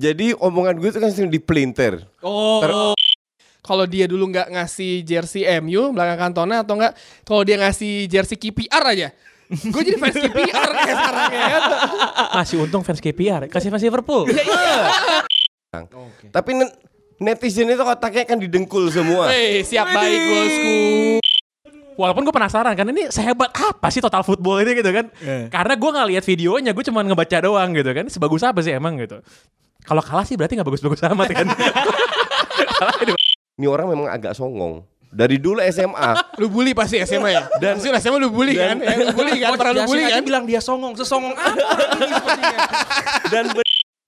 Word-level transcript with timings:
Jadi 0.00 0.32
omongan 0.32 0.80
gue 0.80 0.88
itu 0.88 0.96
kan 0.96 1.12
sering 1.12 1.28
dipelintir. 1.28 2.00
Oh, 2.20 2.64
Ter- 2.64 2.96
Kalau 3.60 3.84
dia 3.84 4.08
dulu 4.08 4.24
nggak 4.26 4.48
ngasih 4.50 5.04
jersey 5.04 5.44
MU 5.60 5.92
belakang 5.92 6.16
kantona 6.18 6.64
atau 6.64 6.74
enggak 6.74 6.96
kalau 7.22 7.44
dia 7.44 7.60
ngasih 7.60 8.08
jersey 8.08 8.34
KPR 8.34 8.84
aja. 8.88 9.08
Gue 9.50 9.82
jadi 9.82 9.98
fans 9.98 10.16
KPR 10.16 10.40
kayak 10.72 10.96
sekarang 10.96 11.28
ya. 11.28 11.46
masih 12.32 12.56
untung 12.58 12.80
fans 12.80 12.98
KPR, 12.98 13.44
kasih 13.46 13.68
fans 13.68 13.82
Liverpool. 13.82 14.24
Tapi 16.30 16.50
ne- 16.54 16.74
netizen 17.20 17.68
itu 17.68 17.78
otaknya 17.78 18.24
kan 18.24 18.38
didengkul 18.38 18.88
semua. 18.88 19.28
Hei, 19.28 19.60
siap 19.60 19.86
baik 19.86 20.20
bosku. 20.24 20.74
Walaupun 21.94 22.24
gue 22.24 22.32
penasaran 22.32 22.72
kan 22.72 22.88
ini 22.88 23.12
sehebat 23.12 23.52
apa 23.52 23.92
sih 23.92 24.00
total 24.00 24.24
football 24.24 24.56
ini 24.58 24.72
gitu 24.72 24.88
kan? 24.88 25.12
Karena 25.46 25.74
gue 25.76 25.90
nggak 25.90 26.08
lihat 26.08 26.24
videonya, 26.24 26.70
gue 26.72 26.80
cuma 26.82 27.04
ngebaca 27.04 27.38
doang 27.38 27.70
gitu 27.70 27.90
kan. 27.92 28.06
Sebagus 28.06 28.40
apa 28.40 28.64
sih 28.64 28.72
emang 28.72 28.96
gitu? 28.96 29.20
Kalau 29.84 30.02
kalah 30.04 30.24
sih 30.24 30.36
berarti 30.36 30.54
nggak 30.56 30.68
bagus-bagus 30.68 31.00
amat 31.10 31.28
kan? 31.32 31.46
Ini 33.60 33.66
orang 33.68 33.92
memang 33.92 34.08
agak 34.08 34.32
songong. 34.36 34.84
Dari 35.10 35.42
dulu 35.42 35.58
SMA. 35.74 36.38
Lu 36.38 36.46
bully 36.46 36.70
pasti 36.70 37.02
SMA 37.02 37.28
ya? 37.34 37.42
Dan 37.58 37.82
pasti 37.82 37.90
SMA 37.90 38.22
lu 38.22 38.30
bully 38.30 38.54
kan? 38.54 38.78
Ya, 38.78 38.94
lu 38.94 39.12
bully 39.12 39.42
kan? 39.42 39.58
Pernah 39.58 39.72
lu 39.74 39.82
bully 39.90 40.04
kan? 40.06 40.22
bilang 40.22 40.44
dia 40.46 40.62
songong, 40.62 40.94
sesongong 40.94 41.34
apa 41.34 41.58
ini 41.98 42.12
sepertinya. 42.14 42.58
Dan 43.26 43.44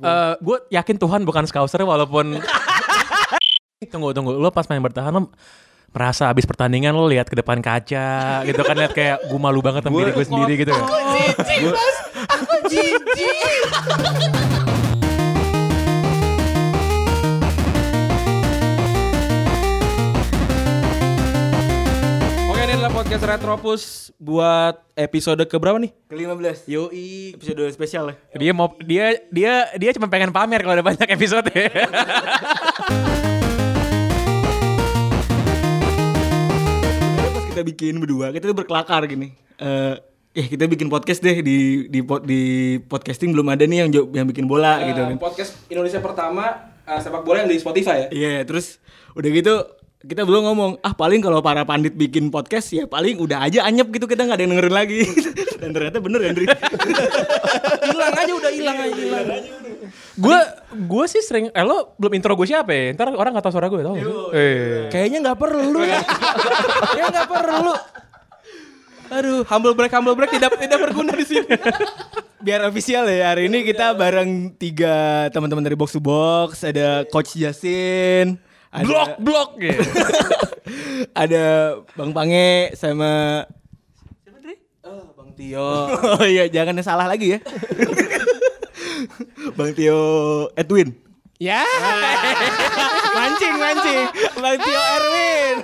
Eh, 0.03 0.35
gue 0.43 0.59
yakin 0.75 0.99
Tuhan 0.99 1.23
bukan 1.23 1.47
scouser 1.47 1.87
walaupun 1.87 2.43
tunggu 3.87 4.11
tunggu 4.11 4.35
lo 4.35 4.51
pas 4.51 4.67
main 4.67 4.83
bertahan 4.83 5.15
lo 5.15 5.31
merasa 5.95 6.27
abis 6.27 6.43
pertandingan 6.43 6.91
lo 6.91 7.07
lihat 7.07 7.31
ke 7.31 7.39
depan 7.39 7.63
kaca 7.63 8.43
gitu 8.43 8.63
kan 8.67 8.75
lihat 8.75 8.91
kayak 8.99 9.23
gue 9.31 9.39
malu 9.39 9.63
banget 9.63 9.87
sama 9.87 10.03
diri 10.03 10.11
gue 10.11 10.27
sendiri 10.27 10.53
gitu 10.59 10.71
ya. 10.75 10.83
Oke, 10.83 12.75
ini 12.75 13.31
adalah 14.11 14.52
podcast 23.03 23.27
Retropus 23.27 23.83
buat 24.15 24.79
episode 24.95 25.43
keberapa 25.51 25.75
nih? 25.75 25.91
Ke-15 26.07 26.71
Yoi. 26.71 27.35
episode 27.35 27.67
spesial 27.75 28.15
ya. 28.15 28.17
Dia 28.39 28.53
mau 28.55 28.71
dia 28.79 29.19
dia 29.27 29.67
dia 29.75 29.91
cuma 29.91 30.07
pengen 30.07 30.31
pamer 30.31 30.63
kalau 30.63 30.79
ada 30.79 30.87
banyak 30.87 31.11
episode. 31.11 31.51
Karena 36.23 37.29
pas 37.35 37.45
kita 37.51 37.63
bikin 37.67 37.99
berdua, 37.99 38.31
kita 38.31 38.47
tuh 38.47 38.55
berkelakar 38.57 39.03
gini. 39.11 39.35
Eh, 39.59 39.95
eh 40.33 40.47
kita 40.47 40.71
bikin 40.71 40.87
podcast 40.87 41.19
deh 41.21 41.43
di 41.43 41.91
di 41.91 42.01
pod- 42.07 42.23
di 42.23 42.79
podcasting 42.87 43.35
belum 43.35 43.51
ada 43.51 43.67
nih 43.67 43.83
yang 43.83 43.91
yang 44.15 44.27
bikin 44.31 44.47
bola 44.47 44.79
gitu 44.87 45.03
kan. 45.03 45.19
podcast 45.19 45.59
Indonesia 45.67 45.99
pertama 45.99 46.71
eh, 46.87 47.01
sepak 47.03 47.27
bola 47.27 47.43
yang 47.43 47.51
di 47.51 47.59
Spotify 47.59 48.07
ya. 48.07 48.09
Iya, 48.15 48.47
terus 48.47 48.79
udah 49.19 49.27
gitu 49.27 49.82
kita 50.03 50.27
belum 50.27 50.43
ngomong, 50.51 50.71
ah 50.83 50.99
paling 50.99 51.23
kalau 51.23 51.39
para 51.39 51.63
pandit 51.63 51.95
bikin 51.95 52.27
podcast 52.27 52.75
ya 52.75 52.91
paling 52.91 53.23
udah 53.23 53.47
aja 53.47 53.63
anyep 53.63 53.87
gitu 53.95 54.11
kita 54.11 54.27
nggak 54.27 54.35
ada 54.35 54.43
yang 54.43 54.53
dengerin 54.59 54.75
lagi. 54.75 55.01
Dan 55.63 55.71
ternyata 55.71 56.03
bener 56.03 56.21
Andri. 56.27 56.47
Hilang 57.87 58.15
aja 58.19 58.33
udah 58.35 58.51
hilang 58.51 58.79
aja 58.83 58.95
hilang. 58.99 59.27
Gue 60.19 60.39
gue 60.75 61.05
sih 61.07 61.23
sering 61.23 61.55
eh 61.55 61.63
lo 61.63 61.95
belum 62.03 62.19
intro 62.19 62.35
gue 62.35 62.47
siapa 62.51 62.75
ya? 62.75 62.99
Ntar 62.99 63.15
orang 63.15 63.39
gak 63.39 63.47
tau 63.47 63.55
suara 63.55 63.71
gue 63.71 63.79
tau? 63.79 63.95
Eh. 64.35 64.91
Kayaknya 64.91 65.19
nggak 65.23 65.39
perlu 65.39 65.81
ya. 65.87 66.03
Kayaknya 66.91 67.07
nggak 67.15 67.29
perlu. 67.31 67.75
Aduh, 69.13 69.41
humble 69.45 69.75
break 69.77 69.93
humble 69.93 70.17
break 70.19 70.35
tidak 70.35 70.57
tidak 70.59 70.79
berguna 70.83 71.15
di 71.15 71.27
sini. 71.27 71.47
Biar 72.43 72.67
official 72.67 73.07
ya 73.07 73.31
hari 73.31 73.47
ini 73.47 73.63
kita 73.63 73.95
bareng 73.95 74.59
tiga 74.59 75.29
teman-teman 75.31 75.63
dari 75.63 75.79
Box 75.79 75.95
to 75.95 76.03
Box, 76.03 76.67
ada 76.67 77.07
Coach 77.07 77.39
Jasin, 77.39 78.41
ada 78.73 78.85
Blok 78.89 79.11
blok 79.21 79.51
gitu. 79.61 79.85
ada 81.23 81.45
Bang 81.93 82.17
Pange 82.17 82.73
sama 82.73 83.45
Bang 85.13 85.37
Tio. 85.37 85.93
Oh 85.93 86.25
iya, 86.25 86.49
jangan 86.49 86.81
salah 86.81 87.05
lagi 87.05 87.37
ya. 87.37 87.39
Bang 89.61 89.77
Tio 89.77 90.01
Edwin. 90.57 90.97
Ya. 91.37 91.61
Mancing, 93.17 93.55
mancing. 93.61 94.07
Bang 94.41 94.57
Tio 94.57 94.81
Erwin. 94.97 95.57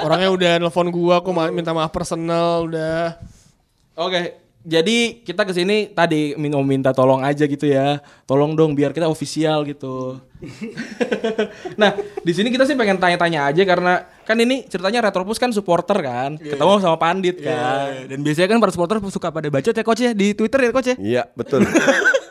Orangnya 0.00 0.28
udah 0.32 0.52
nelfon 0.64 0.88
gua 0.88 1.20
kok 1.20 1.36
minta 1.52 1.76
maaf 1.76 1.92
personal 1.92 2.72
udah. 2.72 3.20
Oke, 4.00 4.43
jadi 4.64 5.20
kita 5.20 5.44
ke 5.44 5.52
sini 5.52 5.92
tadi 5.92 6.32
min- 6.40 6.56
mau 6.56 6.64
minta 6.64 6.88
tolong 6.96 7.20
aja 7.20 7.44
gitu 7.44 7.68
ya. 7.68 8.00
Tolong 8.24 8.56
dong 8.56 8.72
biar 8.72 8.96
kita 8.96 9.12
official 9.12 9.68
gitu. 9.68 10.16
nah, 11.80 11.92
di 12.24 12.32
sini 12.32 12.48
kita 12.48 12.64
sih 12.64 12.72
pengen 12.72 12.96
tanya-tanya 12.96 13.52
aja 13.52 13.60
karena 13.68 14.08
kan 14.24 14.40
ini 14.40 14.64
ceritanya 14.64 15.04
Retropus 15.04 15.36
kan 15.36 15.52
supporter 15.52 16.00
kan. 16.00 16.40
Ketemu 16.40 16.80
sama 16.80 16.96
Pandit 16.96 17.44
kan. 17.44 18.08
Dan 18.08 18.24
biasanya 18.24 18.56
kan 18.56 18.58
para 18.64 18.72
supporter 18.72 18.96
suka 19.12 19.28
pada 19.28 19.52
bacot 19.52 19.76
ya 19.76 19.84
coach 19.84 20.00
ya 20.00 20.16
di 20.16 20.32
Twitter 20.32 20.60
ya 20.64 20.70
coach 20.72 20.88
ya. 20.88 20.96
Iya, 20.96 21.22
betul. 21.36 21.60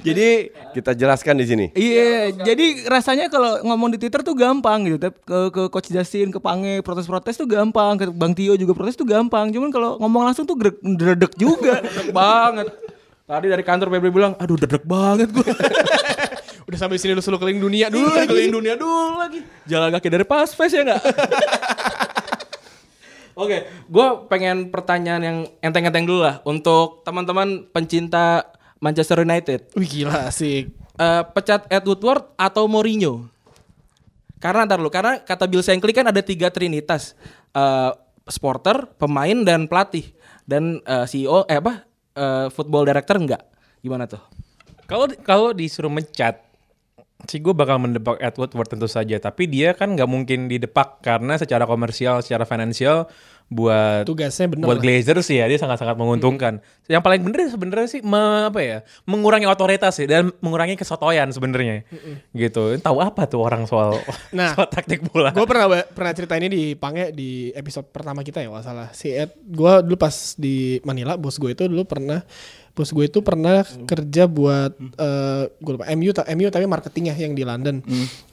Jadi 0.00 0.48
Kita 0.72 0.96
jelaskan 0.96 1.36
di 1.36 1.44
sini. 1.44 1.66
Iya, 1.72 2.32
jadi 2.32 2.88
rasanya 2.88 3.28
kalau 3.28 3.60
ngomong 3.60 3.92
di 3.92 4.00
Twitter 4.00 4.24
tuh 4.24 4.32
gampang 4.32 4.88
gitu. 4.88 4.96
Tapi 4.96 5.16
ke 5.18 5.38
ke 5.50 5.62
Coach 5.68 5.92
Justin, 5.92 6.32
ke 6.32 6.40
Pange 6.40 6.80
protes-protes 6.80 7.36
tuh 7.36 7.44
gampang, 7.44 8.00
ke 8.00 8.08
Bang 8.08 8.32
Tio 8.32 8.56
juga 8.56 8.72
protes 8.72 8.96
tuh 8.96 9.04
gampang. 9.04 9.52
Cuman 9.52 9.68
kalau 9.68 10.00
ngomong 10.00 10.24
langsung 10.24 10.48
tuh 10.48 10.56
gredek 10.56 10.80
gredek 10.80 11.32
juga. 11.36 11.84
Banget. 12.16 12.72
Tadi 13.22 13.46
dari 13.48 13.60
kantor 13.60 13.88
Febri 13.88 14.08
bilang, 14.08 14.32
aduh 14.34 14.56
dedek 14.56 14.82
banget 14.82 15.30
gue. 15.30 15.46
Udah 16.68 16.78
sampai 16.78 16.98
sini 16.98 17.12
lu 17.12 17.22
selalu 17.22 17.38
keliling 17.40 17.62
dunia 17.62 17.86
dulu 17.88 18.04
Dulu 18.04 18.12
lagi. 18.14 18.28
keliling 18.28 18.54
dunia 18.54 18.74
dulu 18.76 19.16
lagi. 19.16 19.40
Jalan 19.64 19.88
kaki 19.90 20.08
dari 20.08 20.24
pas 20.24 20.48
face 20.48 20.74
ya 20.74 20.82
nggak? 20.84 21.00
Oke, 23.32 23.64
gue 23.64 24.06
pengen 24.28 24.68
pertanyaan 24.68 25.22
yang 25.24 25.38
enteng-enteng 25.58 26.04
dulu 26.04 26.20
lah 26.20 26.44
untuk 26.44 27.00
teman-teman 27.00 27.64
pencinta 27.72 28.44
Manchester 28.82 29.22
United. 29.22 29.70
Wih 29.78 29.86
gila 29.86 30.26
asik. 30.26 30.74
Eh, 30.98 31.22
pecat 31.30 31.70
Ed 31.70 31.86
Woodward 31.86 32.34
atau 32.34 32.66
Mourinho? 32.66 33.30
Karena 34.42 34.66
ntar 34.66 34.82
lu, 34.82 34.90
karena 34.90 35.22
kata 35.22 35.46
Bill 35.46 35.62
Shankly 35.62 35.94
kan 35.94 36.10
ada 36.10 36.18
tiga 36.18 36.50
trinitas, 36.50 37.14
Eh, 37.52 37.92
supporter, 38.26 38.88
pemain 38.96 39.44
dan 39.44 39.68
pelatih. 39.68 40.08
Dan 40.48 40.80
eh, 40.82 41.04
CEO, 41.04 41.44
eh 41.46 41.60
apa, 41.60 41.84
eh, 42.16 42.46
football 42.48 42.88
director 42.88 43.20
enggak? 43.20 43.44
Gimana 43.84 44.08
tuh? 44.08 44.24
Kalau 44.88 45.06
kalau 45.22 45.48
disuruh 45.52 45.92
mencat 45.92 46.42
sih 47.30 47.38
gue 47.38 47.54
bakal 47.54 47.78
mendepak 47.78 48.18
Edward 48.18 48.50
Ward 48.50 48.66
tentu 48.66 48.90
saja 48.90 49.14
tapi 49.22 49.46
dia 49.46 49.78
kan 49.78 49.94
nggak 49.94 50.10
mungkin 50.10 50.50
didepak 50.50 51.06
karena 51.06 51.38
secara 51.38 51.70
komersial 51.70 52.18
secara 52.18 52.42
finansial 52.42 53.06
buat 53.52 54.02
Tugasnya 54.02 54.48
bener 54.48 54.64
buat 54.64 54.80
lah. 54.80 54.84
Glazers 54.84 55.22
sih 55.22 55.36
ya 55.36 55.44
dia 55.44 55.56
sangat-sangat 55.56 55.94
menguntungkan. 55.94 56.58
Yang 56.84 57.02
paling 57.02 57.20
bener 57.20 57.38
sebenarnya 57.46 57.86
sih 57.86 58.00
me- 58.00 58.48
apa 58.48 58.58
ya 58.58 58.78
mengurangi 59.04 59.44
otoritas 59.44 59.94
sih 59.94 60.04
dan 60.04 60.32
mengurangi 60.38 60.74
kesotoyan 60.74 61.28
sebenarnya. 61.28 61.84
Gitu. 62.30 62.76
Tahu 62.78 62.98
apa 62.98 63.24
tuh 63.24 63.38
orang 63.38 63.64
soal 63.64 64.00
Nah, 64.32 64.56
soal 64.56 64.66
taktik 64.66 65.04
bola? 65.04 65.30
Gue 65.30 65.44
pernah 65.44 65.68
pernah 65.84 66.12
cerita 66.12 66.34
ini 66.34 66.48
di 66.48 66.62
Pange 66.72 67.12
di 67.12 67.52
episode 67.52 67.86
pertama 67.86 68.20
kita 68.20 68.40
ya 68.40 68.48
nggak 68.48 68.64
salah. 68.64 68.88
Si 68.90 69.08
Ed, 69.08 69.36
gue 69.38 69.72
dulu 69.82 69.94
pas 69.94 70.12
di 70.34 70.52
Manila, 70.82 71.14
bos 71.14 71.36
gue 71.36 71.52
itu 71.52 71.68
dulu 71.68 71.84
pernah, 71.84 72.24
bos 72.72 72.88
gue 72.88 73.04
itu 73.04 73.20
pernah 73.20 73.60
kerja 73.84 74.24
buat, 74.24 74.72
eh 74.74 75.42
gue 75.52 75.72
lupa 75.72 75.86
MU, 75.92 76.10
ta- 76.10 76.26
MU 76.30 76.48
tapi 76.48 76.64
marketingnya 76.64 77.14
yang 77.14 77.32
di 77.32 77.44
London. 77.44 77.84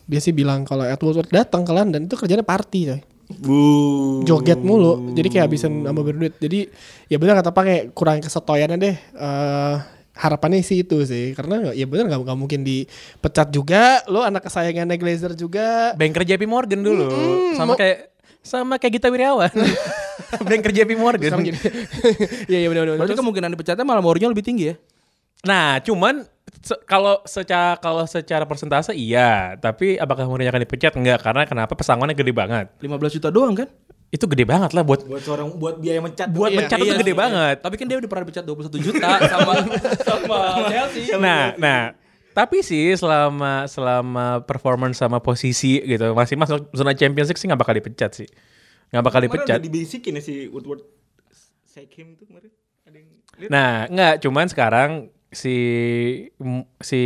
Dia 0.05 0.17
sih 0.17 0.31
bilang 0.31 0.63
kalau 0.63 0.81
Ed 0.81 0.97
Woodward 0.97 1.27
datang 1.27 1.61
ke 1.61 1.69
London 1.69 2.01
itu 2.01 2.15
kerjanya 2.15 2.41
party 2.41 2.79
coy. 2.87 3.01
Bu. 3.29 4.25
joget 4.25 4.57
mulu. 4.57 5.13
Jadi 5.13 5.27
kayak 5.29 5.45
habisin 5.45 5.85
sama 5.85 6.01
berduit. 6.01 6.33
Jadi 6.41 6.65
ya 7.05 7.21
benar 7.21 7.37
kata 7.39 7.53
pakai 7.53 7.93
kurang 7.93 8.25
kesetoyannya 8.25 8.77
deh. 8.81 8.95
Eh 8.97 9.75
harapannya 10.17 10.65
sih 10.65 10.81
itu 10.81 10.97
sih. 11.05 11.37
Karena 11.37 11.69
ya 11.71 11.85
benar 11.85 12.09
nggak 12.09 12.25
nggak 12.25 12.39
mungkin 12.39 12.65
dipecat 12.65 13.53
juga. 13.53 14.01
Lo 14.09 14.25
anak 14.25 14.49
kesayangannya 14.49 14.97
Glazer 14.97 15.37
juga. 15.37 15.93
Banker 15.93 16.25
JP 16.25 16.43
Morgan 16.49 16.81
dulu. 16.81 17.05
Sama 17.53 17.77
kayak 17.77 18.09
sama 18.41 18.81
kayak 18.81 18.97
Gita 18.97 19.13
Wirjawan. 19.13 19.53
Banker 20.49 20.71
JP 20.73 20.91
Morgan. 20.97 21.29
Sekarang 21.29 21.45
gini 21.45 21.59
iya 22.51 22.65
iya 22.65 22.67
benar 22.69 22.85
benar 22.85 22.95
Berarti 22.97 23.13
Terus- 23.13 23.21
kemungkinan 23.21 23.49
dipecatnya 23.53 23.85
malah 23.85 24.01
Mourinho 24.03 24.29
lebih 24.29 24.45
tinggi 24.45 24.73
ya? 24.73 24.75
Nah, 25.39 25.79
cuman 25.79 26.27
se- 26.59 26.81
kalau 26.83 27.21
secara 27.23 27.75
kalau 27.75 28.03
secara 28.03 28.43
persentase 28.43 28.91
iya, 28.91 29.53
tapi 29.55 29.95
apakah 29.95 30.25
Mourinho 30.25 30.47
akan 30.47 30.61
dipecat? 30.61 30.93
Enggak, 30.93 31.21
karena 31.21 31.43
kenapa 31.43 31.73
pesangonnya 31.73 32.13
gede 32.13 32.31
banget. 32.31 32.69
15 32.77 32.89
juta 33.13 33.29
doang 33.29 33.53
kan? 33.53 33.69
Itu 34.09 34.25
gede 34.25 34.41
banget 34.41 34.71
lah 34.71 34.81
buat 34.81 35.03
Buat 35.03 35.21
seorang 35.21 35.47
buat 35.53 35.77
biaya 35.77 35.99
mencat. 35.99 36.27
buat 36.29 36.49
Iya, 36.49 36.57
mencat 36.59 36.77
itu 36.77 36.85
iya 36.87 36.95
gede 36.97 37.13
sih. 37.13 37.17
banget. 37.17 37.55
Tapi 37.59 37.75
kan 37.75 37.85
dia 37.85 37.97
udah 37.97 38.09
pernah 38.09 38.23
dipecat 38.23 38.43
21 38.43 38.81
juta 38.85 39.09
sama 39.23 39.53
sama 40.01 40.37
Chelsea. 40.67 41.13
Nah, 41.15 41.53
nah, 41.55 41.81
tapi 42.31 42.59
sih 42.59 42.89
selama 42.93 43.65
selama 43.65 44.41
performance 44.41 44.97
sama 44.97 45.19
posisi 45.19 45.77
gitu 45.79 46.11
masih 46.11 46.35
masuk 46.35 46.71
zona 46.71 46.91
Champions 46.91 47.27
League 47.27 47.37
sih 47.37 47.45
nggak 47.45 47.59
bakal 47.59 47.73
dipecat 47.73 48.11
sih. 48.15 48.27
Nggak 48.89 49.03
bakal 49.03 49.19
Kemarin 49.19 49.29
dipecat. 49.35 49.55
udah 49.55 49.63
dibisikin 49.63 50.11
ya 50.11 50.21
si 50.21 50.47
Woodward. 50.47 50.81
Shake 51.63 51.93
him 51.93 52.15
tuh 52.15 52.25
kemarin. 52.25 52.49
Ada 52.83 52.95
yang? 52.95 53.07
Nah, 53.45 53.71
nggak 53.85 54.13
cuman 54.19 54.45
sekarang 54.47 54.91
si 55.29 55.55
si 56.81 57.01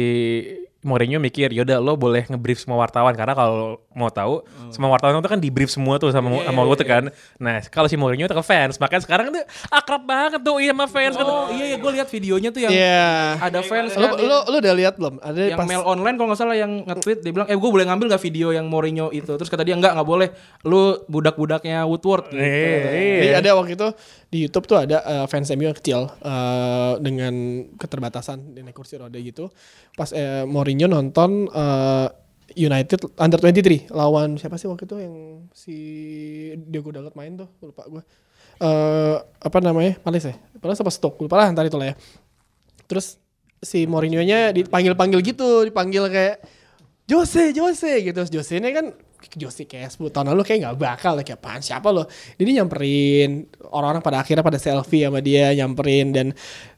Mourinho 0.84 1.16
mikir 1.16 1.48
yaudah 1.56 1.80
lo 1.80 1.96
boleh 1.96 2.28
ngebrief 2.28 2.60
semua 2.60 2.76
wartawan 2.76 3.16
karena 3.16 3.32
kalau 3.32 3.80
mau 3.96 4.12
tahu 4.12 4.44
semua 4.68 4.92
wartawan 4.92 5.16
itu 5.16 5.32
kan 5.32 5.40
di 5.40 5.48
brief 5.48 5.72
semua 5.72 5.96
tuh 5.96 6.12
sama 6.12 6.44
sama 6.44 6.60
lo 6.60 6.76
tuh 6.76 6.84
kan. 6.84 7.08
Nah 7.40 7.64
kalau 7.72 7.88
si 7.88 7.96
Mourinho 7.96 8.28
tuh 8.28 8.36
ke 8.36 8.44
fans 8.44 8.76
makanya 8.84 9.08
sekarang 9.08 9.32
tuh 9.32 9.40
akrab 9.72 10.04
banget 10.04 10.44
tuh 10.44 10.60
iya 10.60 10.76
sama 10.76 10.92
fans 10.92 11.16
kan. 11.16 11.24
Oh 11.24 11.48
iya, 11.56 11.72
iya 11.72 11.78
gue 11.80 11.92
lihat 11.96 12.12
videonya 12.12 12.52
tuh 12.52 12.68
yang 12.68 12.72
Iya. 12.76 13.40
ada 13.40 13.60
fans 13.64 13.96
Lo, 13.96 14.12
kan, 14.12 14.28
lo, 14.28 14.38
lo 14.44 14.56
udah 14.60 14.74
lihat 14.76 14.94
belum? 15.00 15.24
Ada 15.24 15.56
yang 15.56 15.60
pas 15.64 15.68
mail 15.72 15.84
online 15.88 16.16
kalau 16.20 16.28
nggak 16.36 16.42
salah 16.44 16.58
yang 16.60 16.72
nge-tweet 16.84 17.20
dia 17.24 17.32
bilang 17.32 17.48
eh 17.48 17.56
gue 17.56 17.70
boleh 17.72 17.86
ngambil 17.88 18.06
gak 18.12 18.24
video 18.28 18.48
yang 18.52 18.68
Mourinho 18.68 19.08
itu 19.16 19.32
terus 19.40 19.48
kata 19.48 19.64
dia 19.64 19.80
enggak 19.80 19.96
nggak 19.96 20.10
boleh 20.12 20.36
lu 20.68 21.00
budak-budaknya 21.08 21.88
Woodward 21.88 22.28
gitu. 22.28 22.44
Iya. 22.44 23.24
Jadi 23.24 23.36
ada 23.40 23.50
waktu 23.56 23.80
itu 23.80 23.88
di 24.34 24.50
YouTube 24.50 24.66
tuh 24.66 24.82
ada 24.82 25.06
eh, 25.06 25.26
fans 25.30 25.54
MU 25.54 25.70
yang 25.70 25.78
kecil 25.78 26.10
eh, 26.10 26.94
dengan 26.98 27.34
keterbatasan 27.78 28.58
di 28.58 28.66
naik 28.66 28.74
kursi 28.74 28.98
roda 28.98 29.22
gitu. 29.22 29.54
Pas 29.94 30.10
eh, 30.10 30.42
Mourinho 30.50 30.90
nonton 30.90 31.46
eh, 31.54 32.08
United 32.58 33.14
Under 33.22 33.38
23 33.38 33.94
lawan 33.94 34.42
siapa 34.42 34.58
sih 34.58 34.66
waktu 34.66 34.90
itu 34.90 34.98
yang 34.98 35.16
si 35.54 35.76
Diogo 36.58 36.90
Dalot 36.90 37.14
main 37.14 37.38
tuh 37.38 37.50
lupa 37.62 37.86
gue. 37.86 38.02
Eh 38.58 39.18
apa 39.22 39.58
namanya? 39.62 40.02
Palace 40.02 40.34
ya? 40.34 40.36
Palace 40.58 40.82
apa 40.82 40.90
Stoke? 40.90 41.22
Lupa 41.22 41.38
lah 41.38 41.54
ntar 41.54 41.70
itu 41.70 41.78
lah 41.78 41.94
ya. 41.94 41.96
Terus 42.90 43.22
si 43.64 43.86
Mourinho-nya 43.88 44.52
dipanggil-panggil 44.52 45.24
gitu, 45.24 45.64
dipanggil 45.64 46.10
kayak 46.12 46.44
Jose, 47.08 47.54
Jose 47.56 48.02
gitu. 48.02 48.22
Jose 48.28 48.60
ini 48.60 48.70
kan 48.76 48.92
Jose 49.40 49.64
kayak 49.64 49.94
10 49.94 50.12
tahun 50.12 50.28
lalu 50.36 50.42
kayak 50.44 50.60
nggak 50.64 50.78
bakal 50.80 51.14
kayak 51.20 51.40
apaan 51.40 51.62
siapa 51.64 51.90
loh. 51.90 52.06
Jadi 52.36 52.60
nyamperin 52.60 53.48
orang-orang 53.72 54.04
pada 54.04 54.18
akhirnya 54.22 54.44
pada 54.44 54.60
selfie 54.60 55.08
sama 55.08 55.24
dia 55.24 55.52
nyamperin 55.56 56.12
dan 56.12 56.28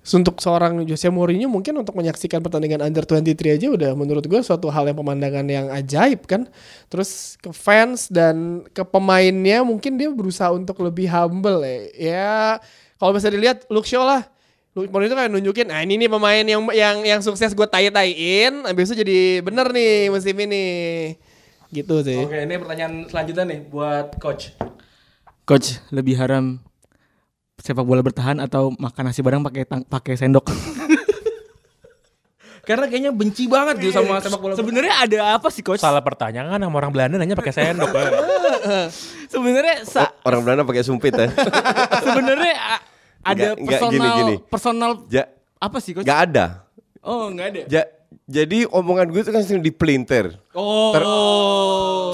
untuk 0.06 0.38
seorang 0.38 0.86
Jose 0.86 1.10
Mourinho 1.10 1.50
mungkin 1.50 1.82
untuk 1.82 1.98
menyaksikan 1.98 2.40
pertandingan 2.40 2.86
under 2.86 3.04
23 3.04 3.58
aja 3.58 3.68
udah 3.74 3.92
menurut 3.98 4.26
gue 4.30 4.40
suatu 4.46 4.70
hal 4.70 4.86
yang 4.86 4.98
pemandangan 4.98 5.46
yang 5.50 5.68
ajaib 5.74 6.24
kan. 6.30 6.46
Terus 6.88 7.42
ke 7.42 7.50
fans 7.50 8.08
dan 8.14 8.66
ke 8.72 8.86
pemainnya 8.86 9.66
mungkin 9.66 9.98
dia 9.98 10.14
berusaha 10.14 10.54
untuk 10.54 10.82
lebih 10.86 11.10
humble 11.10 11.66
ya. 11.66 11.80
Ya 11.96 12.38
kalau 13.02 13.18
bisa 13.18 13.28
dilihat 13.28 13.66
Luke 13.68 13.90
Shaw 13.90 14.06
lah 14.06 14.24
Mourinho 14.76 15.08
itu 15.08 15.16
kayak 15.16 15.32
nunjukin, 15.32 15.72
nah 15.72 15.80
ini 15.80 15.96
nih 15.96 16.12
pemain 16.12 16.44
yang 16.44 16.68
yang 16.76 16.98
yang 17.08 17.22
sukses 17.24 17.56
gue 17.56 17.64
tai-taiin, 17.64 18.68
habis 18.68 18.92
itu 18.92 19.08
jadi 19.08 19.40
bener 19.40 19.72
nih 19.72 20.12
musim 20.12 20.36
ini. 20.36 20.66
Gitu 21.75 21.95
sih. 22.01 22.16
Oke, 22.18 22.39
ini 22.39 22.56
pertanyaan 22.56 23.04
selanjutnya 23.06 23.44
nih 23.45 23.60
buat 23.68 24.16
coach. 24.16 24.56
Coach, 25.44 25.83
lebih 25.92 26.16
haram 26.16 26.57
sepak 27.57 27.83
bola 27.83 28.00
bertahan 28.00 28.39
atau 28.39 28.72
makan 28.74 29.04
nasi 29.06 29.19
bareng 29.19 29.44
pakai 29.44 29.63
tang- 29.63 29.83
pakai 29.83 30.16
sendok? 30.16 30.48
Karena 32.66 32.89
kayaknya 32.89 33.12
benci 33.12 33.45
banget 33.45 33.77
gitu 33.77 33.94
sama 33.94 34.18
sepak 34.18 34.39
bola. 34.39 34.54
Sebenarnya 34.56 34.94
ada 34.98 35.19
apa 35.36 35.54
sih 35.54 35.62
coach? 35.62 35.77
Salah 35.77 36.01
pertanyaan 36.01 36.57
sama 36.57 36.75
orang 36.75 36.89
Belanda 36.89 37.16
nanya 37.16 37.36
pakai 37.36 37.54
sendok. 37.54 37.94
Sebenarnya 39.33 39.86
sa- 39.86 40.16
Orang 40.24 40.42
Belanda 40.42 40.63
pakai 40.63 40.81
sumpit 40.81 41.13
ya. 41.13 41.30
sebenarnya 42.06 42.54
a- 42.56 42.83
ada 43.25 43.54
Enggak, 43.54 43.60
enggak, 43.60 43.80
personal 43.81 43.92
gini, 43.92 44.07
gini. 44.18 44.36
personal 44.48 44.92
Ja, 45.10 45.24
apa 45.60 45.77
sih 45.77 45.92
coach? 45.94 46.06
gak 46.06 46.19
ada. 46.25 46.45
Oh, 47.01 47.30
enggak 47.30 47.48
ada. 47.51 47.62
Ja, 47.69 47.83
jadi 48.25 48.66
omongan 48.74 49.13
gue 49.13 49.22
itu 49.22 49.30
kan 49.30 49.45
sering 49.45 49.62
dipelintir. 49.62 50.33
Oh. 50.57 50.89
Ter- 50.98 51.06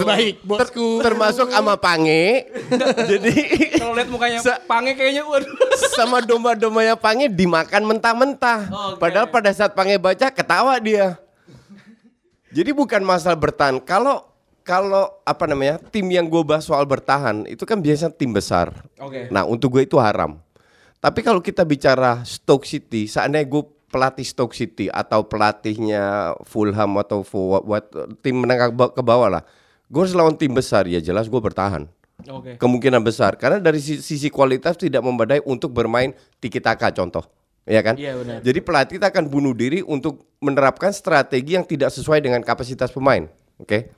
Baik, 0.01 0.43
bosku. 0.43 0.99
termasuk 0.99 1.47
sama 1.47 1.79
Pange. 1.79 2.51
jadi 3.11 3.31
Kalau 3.79 3.95
lihat 3.95 4.09
mukanya 4.11 4.43
Sa- 4.43 4.59
Pange 4.59 4.91
kayaknya 4.91 5.23
waduh. 5.23 5.47
sama 5.95 6.19
domba-dombanya 6.19 6.99
Pange 6.99 7.31
dimakan 7.31 7.95
mentah-mentah. 7.95 8.67
Padahal 8.99 9.31
pada 9.31 9.55
saat 9.55 9.71
Pange 9.71 9.95
baca 9.95 10.27
ketawa 10.27 10.75
dia. 10.83 11.15
Jadi 12.51 12.75
bukan 12.75 12.99
masalah 13.07 13.39
bertahan. 13.39 13.79
Kalau 13.79 14.27
kalau 14.61 15.07
apa 15.23 15.47
namanya 15.47 15.79
tim 15.79 16.05
yang 16.11 16.27
gue 16.27 16.43
bahas 16.43 16.67
soal 16.67 16.83
bertahan 16.83 17.47
itu 17.47 17.63
kan 17.63 17.79
biasanya 17.79 18.11
tim 18.11 18.35
besar. 18.35 18.83
Oke. 18.99 19.31
Nah 19.31 19.47
untuk 19.47 19.79
gue 19.79 19.87
itu 19.87 19.95
haram. 19.95 20.35
Tapi 21.01 21.23
kalau 21.23 21.39
kita 21.41 21.63
bicara 21.65 22.21
Stoke 22.27 22.67
City, 22.67 23.07
seandainya 23.07 23.47
gue 23.47 23.63
pelatih 23.91 24.23
Stoke 24.23 24.55
City 24.55 24.87
atau 24.87 25.27
pelatihnya 25.27 26.33
Fulham 26.47 26.95
atau 26.97 27.21
what, 27.61 27.91
tim 28.23 28.39
menengah 28.39 28.71
ke 28.71 28.75
ba- 28.75 28.93
ke 28.95 29.03
bawah 29.03 29.27
lah, 29.27 29.43
gue 29.91 29.99
harus 30.01 30.15
lawan 30.15 30.39
tim 30.39 30.55
besar 30.55 30.87
ya 30.87 31.03
jelas 31.03 31.27
gue 31.27 31.41
bertahan. 31.41 31.85
Oke. 32.21 32.53
kemungkinan 32.61 33.01
besar. 33.01 33.33
Karena 33.33 33.57
dari 33.57 33.81
si- 33.81 33.97
sisi 33.97 34.29
kualitas 34.29 34.77
tidak 34.77 35.01
memadai 35.01 35.41
untuk 35.41 35.73
bermain 35.73 36.13
tiki 36.37 36.61
taka 36.61 36.93
contoh. 36.93 37.25
Ya 37.65 37.81
kan? 37.81 37.93
Iya, 37.93 38.17
benar. 38.17 38.37
jadi 38.41 38.57
pelatih 38.61 38.97
itu 38.97 39.05
akan 39.05 39.25
bunuh 39.29 39.53
diri 39.53 39.85
untuk 39.85 40.25
menerapkan 40.41 40.89
strategi 40.89 41.53
yang 41.53 41.65
tidak 41.65 41.93
sesuai 41.93 42.17
dengan 42.21 42.41
kapasitas 42.41 42.89
pemain 42.89 43.29
oke? 43.61 43.89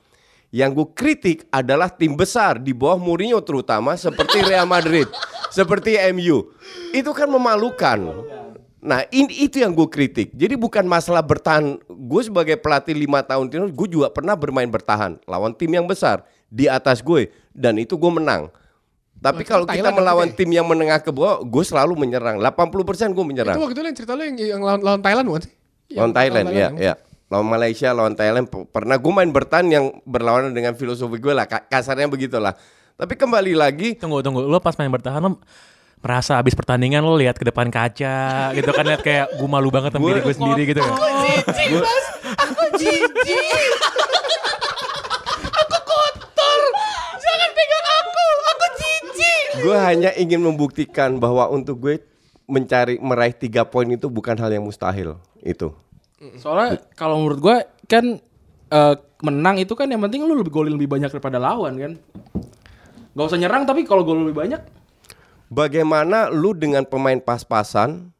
Yang 0.52 0.70
gue 0.76 0.86
kritik 0.92 1.38
adalah 1.48 1.88
tim 1.88 2.12
besar 2.14 2.60
di 2.60 2.76
bawah 2.76 3.00
Mourinho 3.00 3.40
terutama 3.40 3.96
seperti 3.96 4.44
Real 4.44 4.68
Madrid 4.68 5.08
seperti 5.56 5.96
MU 6.12 6.52
itu 6.92 7.10
kan 7.16 7.26
memalukan 7.26 8.04
Nah 8.84 9.00
ini 9.08 9.48
itu 9.48 9.58
yang 9.58 9.72
gue 9.72 9.88
kritik. 9.88 10.28
Jadi 10.30 10.54
bukan 10.54 10.84
masalah 10.84 11.24
bertahan. 11.24 11.80
Gue 11.88 12.20
sebagai 12.20 12.54
pelatih 12.54 12.92
lima 12.92 13.24
tahun 13.24 13.48
itu, 13.48 13.72
gue 13.72 13.88
juga 13.90 14.12
pernah 14.12 14.36
bermain 14.36 14.68
bertahan 14.68 15.16
lawan 15.24 15.56
tim 15.56 15.72
yang 15.72 15.88
besar 15.88 16.20
di 16.46 16.68
atas 16.68 17.00
gue 17.00 17.32
dan 17.50 17.80
itu 17.80 17.96
gue 17.96 18.12
menang. 18.12 18.52
Tapi 19.16 19.40
kalau 19.40 19.64
kita 19.64 19.80
Thailand 19.80 19.96
melawan 19.96 20.28
tim 20.28 20.52
yang 20.52 20.68
menengah 20.68 21.00
ke 21.00 21.08
bawah, 21.08 21.40
gue 21.40 21.64
selalu 21.64 21.96
menyerang. 21.96 22.36
80% 22.36 23.16
gue 23.16 23.24
menyerang. 23.24 23.56
Itu 23.56 23.64
waktu 23.64 23.74
itu 23.74 23.80
yang 23.82 23.96
cerita 23.96 24.12
lo 24.12 24.20
yang, 24.20 24.36
yang 24.36 24.60
lawan, 24.60 24.80
lawan 24.84 25.00
Thailand 25.00 25.24
bukan 25.24 25.42
sih? 25.48 25.52
Lawan 25.96 26.12
Thailand, 26.12 26.46
ya, 26.52 26.68
ya. 26.76 26.94
Lawan 27.32 27.48
Malaysia, 27.48 27.88
lawan 27.90 28.12
Thailand. 28.12 28.44
Pernah 28.68 29.00
gue 29.00 29.12
main 29.16 29.32
bertahan 29.32 29.64
yang 29.64 29.96
berlawanan 30.04 30.52
dengan 30.52 30.76
filosofi 30.76 31.16
gue 31.16 31.32
lah. 31.32 31.48
ka- 31.48 31.64
Kasarnya 31.64 32.04
begitulah. 32.04 32.52
Tapi 32.94 33.16
kembali 33.16 33.56
lagi, 33.56 33.96
tunggu 33.96 34.20
tunggu 34.20 34.44
lo 34.44 34.60
pas 34.60 34.76
main 34.76 34.92
bertahan 34.92 35.18
lo 35.18 35.40
merasa 36.04 36.36
habis 36.36 36.52
pertandingan 36.52 37.00
lo 37.00 37.16
lihat 37.16 37.40
ke 37.40 37.48
depan 37.48 37.72
kaca 37.72 38.52
gitu 38.52 38.70
kan 38.76 38.84
lihat 38.84 39.00
kayak 39.00 39.40
gue 39.40 39.48
malu 39.48 39.72
banget 39.72 39.96
sama 39.96 40.12
diri 40.12 40.20
gue 40.20 40.34
sendiri 40.36 40.62
gitu 40.68 40.80
kan. 40.84 40.94
gue 49.64 49.76
hanya 49.80 50.12
ingin 50.20 50.44
membuktikan 50.44 51.16
bahwa 51.16 51.48
untuk 51.48 51.80
gue 51.80 51.96
mencari 52.44 53.00
meraih 53.00 53.32
tiga 53.32 53.64
poin 53.64 53.88
itu 53.88 54.12
bukan 54.12 54.36
hal 54.36 54.52
yang 54.52 54.68
mustahil. 54.68 55.16
Itu. 55.40 55.72
Soalnya 56.36 56.84
kalau 56.92 57.24
menurut 57.24 57.40
gua 57.40 57.56
kan 57.88 58.20
eh, 58.68 58.94
menang 59.24 59.56
itu 59.56 59.72
kan 59.72 59.88
yang 59.88 60.04
penting 60.04 60.28
lu 60.28 60.36
lebih 60.36 60.52
golin 60.52 60.76
lebih 60.76 61.00
banyak 61.00 61.08
daripada 61.08 61.40
lawan 61.40 61.80
kan. 61.80 61.92
Gak 63.16 63.24
usah 63.24 63.40
nyerang 63.40 63.64
tapi 63.64 63.88
kalau 63.88 64.04
gol 64.04 64.20
lebih 64.20 64.36
banyak 64.36 64.83
Bagaimana 65.54 66.34
lu 66.34 66.50
dengan 66.50 66.82
pemain 66.82 67.22
pas-pasan 67.22 68.10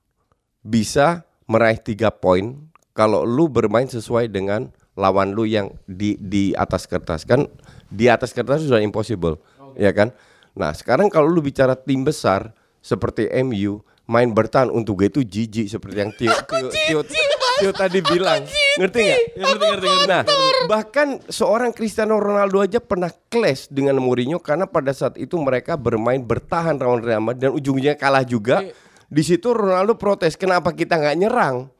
bisa 0.63 1.27
meraih 1.51 1.83
tiga 1.83 2.15
poin 2.15 2.55
kalau 2.95 3.27
lu 3.27 3.51
bermain 3.51 3.91
sesuai 3.91 4.31
dengan 4.31 4.71
lawan 4.95 5.35
lu 5.35 5.43
yang 5.43 5.75
di 5.91 6.15
di 6.23 6.55
atas 6.55 6.87
kertas? 6.87 7.27
Kan 7.27 7.51
di 7.91 8.07
atas 8.07 8.31
kertas 8.31 8.63
sudah 8.63 8.79
impossible 8.79 9.43
ya 9.75 9.91
kan? 9.91 10.15
Nah 10.55 10.71
sekarang 10.79 11.11
kalau 11.11 11.27
lu 11.27 11.43
bicara 11.43 11.75
tim 11.75 12.07
besar 12.07 12.55
seperti 12.79 13.27
MU 13.43 13.83
main 14.07 14.31
bertahan 14.31 14.71
untuk 14.71 15.03
gue 15.03 15.11
itu 15.11 15.27
jijik 15.27 15.67
seperti 15.67 15.97
yang 15.99 16.15
Tio 16.15 16.31
Tio, 16.71 17.03
Tio, 17.03 17.34
Tio 17.61 17.71
tadi 17.71 18.03
bilang 18.03 18.43
ngerti 18.81 18.99
nggak? 18.99 19.21
Ngerti 19.39 19.65
ngerti 19.71 19.87
ngerti. 19.87 20.09
Nah 20.11 20.23
bahkan 20.67 21.21
seorang 21.31 21.71
Cristiano 21.71 22.19
Ronaldo 22.19 22.61
aja 22.65 22.83
pernah 22.83 23.13
clash 23.31 23.71
dengan 23.71 24.01
Mourinho 24.03 24.41
karena 24.43 24.67
pada 24.67 24.91
saat 24.91 25.15
itu 25.21 25.39
mereka 25.39 25.79
bermain 25.79 26.19
bertahan 26.19 26.75
lawan 26.81 27.05
Real 27.05 27.23
Madrid 27.23 27.51
dan 27.51 27.53
ujungnya 27.55 27.95
kalah 27.95 28.27
juga. 28.27 28.65
Di 29.07 29.23
situ 29.23 29.55
Ronaldo 29.55 29.95
protes 29.95 30.35
kenapa 30.35 30.75
kita 30.75 30.99
nggak 30.99 31.17
nyerang? 31.21 31.71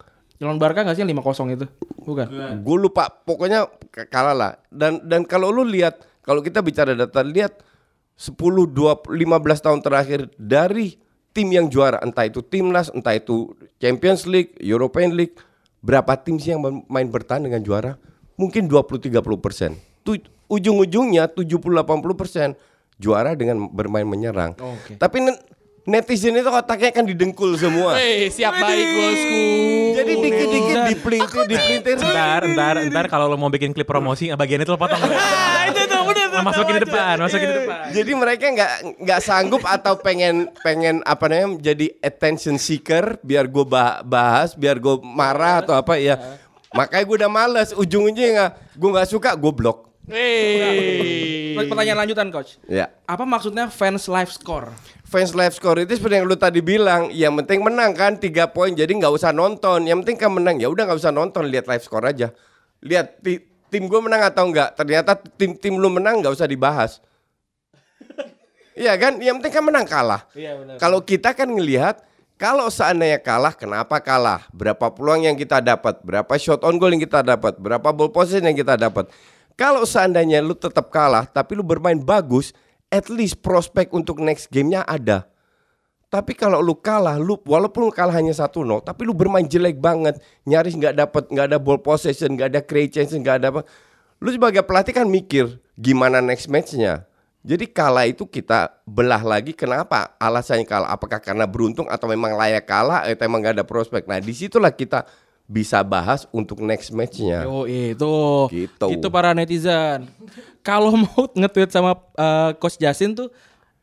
Lawan 0.43 0.59
Barca 0.59 0.83
gak 0.83 0.99
sih 0.99 1.03
yang 1.07 1.15
5-0 1.15 1.57
itu? 1.57 1.67
Bukan. 2.05 2.27
gue 2.61 2.77
lupa 2.77 3.09
pokoknya 3.09 3.71
kalah 4.13 4.37
lah. 4.37 4.53
Dan 4.69 5.01
dan 5.07 5.25
kalau 5.25 5.49
lu 5.49 5.65
lihat 5.65 6.05
kalau 6.21 6.45
kita 6.45 6.61
bicara 6.61 6.93
data 6.93 7.25
lihat 7.25 7.65
10 8.15 8.37
20 8.39 9.11
15 9.11 9.65
tahun 9.65 9.81
terakhir 9.83 10.21
dari 10.39 11.01
tim 11.35 11.51
yang 11.51 11.67
juara 11.67 11.99
entah 12.05 12.29
itu 12.29 12.45
timnas 12.47 12.93
entah 12.95 13.19
itu 13.19 13.57
Champions 13.83 14.23
League 14.31 14.55
European 14.63 15.19
League 15.19 15.35
berapa 15.85 16.17
tim 16.17 16.41
sih 16.41 16.57
yang 16.57 16.65
main 16.89 17.09
bertahan 17.13 17.45
dengan 17.45 17.61
juara? 17.61 18.01
Mungkin 18.41 18.67
20 18.67 18.99
30 19.13 19.21
persen. 19.37 19.77
Ujung-ujungnya 20.49 21.29
70 21.29 21.61
80 21.61 22.17
persen 22.17 22.49
juara 22.97 23.37
dengan 23.37 23.69
bermain 23.69 24.07
menyerang. 24.09 24.57
Oke. 24.57 24.97
tapi 24.97 25.21
nen- 25.21 25.41
netizen 25.85 26.33
itu 26.35 26.49
otaknya 26.49 26.91
kan 26.91 27.05
didengkul 27.05 27.55
semua 27.55 27.97
Eh, 27.97 28.33
siap 28.33 28.57
baik 28.57 28.87
bosku. 28.89 29.41
jadi 29.95 30.13
dikit-dikit 30.17 30.77
dipelintir 30.91 31.45
dipelintir 31.45 31.95
Ntar, 32.01 32.41
ntar, 32.51 32.75
ntar 32.89 33.05
kalau 33.07 33.29
lo 33.29 33.37
mau 33.37 33.49
bikin 33.49 33.71
klip 33.71 33.85
promosi, 33.85 34.33
bagian 34.33 34.61
itu 34.61 34.73
lo 34.73 34.81
potong. 34.81 34.97
itu 35.71 35.81
tuh, 35.85 36.01
udah 36.03 36.25
tuh. 36.29 36.41
Masukin 36.41 36.75
di 36.77 36.83
depan, 36.83 37.15
masukin 37.21 37.49
di 37.49 37.57
depan. 37.63 37.77
Jadi 37.93 38.13
mereka 38.13 38.45
nggak 38.49 38.73
nggak 39.01 39.21
sanggup 39.21 39.63
atau 39.63 39.95
pengen 39.97 40.49
pengen 40.61 41.05
apa 41.05 41.29
namanya 41.29 41.61
jadi 41.63 41.87
attention 42.01 42.57
seeker 42.57 43.21
biar 43.21 43.47
gue 43.47 43.65
bahas 44.03 44.57
biar 44.57 44.81
gue 44.81 44.99
marah 45.05 45.63
atau 45.63 45.77
apa 45.77 45.95
ya 45.97 46.17
Makanya 46.75 47.05
gue 47.07 47.17
udah 47.23 47.31
males. 47.31 47.71
Ujung-ujungnya 47.71 48.51
gue 48.75 48.91
nggak 48.91 49.07
suka, 49.07 49.31
gue 49.39 49.53
blok. 49.55 49.95
Hey. 50.11 51.55
Pertanyaan 51.55 52.03
lanjutan 52.03 52.29
coach. 52.29 52.59
Ya. 52.67 52.91
Apa 53.07 53.23
maksudnya 53.23 53.71
fans 53.71 54.11
live 54.11 54.29
score? 54.29 54.75
Fans 55.15 55.31
live 55.31 55.55
score 55.55 55.87
itu 55.87 55.95
seperti 55.95 56.19
yang 56.19 56.27
lu 56.27 56.35
tadi 56.35 56.59
bilang, 56.59 57.07
yang 57.15 57.39
penting 57.39 57.63
menang 57.63 57.95
kan 57.95 58.19
tiga 58.19 58.51
poin, 58.51 58.75
jadi 58.75 58.91
nggak 58.91 59.15
usah 59.15 59.31
nonton. 59.31 59.87
Yang 59.87 60.03
penting 60.03 60.19
kan 60.19 60.31
menang, 60.35 60.59
ya 60.59 60.67
udah 60.67 60.91
nggak 60.91 60.99
usah 60.99 61.15
nonton, 61.15 61.47
lihat 61.47 61.71
live 61.71 61.87
score 61.87 62.03
aja. 62.03 62.35
Lihat 62.83 63.23
ti- 63.23 63.47
tim 63.71 63.87
gue 63.87 64.01
menang 64.03 64.27
atau 64.27 64.51
enggak. 64.51 64.75
Ternyata 64.75 65.15
tim 65.39 65.55
tim 65.55 65.79
lu 65.79 65.87
menang 65.87 66.19
nggak 66.19 66.35
usah 66.35 66.51
dibahas. 66.51 66.99
Iya 68.75 68.99
kan, 68.99 69.23
yang 69.23 69.39
penting 69.39 69.55
kan 69.55 69.65
menang 69.71 69.87
kalah. 69.87 70.27
Iya 70.35 70.59
benar. 70.59 70.83
Kalau 70.83 70.99
kita 70.99 71.31
kan 71.31 71.47
ngelihat 71.47 72.03
kalau 72.35 72.67
seandainya 72.67 73.23
kalah, 73.23 73.55
kenapa 73.55 74.03
kalah? 74.03 74.51
Berapa 74.51 74.91
peluang 74.91 75.23
yang 75.23 75.39
kita 75.39 75.63
dapat? 75.63 76.03
Berapa 76.03 76.35
shot 76.35 76.67
on 76.67 76.75
goal 76.83 76.91
yang 76.91 76.99
kita 76.99 77.23
dapat? 77.23 77.55
Berapa 77.55 77.95
ball 77.95 78.11
possession 78.11 78.51
yang 78.51 78.59
kita 78.59 78.75
dapat? 78.75 79.07
Kalau 79.55 79.87
seandainya 79.87 80.43
lu 80.43 80.59
tetap 80.59 80.91
kalah, 80.91 81.23
tapi 81.31 81.55
lu 81.55 81.63
bermain 81.63 81.95
bagus, 81.95 82.51
at 82.95 83.11
least 83.11 83.43
prospek 83.43 83.91
untuk 83.91 84.23
next 84.23 84.47
gamenya 84.55 84.87
ada. 84.87 85.27
Tapi 86.07 86.39
kalau 86.39 86.63
lu 86.63 86.79
kalah, 86.79 87.19
lu 87.19 87.35
walaupun 87.43 87.91
kalah 87.91 88.15
hanya 88.15 88.31
1-0, 88.31 88.63
tapi 88.87 89.03
lu 89.03 89.11
bermain 89.11 89.43
jelek 89.43 89.83
banget, 89.83 90.23
nyaris 90.47 90.79
nggak 90.79 90.95
dapat, 90.95 91.27
nggak 91.27 91.47
ada 91.51 91.59
ball 91.59 91.83
possession, 91.83 92.39
nggak 92.39 92.55
ada 92.55 92.61
create 92.63 92.95
chance, 92.95 93.11
nggak 93.11 93.43
ada 93.43 93.51
apa. 93.51 93.67
Lu 94.23 94.31
sebagai 94.31 94.63
pelatih 94.63 94.95
kan 94.95 95.11
mikir 95.11 95.59
gimana 95.75 96.23
next 96.23 96.47
matchnya. 96.47 97.03
Jadi 97.45 97.67
kalah 97.67 98.07
itu 98.07 98.25
kita 98.25 98.79
belah 98.87 99.21
lagi 99.21 99.53
kenapa 99.53 100.15
alasannya 100.17 100.65
kalah? 100.65 100.95
Apakah 100.95 101.19
karena 101.19 101.45
beruntung 101.51 101.91
atau 101.91 102.07
memang 102.07 102.39
layak 102.39 102.63
kalah 102.65 103.05
atau 103.05 103.27
emang 103.27 103.43
nggak 103.43 103.61
ada 103.61 103.67
prospek? 103.67 104.07
Nah 104.07 104.23
di 104.23 104.33
situlah 104.33 104.71
kita 104.71 105.05
bisa 105.45 105.85
bahas 105.85 106.25
untuk 106.33 106.65
next 106.65 106.89
matchnya. 106.89 107.45
Oh 107.45 107.69
itu, 107.69 108.49
Gitu. 108.49 108.87
Itu 108.97 109.07
para 109.13 109.37
netizen. 109.37 110.09
Kalau 110.65 110.97
mau 111.05 111.29
nge-tweet 111.29 111.71
sama 111.71 111.97
eh, 112.17 112.51
Coach 112.57 112.81
Jasin 112.81 113.13
tuh 113.13 113.29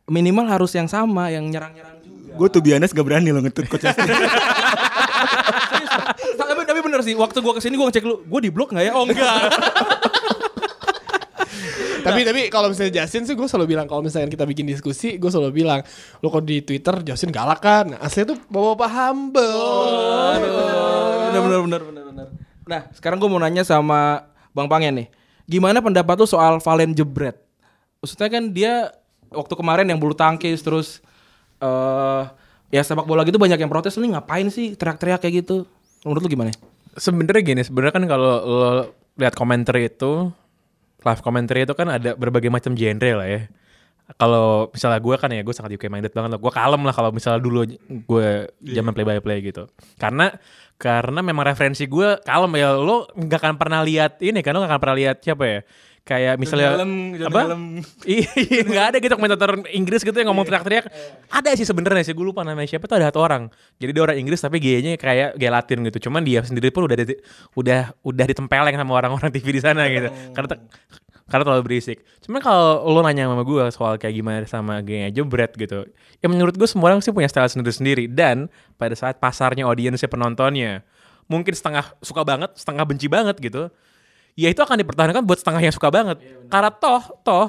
minimal 0.09 0.49
harus 0.49 0.73
yang 0.73 0.89
sama, 0.89 1.29
yang 1.29 1.45
nyerang-nyerang 1.45 2.01
juga. 2.01 2.33
Gue 2.33 2.47
tuh 2.49 2.61
biasa 2.65 2.91
gak 2.91 3.05
berani 3.05 3.29
loh 3.29 3.43
ngetut 3.45 3.69
coach 3.69 3.85
Justin. 3.85 4.09
tapi, 6.39 6.61
tapi 6.65 6.79
bener 6.81 7.01
sih, 7.05 7.13
waktu 7.13 7.37
gua 7.43 7.53
ke 7.55 7.61
sini 7.61 7.75
gua 7.77 7.91
ngecek 7.91 8.03
lu, 8.07 8.23
gua 8.25 8.39
di 8.41 8.49
blok 8.49 8.73
nggak 8.73 8.85
ya? 8.87 8.93
Oh 8.97 9.03
enggak. 9.05 9.51
tapi 12.01 12.25
tapi 12.25 12.41
kalau 12.49 12.73
misalnya 12.73 13.03
Justin 13.03 13.29
sih 13.29 13.37
gue 13.37 13.45
selalu 13.45 13.77
bilang 13.77 13.85
kalau 13.85 14.01
misalnya 14.01 14.25
kita 14.25 14.45
bikin 14.49 14.65
diskusi 14.65 15.21
gue 15.21 15.29
selalu 15.29 15.53
bilang 15.61 15.85
lo 16.25 16.33
kok 16.33 16.41
di 16.41 16.65
Twitter 16.65 16.97
Justin 17.05 17.29
galak 17.29 17.61
kan 17.61 17.93
nah, 17.93 18.01
aslinya 18.01 18.33
tuh 18.33 18.41
bapak-bapak 18.49 18.89
humble 18.89 19.91
bener 21.31 21.41
bener 21.47 21.61
bener 21.63 21.81
bener 21.87 22.03
bener. 22.11 22.27
Nah, 22.67 22.81
sekarang 22.91 23.17
gua 23.17 23.29
mau 23.31 23.39
nanya 23.39 23.63
sama 23.63 24.27
Bang 24.51 24.67
Pangen 24.67 25.05
nih. 25.05 25.07
Gimana 25.47 25.79
pendapat 25.79 26.15
lu 26.19 26.27
soal 26.27 26.59
Valen 26.59 26.91
Jebret? 26.91 27.39
Maksudnya 28.03 28.27
kan 28.27 28.43
dia 28.51 28.91
waktu 29.31 29.53
kemarin 29.55 29.87
yang 29.87 29.99
bulu 29.99 30.11
tangkis 30.11 30.59
terus 30.59 30.99
eh 31.61 32.23
ya 32.71 32.81
sepak 32.81 33.03
bola 33.03 33.27
gitu 33.27 33.35
banyak 33.35 33.59
yang 33.59 33.67
protes 33.67 33.99
lu 33.99 34.07
nih 34.07 34.15
ngapain 34.15 34.47
sih 34.47 34.75
teriak-teriak 34.79 35.19
kayak 35.19 35.43
gitu? 35.43 35.67
Menurut 36.07 36.23
lu 36.23 36.29
gimana? 36.31 36.51
Sebenarnya 36.95 37.43
gini, 37.43 37.61
sebenarnya 37.63 37.93
kan 37.95 38.03
kalau 38.07 38.33
lo 38.43 38.69
lihat 39.19 39.35
komentar 39.35 39.75
itu, 39.79 40.31
live 41.03 41.21
komentar 41.21 41.55
itu 41.59 41.75
kan 41.75 41.87
ada 41.91 42.15
berbagai 42.15 42.47
macam 42.47 42.75
genre 42.75 43.11
lah 43.15 43.27
ya. 43.27 43.41
Kalau 44.19 44.67
misalnya 44.75 44.99
gue 44.99 45.15
kan 45.15 45.29
ya 45.31 45.39
gue 45.39 45.55
sangat 45.55 45.71
UK 45.79 45.87
minded 45.87 46.11
banget 46.11 46.35
lah. 46.35 46.39
Gue 46.39 46.51
kalem 46.51 46.81
lah 46.83 46.91
kalau 46.91 47.15
misalnya 47.15 47.39
dulu 47.39 47.63
gue 47.87 48.27
zaman 48.59 48.91
play 48.91 49.07
by 49.07 49.19
play 49.23 49.39
gitu. 49.39 49.71
Karena 49.95 50.35
karena 50.81 51.21
memang 51.21 51.45
referensi 51.45 51.85
gue 51.85 52.17
kalem 52.25 52.57
ya. 52.57 52.73
Lo 52.73 53.05
nggak 53.13 53.37
akan 53.37 53.55
pernah 53.61 53.85
lihat 53.85 54.17
ini 54.17 54.41
kan 54.41 54.57
lo 54.57 54.65
nggak 54.65 54.73
akan 54.73 54.81
pernah 54.81 54.97
lihat 54.97 55.21
siapa 55.21 55.45
ya. 55.45 55.61
Kayak 56.01 56.41
misalnya 56.41 56.81
Dalam, 56.81 57.13
John 57.13 57.29
apa? 57.29 57.41
Dalam. 57.45 57.61
Iya 58.09 58.61
nggak 58.65 58.85
ada 58.89 58.97
gitu 58.97 59.13
komentator 59.13 59.61
Inggris 59.69 60.01
gitu 60.01 60.17
yang 60.17 60.33
ngomong 60.33 60.49
teriak-teriak. 60.49 60.89
Ada 61.29 61.53
sih 61.53 61.69
sebenarnya 61.69 62.01
sih 62.01 62.17
gue 62.17 62.25
lupa 62.25 62.41
namanya 62.41 62.65
siapa 62.65 62.89
tuh 62.89 62.97
ada 62.97 63.13
satu 63.13 63.21
orang. 63.21 63.53
Jadi 63.77 63.91
dia 63.93 64.01
orang 64.01 64.17
Inggris 64.17 64.41
tapi 64.41 64.57
gayanya 64.57 64.97
kayak 64.97 65.37
gay 65.37 65.53
Latin 65.53 65.85
gitu. 65.85 66.09
Cuman 66.09 66.25
dia 66.25 66.41
sendiri 66.41 66.73
pun 66.73 66.89
udah 66.89 66.97
di, 66.97 67.13
udah 67.53 67.93
udah 68.01 68.25
ditempeleng 68.25 68.73
sama 68.73 68.91
orang-orang 68.97 69.29
TV 69.29 69.45
di 69.53 69.61
sana 69.61 69.85
gitu. 69.93 70.09
Karena 70.33 70.57
te- 70.57 70.61
karena 71.31 71.47
terlalu 71.47 71.63
berisik. 71.71 72.03
Cuman 72.19 72.43
kalau 72.43 72.83
lo 72.83 72.99
nanya 72.99 73.31
sama 73.31 73.47
gue 73.47 73.63
soal 73.71 73.93
kayak 73.95 74.15
gimana 74.19 74.43
sama 74.43 74.83
gaynya 74.83 75.15
jebret 75.15 75.55
gitu. 75.55 75.87
Ya 76.19 76.27
menurut 76.27 76.59
gue 76.59 76.67
semua 76.67 76.91
orang 76.91 76.99
sih 76.99 77.15
punya 77.15 77.31
style 77.31 77.47
sendiri-sendiri 77.47 78.11
dan 78.11 78.51
pada 78.75 78.91
saat 78.93 79.23
pasarnya 79.23 79.63
audiensnya 79.63 80.11
penontonnya 80.11 80.83
mungkin 81.31 81.55
setengah 81.55 81.95
suka 82.03 82.27
banget, 82.27 82.51
setengah 82.59 82.83
benci 82.83 83.07
banget 83.07 83.39
gitu 83.39 83.71
ya 84.35 84.47
itu 84.51 84.61
akan 84.61 84.79
dipertahankan 84.79 85.23
buat 85.23 85.39
setengah 85.39 85.61
yang 85.63 85.75
suka 85.75 85.89
banget. 85.91 86.17
Karena 86.47 86.69
toh, 86.71 87.01
toh 87.23 87.47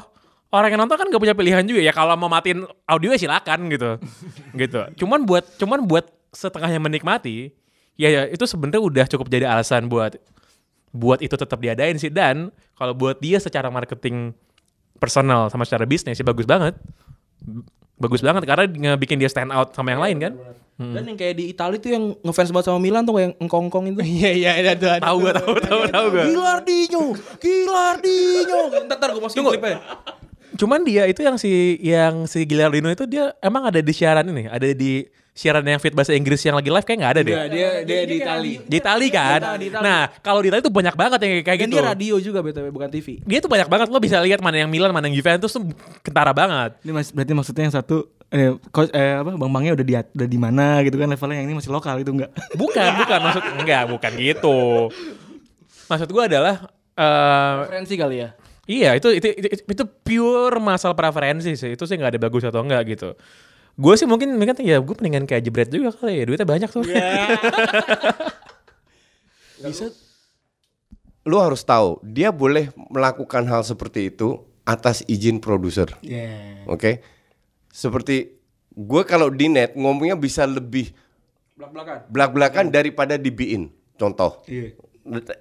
orang 0.53 0.75
yang 0.75 0.81
nonton 0.85 0.97
kan 0.99 1.07
gak 1.09 1.23
punya 1.23 1.35
pilihan 1.37 1.65
juga 1.65 1.81
ya 1.81 1.93
kalau 1.95 2.15
mau 2.19 2.29
matiin 2.29 2.67
audio 2.87 3.15
ya 3.15 3.19
silakan 3.19 3.71
gitu. 3.71 3.99
gitu. 4.63 4.81
Cuman 5.05 5.25
buat 5.25 5.45
cuman 5.59 5.85
buat 5.87 6.07
setengah 6.33 6.73
yang 6.73 6.83
menikmati, 6.83 7.53
ya, 7.97 8.09
ya 8.09 8.23
itu 8.29 8.45
sebenarnya 8.49 8.81
udah 8.81 9.05
cukup 9.05 9.29
jadi 9.29 9.49
alasan 9.49 9.87
buat 9.87 10.17
buat 10.93 11.25
itu 11.25 11.33
tetap 11.33 11.57
diadain 11.57 11.97
sih 11.97 12.13
dan 12.13 12.53
kalau 12.77 12.93
buat 12.93 13.17
dia 13.19 13.41
secara 13.41 13.73
marketing 13.73 14.37
personal 15.01 15.49
sama 15.49 15.65
secara 15.65 15.89
bisnis 15.89 16.21
sih 16.21 16.27
bagus 16.27 16.45
banget. 16.45 16.77
Bagus 17.97 18.21
banget 18.21 18.45
karena 18.45 18.69
ngebikin 18.69 19.17
dia 19.17 19.31
stand 19.33 19.51
out 19.51 19.73
sama 19.73 19.97
yang 19.97 20.03
lain 20.05 20.17
kan. 20.21 20.33
Dan 20.83 21.05
yang 21.07 21.19
kayak 21.19 21.39
di 21.39 21.45
Italia 21.53 21.79
tuh 21.79 21.91
yang 21.95 22.05
ngefans 22.27 22.51
banget 22.51 22.67
sama 22.73 22.81
Milan 22.83 23.07
tuh 23.07 23.15
yang 23.21 23.33
engkong-engkong 23.39 23.95
itu. 23.95 24.03
iya 24.19 24.31
iya 24.35 24.51
ada 24.59 24.73
tuh 24.75 24.91
ada 24.91 25.05
Tahu 25.05 25.17
gue, 25.23 25.33
tahu 25.39 25.55
tahu 25.63 25.81
tahu 25.87 26.07
gue. 26.11 26.25
Gilardino, 26.33 27.03
Gilardino. 27.39 28.59
Ntar, 28.91 28.97
ntar 28.99 29.09
gue 29.15 29.23
masukin 29.23 29.43
klipnya. 29.47 29.79
Cuman 30.59 30.81
dia 30.83 31.07
itu 31.07 31.23
yang 31.23 31.37
si 31.39 31.79
yang 31.81 32.27
si 32.27 32.45
Gilardino 32.45 32.91
itu 32.91 33.07
dia 33.07 33.33
emang 33.39 33.71
ada 33.71 33.79
di 33.79 33.93
siaran 33.95 34.27
ini, 34.27 34.51
ada 34.51 34.67
di 34.75 35.07
siaran 35.33 35.65
yang 35.65 35.81
fit 35.81 35.97
bahasa 35.97 36.13
Inggris 36.13 36.45
yang 36.45 36.53
lagi 36.53 36.69
live 36.69 36.85
kayak 36.85 36.99
nggak 37.01 37.13
ada 37.17 37.21
deh. 37.25 37.33
Iya, 37.33 37.45
dia 37.49 37.69
dia 37.89 38.01
di 38.05 38.17
Itali. 38.21 38.53
Di 38.69 38.77
Itali 38.85 39.09
kan. 39.09 39.41
Di 39.57 39.73
Itali. 39.73 39.81
Nah, 39.81 40.13
kalau 40.21 40.45
di 40.45 40.53
Itali 40.53 40.61
tuh 40.61 40.69
banyak 40.73 40.93
banget 40.93 41.19
yang 41.25 41.33
kayak 41.41 41.59
Dan 41.59 41.69
gitu. 41.73 41.77
dia 41.81 41.83
radio 41.89 42.15
juga 42.21 42.39
BTW 42.45 42.69
bukan 42.69 42.89
TV. 42.93 43.09
Dia 43.25 43.39
tuh 43.41 43.49
banyak 43.49 43.69
banget 43.73 43.89
lo 43.89 43.97
bisa 43.97 44.21
lihat 44.21 44.45
mana 44.45 44.61
yang 44.61 44.69
Milan, 44.69 44.93
mana 44.93 45.09
yang 45.09 45.17
Juventus 45.17 45.49
tuh 45.57 45.65
kentara 46.05 46.37
banget. 46.37 46.77
Ini 46.85 46.93
mas, 46.93 47.09
berarti 47.17 47.33
maksudnya 47.33 47.65
yang 47.65 47.75
satu 47.75 48.13
eh, 48.29 48.53
coach, 48.69 48.93
eh 48.93 49.25
apa 49.25 49.33
Bang 49.41 49.49
Bangnya 49.49 49.73
udah 49.73 49.87
di 49.89 49.95
udah 49.97 50.29
di 50.29 50.39
mana 50.39 50.85
gitu 50.85 51.01
kan 51.01 51.09
levelnya 51.09 51.37
yang 51.41 51.49
ini 51.49 51.57
masih 51.57 51.73
lokal 51.73 51.97
itu 51.97 52.13
enggak. 52.13 52.31
Bukan, 52.61 52.91
bukan 53.01 53.19
maksud 53.25 53.43
enggak, 53.57 53.83
bukan 53.89 54.13
gitu. 54.21 54.61
Maksud 55.89 56.09
gua 56.13 56.29
adalah 56.29 56.55
eh 56.93 57.55
Referensi 57.65 57.97
kali 57.97 58.17
ya. 58.21 58.29
Iya 58.63 58.95
itu 59.01 59.09
itu, 59.17 59.27
itu 59.33 59.65
itu 59.65 59.85
pure 60.07 60.61
masalah 60.63 60.95
preferensi 60.95 61.57
sih 61.59 61.75
itu 61.75 61.83
sih 61.83 61.99
nggak 61.99 62.15
ada 62.15 62.21
bagus 62.21 62.45
atau 62.45 62.61
enggak 62.61 62.85
gitu. 62.95 63.17
Gue 63.73 63.95
sih 63.97 64.05
mungkin 64.05 64.37
mungkin 64.37 64.53
ya 64.61 64.79
gue 64.79 64.95
mendingan 65.01 65.25
kayak 65.25 65.43
jebret 65.49 65.69
juga 65.73 65.97
kali 65.97 66.21
ya 66.21 66.25
duitnya 66.29 66.45
banyak 66.45 66.69
tuh. 66.69 66.85
Lu 71.23 71.39
harus 71.39 71.63
tahu, 71.63 72.03
dia 72.03 72.35
boleh 72.35 72.75
melakukan 72.91 73.47
hal 73.47 73.63
seperti 73.63 74.11
itu 74.11 74.43
atas 74.67 75.07
izin 75.07 75.39
produser. 75.39 75.95
Iya. 76.03 76.67
Oke. 76.67 76.99
Seperti 77.71 78.37
gue 78.75 79.03
kalau 79.07 79.31
di 79.31 79.47
net 79.47 79.79
ngomongnya 79.79 80.19
bisa 80.19 80.43
lebih 80.45 80.91
Belak-belakan. 81.55 81.99
belak-belakan 82.11 82.67
daripada 82.75 83.15
di 83.15 83.31
BIN. 83.31 83.71
Contoh. 83.95 84.43
Iya. 84.51 84.75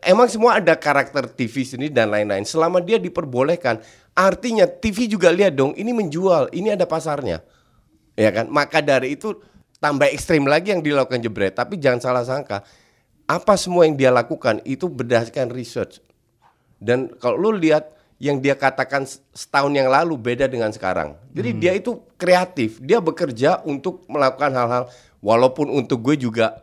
Emang 0.06 0.26
semua 0.26 0.58
ada 0.58 0.74
karakter 0.74 1.30
TV 1.30 1.66
sini 1.66 1.90
dan 1.90 2.10
lain-lain. 2.10 2.46
Selama 2.46 2.82
dia 2.82 2.98
diperbolehkan, 2.98 3.82
artinya 4.18 4.66
TV 4.66 5.06
juga 5.06 5.30
lihat 5.30 5.54
dong, 5.54 5.74
ini 5.78 5.94
menjual, 5.94 6.50
ini 6.54 6.74
ada 6.74 6.86
pasarnya. 6.90 7.46
Ya 8.16 8.30
kan? 8.34 8.52
Maka 8.52 8.84
dari 8.84 9.16
itu 9.16 9.38
tambah 9.82 10.08
ekstrim 10.08 10.46
lagi 10.46 10.72
yang 10.72 10.84
dilakukan 10.84 11.20
jebret. 11.20 11.58
Tapi 11.58 11.80
jangan 11.82 12.00
salah 12.00 12.24
sangka, 12.24 12.62
apa 13.26 13.54
semua 13.56 13.88
yang 13.88 13.96
dia 13.98 14.12
lakukan 14.14 14.60
itu 14.68 14.92
berdasarkan 14.92 15.50
research. 15.50 16.04
Dan 16.82 17.14
kalau 17.18 17.38
lu 17.50 17.58
lihat 17.58 17.94
yang 18.22 18.38
dia 18.38 18.54
katakan 18.54 19.10
setahun 19.34 19.74
yang 19.74 19.90
lalu 19.90 20.14
beda 20.14 20.46
dengan 20.46 20.70
sekarang. 20.70 21.18
Jadi 21.34 21.50
dia 21.58 21.74
itu 21.74 21.98
kreatif, 22.22 22.78
dia 22.78 23.02
bekerja 23.02 23.66
untuk 23.66 24.06
melakukan 24.06 24.54
hal-hal 24.54 24.84
walaupun 25.26 25.74
untuk 25.74 26.06
gue 26.06 26.22
juga 26.22 26.62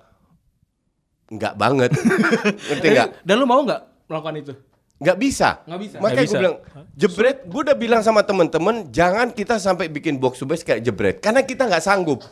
nggak 1.35 1.55
banget. 1.59 1.91
Ngerti 2.71 2.87
nggak? 2.95 3.09
Dan 3.27 3.35
lu 3.43 3.47
mau 3.51 3.67
nggak 3.67 3.83
melakukan 4.07 4.35
itu? 4.39 4.53
Nggak 4.99 5.19
bisa. 5.19 5.63
Nggak 5.63 5.81
bisa. 5.81 5.97
Makanya 6.03 6.27
gue 6.27 6.37
bilang, 6.37 6.57
jebret, 6.99 7.39
gue 7.47 7.61
udah 7.63 7.79
bilang 7.79 8.03
sama 8.03 8.27
temen-temen, 8.27 8.91
jangan 8.91 9.31
kita 9.31 9.57
sampai 9.57 9.87
bikin 9.87 10.19
box 10.19 10.43
to 10.43 10.47
box 10.47 10.67
kayak 10.67 10.83
jebret. 10.83 11.17
Karena 11.23 11.47
kita 11.47 11.71
nggak 11.71 11.81
sanggup. 11.81 12.27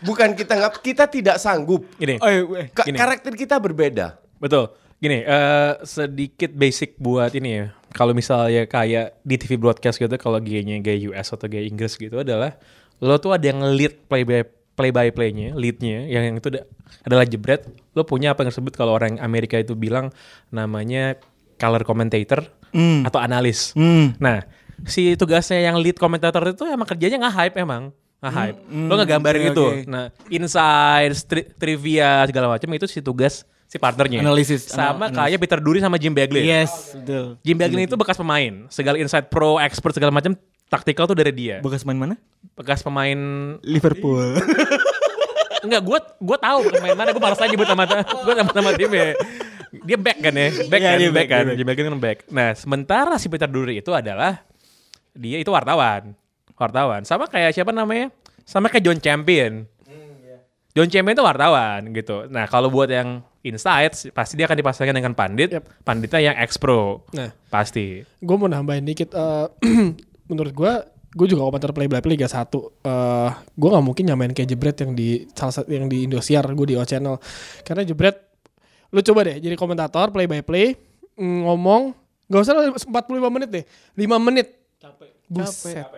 Bukan 0.00 0.38
kita 0.38 0.54
nggak, 0.54 0.72
kita 0.78 1.10
tidak 1.10 1.36
sanggup. 1.36 1.82
Gini. 1.98 2.22
Oh, 2.22 2.30
iya, 2.30 2.42
eh, 2.62 2.66
Ka- 2.70 2.86
Gini. 2.86 2.94
karakter 2.94 3.34
kita 3.34 3.58
berbeda. 3.58 4.14
Betul. 4.38 4.70
Gini, 5.02 5.26
eh, 5.26 5.72
sedikit 5.82 6.54
basic 6.54 6.94
buat 6.96 7.34
ini 7.34 7.50
ya. 7.50 7.66
Kalau 7.90 8.14
misalnya 8.14 8.64
kayak 8.64 9.18
di 9.20 9.34
TV 9.34 9.58
broadcast 9.58 9.98
gitu, 9.98 10.14
kalau 10.14 10.38
gayanya 10.38 10.78
gaya 10.78 11.10
US 11.10 11.34
atau 11.34 11.50
gaya 11.50 11.66
Inggris 11.66 11.98
gitu 11.98 12.22
adalah 12.22 12.54
lo 13.02 13.18
tuh 13.18 13.34
ada 13.34 13.42
yang 13.44 13.58
lead 13.74 14.06
play 14.06 14.22
by 14.22 14.46
play 14.74 14.90
by 14.90 15.10
playnya, 15.10 15.54
leadnya 15.54 16.06
yang 16.06 16.34
itu 16.34 16.50
da- 16.50 16.66
adalah 17.02 17.22
jebret, 17.22 17.62
lo 17.94 18.02
punya 18.02 18.34
apa 18.34 18.42
yang 18.42 18.50
disebut 18.50 18.74
kalau 18.74 18.94
orang 18.94 19.18
Amerika 19.18 19.54
itu 19.54 19.74
bilang 19.74 20.10
namanya 20.50 21.14
color 21.54 21.82
commentator 21.82 22.42
Hmm. 22.70 23.02
atau 23.02 23.18
analis. 23.18 23.70
Hmm. 23.72 24.12
Nah, 24.18 24.42
si 24.82 25.14
tugasnya 25.14 25.62
yang 25.62 25.78
lead 25.78 25.94
komentator 25.94 26.42
itu 26.44 26.66
emang 26.66 26.84
kerjanya 26.84 27.22
nge-hype 27.22 27.56
emang. 27.56 27.94
Nge-hype. 28.18 28.58
Lo 28.88 28.94
ngegambarin 28.94 29.40
oke, 29.40 29.48
gitu. 29.48 29.64
oke. 29.64 29.80
Nah, 29.84 30.04
insight, 30.26 31.14
tri- 31.24 31.48
trivia 31.52 32.24
segala 32.24 32.50
macam 32.50 32.68
itu 32.70 32.84
si 32.84 32.98
tugas 32.98 33.44
si 33.64 33.76
partnernya. 33.76 34.20
Analisis, 34.20 34.66
Sama 34.66 35.06
anal- 35.06 35.14
kayak 35.20 35.38
Peter 35.38 35.58
Duri 35.58 35.78
sama 35.78 35.96
Jim 35.96 36.10
Bagley. 36.10 36.42
Yes, 36.42 36.94
betul. 36.94 37.36
Jim 37.40 37.54
Bagley 37.54 37.84
itu 37.84 37.94
bekas 37.94 38.14
pemain. 38.14 38.66
Segala 38.68 38.96
insight 38.96 39.28
pro, 39.28 39.58
expert 39.58 39.92
segala 39.92 40.10
macam 40.10 40.34
taktikal 40.66 41.04
tuh 41.04 41.14
dari 41.14 41.30
dia. 41.30 41.58
Bekas 41.58 41.82
main 41.82 41.94
mana? 41.94 42.14
Bekas 42.54 42.80
pemain 42.80 43.18
Liverpool. 43.62 44.34
Enggak, 45.60 45.80
gue 45.80 45.98
gue 46.20 46.38
tahu 46.38 46.58
bekas 46.62 46.78
pemain 46.78 46.96
mana. 46.96 47.08
Gue 47.10 47.22
malas 47.22 47.38
aja 47.38 47.48
nyebut 47.48 47.64
nama 47.64 47.84
gue 48.26 48.34
nama 48.34 48.50
nama 48.52 48.70
timnya. 48.74 49.16
Dia 49.82 49.98
back 49.98 50.18
kan 50.22 50.32
ya, 50.32 50.48
back 50.70 50.80
Iya, 50.80 50.86
kan, 50.86 50.94
dia 50.94 51.10
back, 51.10 51.14
back, 51.14 51.28
kan. 51.28 51.44
dia 51.50 51.66
back. 51.66 51.76
Kan 51.76 51.98
back. 51.98 52.18
Nah, 52.30 52.48
sementara 52.54 53.14
si 53.18 53.26
Peter 53.26 53.50
Duri 53.50 53.82
itu 53.82 53.90
adalah 53.90 54.46
dia 55.10 55.42
itu 55.42 55.50
wartawan, 55.50 56.14
wartawan. 56.54 57.02
Sama 57.02 57.26
kayak 57.26 57.50
siapa 57.50 57.74
namanya? 57.74 58.14
Sama 58.44 58.70
kayak 58.70 58.84
John 58.84 58.98
Champion. 59.00 59.66
John 60.74 60.90
Champion 60.90 61.14
itu 61.14 61.22
wartawan 61.22 61.86
gitu. 61.94 62.26
Nah, 62.26 62.50
kalau 62.50 62.66
buat 62.66 62.90
yang 62.90 63.22
insights 63.46 64.10
pasti 64.10 64.34
dia 64.34 64.50
akan 64.50 64.58
dipasangkan 64.58 64.90
dengan 64.90 65.14
pandit. 65.14 65.54
Yep. 65.54 65.86
Panditnya 65.86 66.20
yang 66.32 66.36
ex 66.42 66.58
pro. 66.58 67.06
Nah, 67.14 67.30
Pasti. 67.46 68.02
gue 68.02 68.36
mau 68.36 68.50
nambahin 68.50 68.82
dikit. 68.82 69.14
eh, 69.14 69.46
menurut 70.30 70.50
gue, 70.50 70.72
gue 71.14 71.26
juga 71.30 71.46
komentar 71.46 71.70
play 71.70 71.86
by 71.86 72.02
play 72.02 72.18
Liga 72.18 72.26
1. 72.26 72.50
Eh, 72.50 73.30
gue 73.54 73.68
nggak 73.70 73.84
mungkin 73.86 74.02
nyamain 74.02 74.34
kayak 74.34 74.50
jebret 74.50 74.74
yang 74.82 74.98
di 74.98 75.30
salah 75.30 75.54
satu 75.54 75.70
yang 75.70 75.86
di 75.86 76.10
Indosiar, 76.10 76.42
gue 76.42 76.66
di 76.66 76.74
O 76.74 76.82
Channel. 76.82 77.22
Karena 77.62 77.86
jebret, 77.86 78.33
lu 78.94 79.00
coba 79.02 79.26
deh 79.26 79.42
jadi 79.42 79.58
komentator 79.58 80.14
play 80.14 80.30
by 80.30 80.38
play 80.46 80.78
mm, 81.18 81.38
ngomong, 81.50 81.90
gak 82.30 82.42
usah 82.46 82.54
lah 82.54 82.70
45 82.70 83.34
menit 83.34 83.48
deh, 83.50 83.64
5 83.98 84.26
menit. 84.30 84.48
Buset. 85.24 85.88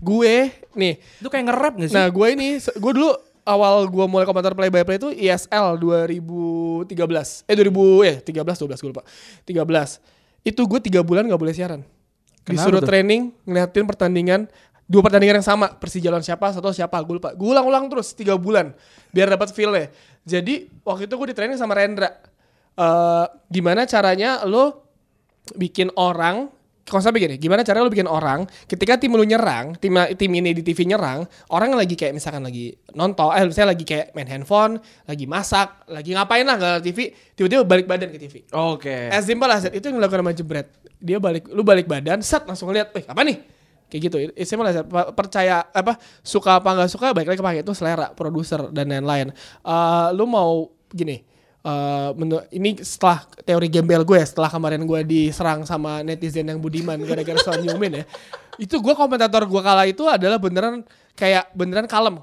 Gue 0.00 0.50
nih, 0.74 0.98
Itu 1.22 1.30
kayak 1.30 1.44
nge-rap 1.46 1.74
gak 1.78 1.88
sih? 1.88 1.94
Nah 1.94 2.10
gue 2.10 2.26
ini, 2.34 2.58
gue 2.58 2.92
dulu 2.96 3.14
awal 3.44 3.86
gue 3.86 4.06
mulai 4.08 4.26
komentar 4.26 4.56
play 4.56 4.72
by 4.72 4.82
play 4.82 4.98
itu 4.98 5.12
ISL 5.14 5.78
2013. 5.78 7.46
Eh 7.46 7.54
2000, 7.54 8.08
eh 8.08 8.16
13, 8.18 8.66
12 8.66 8.82
gue 8.82 8.90
lupa. 8.90 9.04
13. 9.46 10.00
Itu 10.42 10.66
gue 10.66 10.80
tiga 10.82 11.00
bulan 11.06 11.28
gak 11.28 11.38
boleh 11.38 11.54
siaran. 11.54 11.86
Disuruh 12.44 12.82
tuh? 12.82 12.88
training, 12.88 13.32
ngeliatin 13.48 13.84
pertandingan. 13.88 14.40
Dua 14.84 15.00
pertandingan 15.00 15.40
yang 15.40 15.46
sama, 15.46 15.72
Persija 15.72 16.12
lawan 16.12 16.20
siapa, 16.20 16.52
satu 16.52 16.68
siapa, 16.68 17.00
gue 17.00 17.16
lupa. 17.16 17.32
Gue 17.32 17.56
ulang-ulang 17.56 17.88
terus 17.88 18.12
tiga 18.12 18.36
bulan, 18.36 18.76
biar 19.16 19.32
dapat 19.32 19.50
feel-nya. 19.56 19.88
Jadi 20.28 20.68
waktu 20.84 21.08
itu 21.08 21.14
gue 21.16 21.32
di 21.32 21.36
training 21.36 21.56
sama 21.56 21.72
Rendra. 21.72 22.12
Eh 22.74 23.26
gimana 23.48 23.88
caranya 23.88 24.44
lo 24.44 24.84
bikin 25.56 25.88
orang 25.96 26.52
konsepnya 26.84 27.16
begini, 27.16 27.40
gimana 27.40 27.64
cara 27.64 27.80
lu 27.80 27.88
bikin 27.88 28.04
orang 28.04 28.44
ketika 28.68 29.00
tim 29.00 29.16
lu 29.16 29.24
nyerang, 29.24 29.72
tim 29.80 29.96
tim 30.20 30.28
ini 30.36 30.52
di 30.52 30.60
TV 30.60 30.84
nyerang, 30.84 31.24
orang 31.48 31.72
yang 31.72 31.80
lagi 31.80 31.96
kayak 31.96 32.12
misalkan 32.12 32.44
lagi 32.44 32.76
nonton, 32.92 33.32
eh 33.32 33.40
misalnya 33.48 33.72
lagi 33.72 33.84
kayak 33.88 34.12
main 34.12 34.28
handphone, 34.28 34.76
lagi 35.08 35.24
masak, 35.24 35.88
lagi 35.88 36.12
ngapain 36.12 36.44
lah 36.44 36.60
nggak 36.60 36.84
TV, 36.84 36.98
tiba-tiba 37.32 37.64
balik 37.64 37.88
badan 37.88 38.12
ke 38.12 38.20
TV. 38.20 38.34
Oke. 38.52 39.08
As 39.08 39.24
simple 39.24 39.48
as 39.48 39.64
that. 39.64 39.72
Itu 39.72 39.88
yang 39.88 39.96
dilakukan 39.96 40.20
sama 40.28 40.32
Jebret. 40.36 40.68
Dia 41.00 41.16
balik, 41.16 41.48
lu 41.48 41.64
balik 41.64 41.88
badan, 41.88 42.20
set 42.20 42.44
langsung 42.44 42.68
ngeliat, 42.68 42.92
eh 42.92 43.04
apa 43.08 43.20
nih? 43.24 43.36
Kayak 43.94 44.02
gitu. 44.10 44.16
As 44.34 44.50
simple 44.50 44.66
as 44.66 44.74
that. 44.74 44.90
Pa- 44.90 45.14
Percaya 45.14 45.62
apa 45.70 45.94
suka 46.18 46.58
apa 46.58 46.66
nggak 46.74 46.90
suka, 46.90 47.14
balik 47.14 47.30
lagi 47.30 47.38
kepake 47.38 47.62
itu 47.62 47.70
selera, 47.70 48.10
produser 48.10 48.74
dan 48.74 48.90
lain-lain. 48.90 49.30
Eh, 49.62 50.08
lu 50.18 50.26
mau 50.26 50.74
gini. 50.90 51.22
menurut 52.12 52.44
ini 52.52 52.76
setelah 52.84 53.24
teori 53.40 53.72
gembel 53.72 54.04
gue 54.04 54.20
setelah 54.20 54.52
kemarin 54.52 54.84
gue 54.84 55.00
diserang 55.00 55.64
sama 55.64 56.04
netizen 56.04 56.44
yang 56.44 56.60
budiman 56.60 57.00
gara-gara 57.00 57.40
soal 57.40 57.64
Newman 57.64 58.04
ya 58.04 58.04
itu 58.60 58.76
gue 58.76 58.92
komentator 58.92 59.48
gue 59.48 59.62
kala 59.64 59.88
itu 59.88 60.04
adalah 60.04 60.36
beneran 60.36 60.84
kayak 61.16 61.48
beneran 61.56 61.88
kalem 61.88 62.20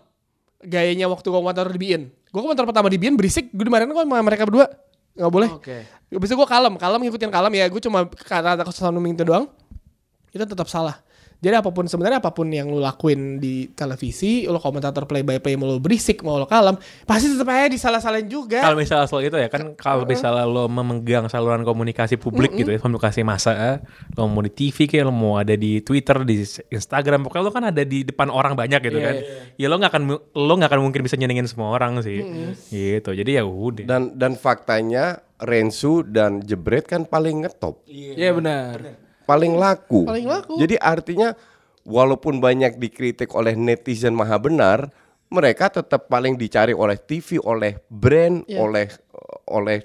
gayanya 0.62 1.10
waktu 1.10 1.26
gue 1.26 1.42
komentar 1.42 1.66
di 1.74 1.82
BIN 1.82 2.14
gue 2.14 2.38
komentar 2.38 2.70
pertama 2.70 2.86
di 2.86 3.02
BIN 3.02 3.18
berisik 3.18 3.50
gue 3.50 3.66
dimarahin 3.66 3.90
kok 3.90 4.06
sama 4.06 4.22
mereka 4.22 4.46
berdua 4.46 4.70
nggak 5.18 5.32
boleh 5.34 5.50
Oke. 5.58 5.78
Bisa 6.12 6.36
gue 6.36 6.46
kalem, 6.46 6.76
kalem 6.76 7.00
ngikutin 7.08 7.32
kalem 7.32 7.54
ya. 7.56 7.66
Gue 7.72 7.80
cuma 7.80 8.04
kata-kata 8.04 8.68
kesalahan 8.68 9.00
itu 9.16 9.24
doang. 9.24 9.48
Itu 10.36 10.44
tetap 10.44 10.68
salah. 10.68 11.00
Jadi 11.42 11.58
apa 11.58 11.74
pun 11.74 11.90
sebenarnya 11.90 12.22
apa 12.22 12.30
pun 12.30 12.46
yang 12.54 12.70
lu 12.70 12.78
lakuin 12.78 13.42
di 13.42 13.74
televisi, 13.74 14.46
lu 14.46 14.62
komentator 14.62 15.10
play 15.10 15.26
by 15.26 15.42
play 15.42 15.58
mau 15.58 15.66
lu 15.66 15.82
berisik, 15.82 16.22
mau 16.22 16.38
lu 16.38 16.46
kalem, 16.46 16.78
pasti 17.10 17.34
tetap 17.34 17.50
aja 17.50 17.66
disalah-salahin 17.66 18.30
juga. 18.30 18.62
Kalau 18.62 18.78
misalnya 18.78 19.10
soal 19.10 19.26
itu 19.26 19.42
ya 19.42 19.50
kan 19.50 19.74
kalau 19.74 20.06
misalnya 20.06 20.46
lo 20.46 20.70
memegang 20.70 21.26
saluran 21.34 21.66
komunikasi 21.66 22.22
publik 22.22 22.54
gitu 22.54 22.70
ya, 22.70 22.78
komunikasi 22.78 23.26
massa, 23.26 23.82
lo 24.14 24.30
mau 24.30 24.46
di 24.46 24.54
TV 24.54 24.86
kayak 24.86 25.10
lo 25.10 25.14
mau 25.14 25.42
ada 25.42 25.58
di 25.58 25.82
Twitter, 25.82 26.22
di 26.22 26.46
Instagram, 26.70 27.26
pokoknya 27.26 27.42
lo 27.42 27.50
kan 27.50 27.66
ada 27.74 27.82
di 27.82 28.06
depan 28.06 28.30
orang 28.30 28.54
banyak 28.54 28.78
gitu 28.86 29.02
kan. 29.02 29.16
Ya 29.58 29.66
lo 29.66 29.82
nggak 29.82 29.98
akan 29.98 30.04
lo 30.38 30.54
nggak 30.62 30.70
akan 30.70 30.82
mungkin 30.86 31.02
bisa 31.02 31.18
nyenengin 31.18 31.50
semua 31.50 31.74
orang 31.74 32.06
sih. 32.06 32.22
Gitu. 32.70 33.10
Jadi 33.18 33.42
ya 33.42 33.42
udah. 33.42 33.90
Dan 33.90 34.14
dan 34.14 34.38
faktanya 34.38 35.26
Rensu 35.42 36.06
dan 36.06 36.46
Jebret 36.46 36.86
kan 36.86 37.02
paling 37.10 37.50
ngetop, 37.50 37.82
Iya 37.90 38.30
benar. 38.38 39.10
Paling 39.32 39.54
laku. 39.56 40.04
Paling 40.04 40.28
laku. 40.28 40.54
Jadi 40.58 40.76
artinya 40.76 41.32
walaupun 41.82 42.38
banyak 42.38 42.76
dikritik 42.76 43.32
oleh 43.32 43.56
netizen 43.56 44.12
maha 44.12 44.36
benar, 44.36 44.92
mereka 45.28 45.72
tetap 45.72 46.06
paling 46.06 46.36
dicari 46.36 46.72
oleh 46.72 47.00
TV, 47.00 47.40
oleh 47.40 47.80
brand, 47.88 48.44
Iya. 48.46 48.60
oleh 48.60 48.86
oleh 49.48 49.78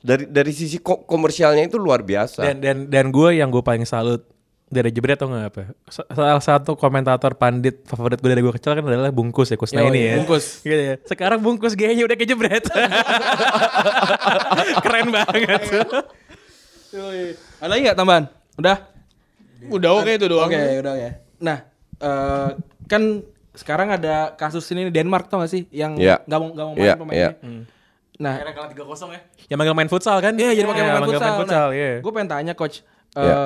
dari 0.00 0.24
dari 0.24 0.50
sisi 0.50 0.80
ko- 0.80 1.04
komersialnya 1.04 1.62
itu 1.62 1.76
luar 1.76 2.00
biasa. 2.00 2.40
Dan 2.42 2.56
dan 2.58 2.76
dan 2.88 3.06
gue 3.08 3.36
yang 3.36 3.52
gue 3.52 3.60
paling 3.60 3.84
salut 3.84 4.24
dari 4.66 4.88
Jebret 4.88 5.14
atau 5.14 5.28
nggak 5.28 5.46
apa? 5.46 5.62
Sa- 5.86 6.08
Salah 6.08 6.40
satu 6.40 6.72
komentator 6.74 7.36
pandit 7.36 7.84
favorit 7.84 8.16
gue 8.16 8.24
dari 8.26 8.40
gue 8.40 8.50
kecil 8.50 8.72
kan 8.72 8.80
adalah 8.82 9.12
Bungkus 9.12 9.52
ya 9.52 9.60
Kusna 9.60 9.84
Yo, 9.84 9.92
ini 9.92 10.00
ya. 10.02 10.14
Bungkus. 10.16 10.64
Gitu 10.64 10.72
ya. 10.72 10.96
Sekarang 11.04 11.38
Bungkus 11.38 11.76
gayanya 11.76 12.08
udah 12.08 12.16
kayak 12.16 12.26
Jebret. 12.26 12.64
Keren 14.80 15.12
banget. 15.12 15.60
Ada 17.60 17.68
lagi 17.68 17.80
nggak 17.84 17.98
tambahan? 17.98 18.24
Udah. 18.62 18.76
Udah 19.68 19.90
oke 19.98 20.10
itu 20.12 20.26
doang. 20.26 20.46
Oke, 20.46 20.58
udah 20.78 20.94
ya. 20.94 21.10
Nah, 21.38 21.58
eh, 21.98 22.48
kan 22.86 23.02
sekarang 23.52 23.90
ada 23.90 24.32
kasus 24.32 24.64
ini 24.70 24.88
Denmark 24.88 25.28
tau 25.28 25.42
gak 25.42 25.50
sih 25.50 25.66
yang 25.68 25.98
Iya. 25.98 26.22
nggak 26.24 26.38
mau 26.38 26.48
nggak 26.50 26.66
mau 26.66 26.74
main 26.74 26.86
Iya, 26.86 26.94
pemainnya. 26.96 27.30
iya. 27.34 27.62
Nah, 28.16 28.34
kalah 28.38 28.70
3-0 28.70 29.10
ya. 29.10 29.20
Yang 29.50 29.58
manggil 29.58 29.74
main 29.74 29.90
futsal 29.90 30.16
kan? 30.18 30.32
Iya, 30.32 30.50
jadi 30.54 30.64
pakai 30.64 30.78
Iya, 30.78 30.86
pemain 30.86 31.02
manggil 31.02 31.18
futsal. 31.18 31.26
main 31.28 31.40
futsal, 31.42 31.66
nah, 31.68 31.74
iya. 31.74 31.90
Gue 31.98 32.12
pengen 32.12 32.30
tanya 32.30 32.52
coach, 32.54 32.76
eh, 33.12 33.20
Iya. 33.20 33.36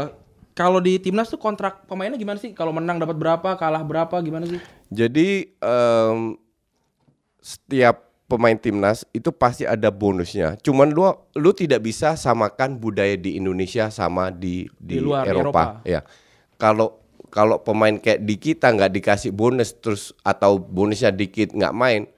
kalau 0.52 0.78
di 0.78 0.94
timnas 0.96 1.26
tuh 1.26 1.40
kontrak 1.40 1.84
pemainnya 1.84 2.14
gimana 2.14 2.36
sih? 2.36 2.52
Kalau 2.52 2.70
menang 2.70 2.96
dapat 2.96 3.16
berapa, 3.16 3.56
kalah 3.56 3.80
berapa, 3.80 4.14
gimana 4.20 4.44
sih? 4.44 4.60
Jadi 4.88 5.48
em, 5.56 6.36
setiap 7.38 8.05
pemain 8.26 8.58
timnas 8.58 9.06
itu 9.14 9.30
pasti 9.30 9.64
ada 9.66 9.90
bonusnya. 9.90 10.58
Cuman 10.60 10.90
lu 10.90 11.06
lu 11.38 11.50
tidak 11.54 11.86
bisa 11.86 12.18
samakan 12.18 12.78
budaya 12.78 13.14
di 13.14 13.38
Indonesia 13.38 13.88
sama 13.90 14.34
di 14.34 14.66
di, 14.78 14.98
Di 14.98 15.02
luar, 15.02 15.26
Eropa. 15.26 15.42
Eropa. 15.42 15.64
Ya. 15.86 16.00
Kalau 16.58 17.02
kalau 17.30 17.62
pemain 17.62 17.94
kayak 17.98 18.22
di 18.22 18.36
kita 18.38 18.70
nggak 18.74 18.92
dikasih 18.92 19.30
bonus 19.34 19.74
terus 19.78 20.14
atau 20.26 20.58
bonusnya 20.58 21.14
dikit 21.14 21.54
nggak 21.54 21.74
main 21.74 22.10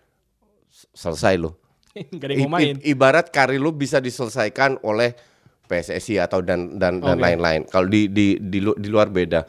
selesai 0.92 1.36
lo. 1.36 1.56
Gak 1.98 2.30
ada 2.30 2.34
yang 2.38 2.46
mau 2.46 2.62
main. 2.62 2.78
ibarat 2.86 3.34
karir 3.34 3.58
lu 3.58 3.74
bisa 3.74 3.98
diselesaikan 3.98 4.78
oleh 4.86 5.18
PSSI 5.66 6.22
atau 6.22 6.38
dan 6.46 6.78
dan 6.78 7.02
dan 7.02 7.18
Oke. 7.18 7.24
lain-lain. 7.26 7.66
Kalau 7.66 7.90
di 7.90 8.06
di 8.06 8.38
di, 8.38 8.62
di 8.62 8.88
luar 8.88 9.10
beda. 9.10 9.42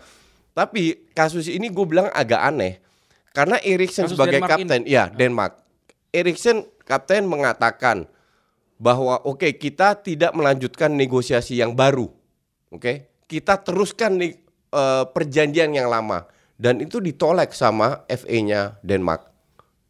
Tapi 0.57 1.13
kasus 1.13 1.45
ini 1.45 1.69
gue 1.69 1.85
bilang 1.85 2.09
agak 2.09 2.41
aneh 2.41 2.81
karena 3.31 3.61
Eriksen 3.61 4.09
Kasus 4.09 4.17
sebagai 4.17 4.41
Denmark 4.41 4.51
kapten, 4.59 4.81
ya 4.89 5.07
Denmark. 5.13 5.53
Eriksen 6.09 6.65
kapten 6.85 7.29
mengatakan 7.29 8.09
bahwa 8.81 9.21
oke 9.27 9.45
kita 9.59 9.99
tidak 9.99 10.33
melanjutkan 10.33 10.93
negosiasi 10.95 11.59
yang 11.59 11.77
baru, 11.77 12.09
oke 12.73 13.25
kita 13.29 13.61
teruskan 13.61 14.17
nih 14.17 14.33
eh, 14.73 15.05
perjanjian 15.13 15.69
yang 15.75 15.91
lama 15.91 16.25
dan 16.57 16.81
itu 16.81 16.97
ditolak 16.97 17.53
sama 17.53 18.03
FA-nya 18.09 18.81
Denmark 18.81 19.29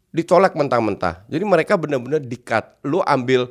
ditolak 0.10 0.58
mentah-mentah. 0.58 1.26
Jadi 1.30 1.44
mereka 1.46 1.78
benar-benar 1.78 2.22
di-cut. 2.22 2.82
Lu 2.86 3.02
ambil 3.06 3.50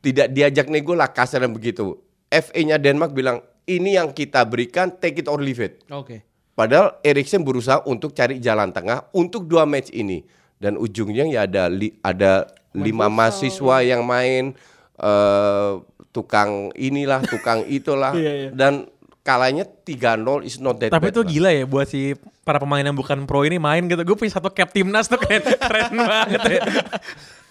tidak 0.00 0.32
diajak 0.32 0.66
nego 0.72 0.96
lah 0.96 1.12
kasar 1.12 1.44
dan 1.44 1.52
begitu. 1.52 2.00
FA-nya 2.32 2.80
Denmark 2.80 3.12
bilang 3.12 3.44
ini 3.68 4.00
yang 4.00 4.10
kita 4.16 4.42
berikan 4.48 4.88
take 4.96 5.20
it 5.20 5.28
or 5.28 5.38
leave 5.38 5.60
it. 5.60 5.84
Oke. 5.92 6.24
Padahal 6.56 7.00
Eriksen 7.00 7.40
berusaha 7.44 7.84
untuk 7.88 8.12
cari 8.12 8.40
jalan 8.40 8.72
tengah 8.72 9.08
untuk 9.16 9.48
dua 9.48 9.64
match 9.64 9.92
ini 9.96 10.24
dan 10.60 10.76
ujungnya 10.76 11.24
ya 11.24 11.40
ada 11.42 11.66
li- 11.66 11.96
ada 11.98 12.44
lima 12.70 13.08
mahasiswa 13.08 13.80
yang 13.82 14.04
main 14.04 14.52
eh, 14.96 15.72
tukang 16.10 16.50
inilah 16.74 17.24
tukang 17.24 17.64
itulah 17.70 18.12
Iya, 18.12 18.32
iya. 18.38 18.50
dan 18.50 18.86
kalahnya 19.20 19.64
3-0 19.64 20.20
is 20.42 20.56
not 20.58 20.76
that 20.76 20.88
Tapi 20.88 21.00
bad 21.02 21.12
itu 21.12 21.20
lah. 21.20 21.28
gila 21.28 21.50
ya 21.52 21.64
buat 21.64 21.86
si 21.86 22.12
para 22.40 22.56
pemain 22.56 22.80
yang 22.80 22.94
bukan 22.94 23.24
pro 23.24 23.42
ini 23.42 23.56
main 23.56 23.84
gitu. 23.84 24.00
Gue 24.02 24.16
punya 24.16 24.32
satu 24.32 24.48
cap 24.48 24.68
timnas 24.68 25.06
tuh 25.06 25.16
keren, 25.16 25.44
keren 25.60 25.92
banget 25.94 26.40
ya. 26.50 26.62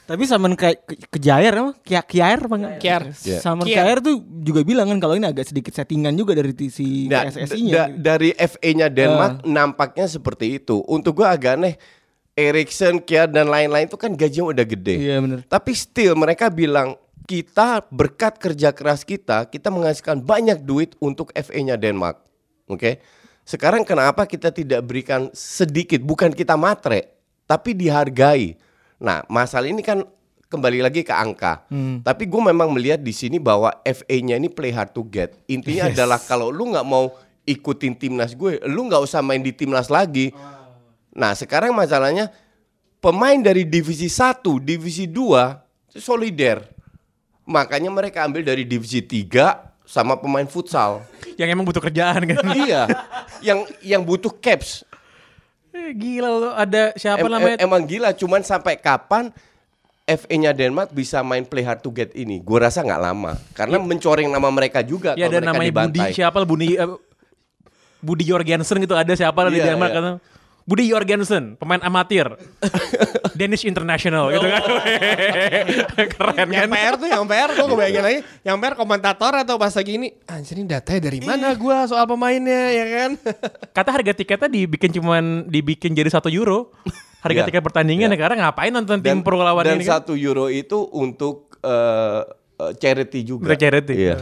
Tapi 0.04 0.26
Saman 0.26 0.58
kayak 0.58 0.82
ke, 0.82 0.94
Kejair 1.08 1.54
apa? 1.54 1.72
Kia 1.80 2.02
Kiair 2.02 2.42
apa 2.42 2.56
enggak? 2.58 2.74
Kiair. 2.80 3.04
Yeah. 3.22 3.38
Saman 3.40 3.64
Kiair. 3.64 4.02
Tuh 4.02 4.18
juga 4.42 4.66
bilang 4.66 4.90
kan 4.90 4.98
kalau 4.98 5.14
ini 5.14 5.30
agak 5.30 5.46
sedikit 5.46 5.70
settingan 5.72 6.18
juga 6.18 6.34
dari 6.34 6.52
si 6.68 7.06
Nah, 7.06 7.30
PSSI-nya. 7.30 7.74
da- 7.94 8.18
dari 8.18 8.34
FA-nya 8.34 8.90
Denmark 8.90 9.46
nampaknya 9.46 10.10
seperti 10.10 10.58
itu. 10.58 10.82
Untuk 10.84 11.22
gua 11.22 11.32
agak 11.32 11.56
aneh 11.56 11.78
Eriksen, 12.38 13.04
Kjær 13.04 13.28
dan 13.30 13.50
lain-lain 13.52 13.90
itu 13.90 13.98
kan 14.00 14.14
gajinya 14.16 14.54
udah 14.54 14.66
gede. 14.66 14.96
Iya, 14.96 15.18
bener. 15.20 15.40
Tapi 15.48 15.72
still 15.76 16.16
mereka 16.16 16.48
bilang 16.48 16.96
kita 17.30 17.86
berkat 17.94 18.42
kerja 18.42 18.74
keras 18.74 19.06
kita, 19.06 19.46
kita 19.46 19.70
menghasilkan 19.70 20.26
banyak 20.26 20.66
duit 20.66 20.98
untuk 20.98 21.30
FA-nya 21.38 21.78
Denmark. 21.78 22.18
Oke. 22.66 23.02
Sekarang 23.46 23.82
kenapa 23.82 24.30
kita 24.30 24.54
tidak 24.54 24.86
berikan 24.86 25.30
sedikit, 25.34 26.02
bukan 26.06 26.30
kita 26.30 26.54
matre, 26.54 27.18
tapi 27.50 27.74
dihargai. 27.74 28.58
Nah, 29.02 29.26
masalah 29.26 29.66
ini 29.66 29.82
kan 29.82 30.06
kembali 30.50 30.86
lagi 30.86 31.02
ke 31.02 31.14
angka. 31.14 31.66
Tapi 32.06 32.24
gue 32.30 32.42
memang 32.46 32.70
melihat 32.74 33.02
di 33.02 33.14
sini 33.14 33.38
bahwa 33.42 33.74
FA-nya 33.82 34.38
ini 34.38 34.50
play 34.50 34.70
hard 34.70 34.94
to 34.94 35.02
get. 35.06 35.34
Intinya 35.50 35.90
adalah 35.90 36.22
kalau 36.22 36.54
lu 36.54 36.74
nggak 36.74 36.86
mau 36.86 37.14
ikutin 37.46 37.98
timnas 37.98 38.38
gue, 38.38 38.62
lu 38.70 38.86
nggak 38.86 39.02
usah 39.02 39.26
main 39.26 39.42
di 39.42 39.50
timnas 39.50 39.90
lagi. 39.90 40.30
Nah, 41.20 41.36
sekarang 41.36 41.76
masalahnya 41.76 42.32
pemain 42.98 43.36
dari 43.36 43.68
divisi 43.68 44.08
1, 44.08 44.40
divisi 44.58 45.04
2 45.04 45.92
itu 45.92 46.00
solider. 46.00 46.64
Makanya 47.44 47.92
mereka 47.92 48.24
ambil 48.24 48.40
dari 48.40 48.64
divisi 48.64 49.04
3 49.04 49.60
sama 49.84 50.16
pemain 50.16 50.48
futsal. 50.48 51.04
Yang 51.36 51.50
emang 51.52 51.68
butuh 51.68 51.82
kerjaan 51.82 52.24
kan. 52.24 52.40
iya. 52.62 52.88
Yang 53.42 53.60
yang 53.82 54.02
butuh 54.02 54.32
caps. 54.32 54.88
Eh, 55.70 55.92
Gila 55.92 56.30
lo 56.30 56.50
ada 56.52 56.96
siapa 56.96 57.20
Em- 57.20 57.30
namanya? 57.30 57.58
em- 57.58 57.68
emang 57.68 57.82
gila 57.84 58.10
cuman 58.12 58.42
sampai 58.42 58.74
kapan 58.74 59.30
FA-nya 60.04 60.50
Denmark 60.50 60.90
bisa 60.90 61.22
main 61.22 61.44
play 61.44 61.62
hard 61.62 61.80
to 61.80 61.92
get 61.92 62.10
ini? 62.14 62.40
Gue 62.40 62.58
rasa 62.58 62.82
nggak 62.82 62.98
lama 63.00 63.38
karena 63.54 63.78
mencoreng 63.78 64.26
nama 64.26 64.50
mereka 64.50 64.82
juga 64.82 65.14
ya 65.14 65.26
kalau 65.26 65.36
ada 65.36 65.46
namanya 65.46 65.70
Budi 65.70 65.94
dibantai. 65.94 66.10
siapa 66.12 66.42
Budi 66.42 66.74
eh, 66.74 66.90
Budi 68.00 68.24
Jorgensen 68.26 68.82
gitu 68.82 68.94
ada 68.94 69.14
siapa 69.14 69.46
di 69.48 69.58
Iya, 69.58 69.74
Denmark 69.74 69.92
iya. 69.92 69.98
kan? 70.00 70.16
Budi 70.70 70.86
Jorgensen, 70.94 71.58
pemain 71.58 71.82
amatir. 71.82 72.30
Danish 73.40 73.66
International 73.66 74.30
gitu 74.30 74.46
kan. 74.46 74.62
Keren 76.14 76.48
Yang 76.52 76.68
kan? 76.68 76.76
PR 76.78 76.94
tuh 77.00 77.08
yang 77.10 77.26
PR 77.26 77.50
gue 77.56 77.68
kebayangin 77.72 78.04
lagi 78.04 78.20
Yang 78.44 78.58
PR 78.60 78.74
komentator 78.76 79.34
atau 79.34 79.56
pas 79.56 79.72
lagi 79.72 79.92
ini 79.96 80.08
Anjir 80.28 80.60
ini 80.60 80.68
datanya 80.68 81.08
dari 81.08 81.20
mana 81.24 81.56
gua 81.56 81.88
soal 81.88 82.04
pemainnya 82.04 82.70
ya 82.70 82.86
kan 82.86 83.12
Kata 83.78 83.90
harga 83.96 84.12
tiketnya 84.12 84.50
dibikin 84.52 84.92
cuman 84.92 85.48
dibikin 85.48 85.96
jadi 85.96 86.12
satu 86.12 86.28
euro. 86.30 86.76
Harga 87.20 87.44
Iya. 87.44 87.48
tiket 87.52 87.64
pertandingan 87.64 88.12
ya 88.12 88.18
karena 88.20 88.36
ngapain 88.48 88.72
nonton 88.72 89.00
tim 89.00 89.20
pro 89.24 89.40
lawan 89.40 89.64
dan 89.66 89.76
ini 89.76 89.84
kan? 89.88 90.04
satu 90.04 90.16
euro 90.16 90.48
itu 90.48 90.88
untuk 90.92 91.56
eh, 91.64 92.22
charity 92.80 93.24
juga. 93.24 93.52
Untuk 93.52 93.60
charity. 93.60 93.96
Iya. 93.96 94.18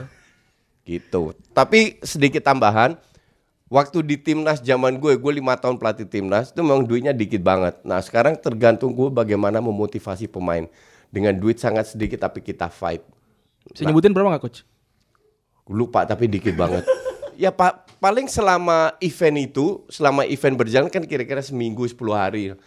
Gitu. 0.82 1.34
Tapi 1.54 2.00
sedikit 2.02 2.42
tambahan, 2.42 2.98
waktu 3.68 4.04
di 4.04 4.16
timnas 4.16 4.60
zaman 4.60 4.98
gue, 4.98 5.16
gue 5.16 5.32
lima 5.34 5.56
tahun 5.56 5.78
pelatih 5.78 6.08
timnas 6.08 6.52
itu 6.52 6.60
memang 6.60 6.84
duitnya 6.84 7.12
dikit 7.12 7.40
banget. 7.40 7.80
Nah 7.84 8.00
sekarang 8.00 8.36
tergantung 8.36 8.92
gue 8.92 9.08
bagaimana 9.08 9.60
memotivasi 9.60 10.28
pemain 10.28 10.68
dengan 11.08 11.32
duit 11.32 11.58
sangat 11.58 11.92
sedikit 11.92 12.24
tapi 12.24 12.40
kita 12.40 12.68
fight. 12.68 13.04
Bisa 13.68 13.84
nyebutin 13.84 14.12
berapa 14.12 14.32
nggak 14.32 14.44
coach? 14.44 14.64
Lupa 15.68 16.04
tapi 16.04 16.28
dikit 16.28 16.56
banget. 16.56 16.84
Ya 17.38 17.54
pak, 17.54 18.02
paling 18.02 18.26
selama 18.26 18.98
event 18.98 19.38
itu, 19.38 19.86
selama 19.94 20.26
event 20.26 20.58
berjalan 20.58 20.90
kan 20.90 21.06
kira-kira 21.06 21.38
seminggu 21.38 21.86
10 21.86 21.94
hari. 22.10 22.58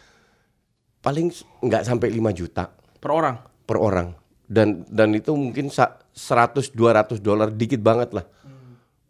Paling 1.02 1.34
nggak 1.58 1.82
sampai 1.82 2.06
5 2.06 2.30
juta 2.30 2.70
Per 3.02 3.10
orang. 3.10 3.42
per 3.66 3.82
orang. 3.82 4.14
Dan 4.46 4.86
dan 4.86 5.10
itu 5.10 5.34
mungkin 5.34 5.74
sa- 5.74 5.98
100 6.14 6.70
200 6.70 7.18
dolar 7.18 7.50
dikit 7.50 7.82
banget 7.82 8.14
lah. 8.14 8.30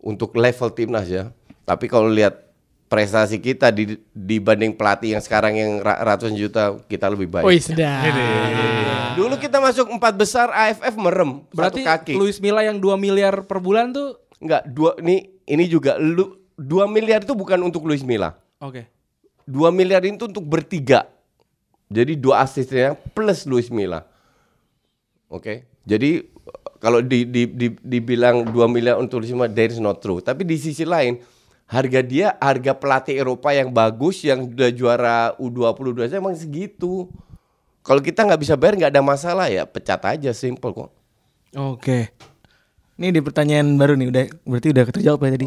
Untuk 0.01 0.33
level 0.33 0.73
timnas 0.73 1.13
ya. 1.13 1.29
Tapi 1.65 1.87
kalau 1.87 2.11
lihat 2.11 2.51
prestasi 2.91 3.39
kita 3.39 3.71
di, 3.71 3.95
dibanding 4.11 4.75
pelatih 4.75 5.15
yang 5.15 5.23
sekarang 5.23 5.55
yang 5.55 5.79
ra- 5.79 6.03
ratusan 6.03 6.35
juta 6.35 6.75
kita 6.91 7.07
lebih 7.07 7.31
baik. 7.31 7.47
Wih 7.47 7.63
sedap 7.63 8.11
Dulu 9.15 9.39
kita 9.39 9.63
masuk 9.63 9.91
empat 9.95 10.15
besar 10.19 10.51
AFF 10.51 10.95
merem 10.99 11.47
Berarti 11.55 11.87
satu 11.87 11.91
kaki. 11.91 12.15
Luis 12.19 12.43
Milla 12.43 12.67
yang 12.67 12.83
2 12.83 12.99
miliar 12.99 13.47
per 13.47 13.63
bulan 13.63 13.95
tuh 13.95 14.19
Enggak, 14.41 14.65
dua 14.73 14.97
ini 15.05 15.29
ini 15.45 15.65
juga 15.69 16.01
lu 16.01 16.41
2 16.57 16.89
miliar 16.89 17.21
itu 17.21 17.37
bukan 17.37 17.61
untuk 17.61 17.85
Luis 17.85 18.01
Milla. 18.01 18.41
Oke. 18.57 18.89
2 19.45 19.69
miliar 19.69 20.01
itu 20.05 20.25
untuk 20.25 20.45
bertiga. 20.45 21.09
Jadi 21.91 22.17
dua 22.17 22.47
asisten 22.47 22.97
plus 23.13 23.45
Luis 23.45 23.69
Milla. 23.69 24.07
Oke. 25.29 25.69
Jadi 25.85 26.25
kalau 26.81 27.05
di, 27.05 27.29
di, 27.29 27.45
di, 27.51 27.69
dibilang 27.77 28.49
2 28.49 28.57
miliar 28.71 28.97
untuk 28.97 29.21
Luis 29.21 29.33
Milla, 29.37 29.53
that 29.53 29.77
is 29.77 29.83
not 29.83 30.01
true. 30.01 30.25
Tapi 30.25 30.47
di 30.49 30.57
sisi 30.57 30.89
lain, 30.89 31.21
harga 31.71 32.01
dia, 32.03 32.35
harga 32.43 32.75
pelatih 32.75 33.15
Eropa 33.15 33.55
yang 33.55 33.71
bagus, 33.71 34.27
yang 34.27 34.51
udah 34.51 34.71
juara 34.75 35.19
U20 35.39 36.11
aja 36.11 36.19
emang 36.19 36.35
segitu. 36.35 37.07
Kalau 37.87 38.03
kita 38.03 38.27
nggak 38.27 38.41
bisa 38.43 38.59
bayar 38.59 38.75
nggak 38.75 38.93
ada 38.93 39.03
masalah 39.07 39.47
ya 39.47 39.63
pecat 39.65 40.03
aja 40.03 40.35
simple 40.35 40.75
kok. 40.75 40.91
Oke. 41.55 42.11
Ini 43.01 43.15
di 43.15 43.23
pertanyaan 43.23 43.79
baru 43.79 43.97
nih, 43.97 44.13
udah 44.13 44.25
berarti 44.45 44.69
udah 44.75 44.85
terjawab 44.93 45.21
ya 45.25 45.31
tadi. 45.39 45.47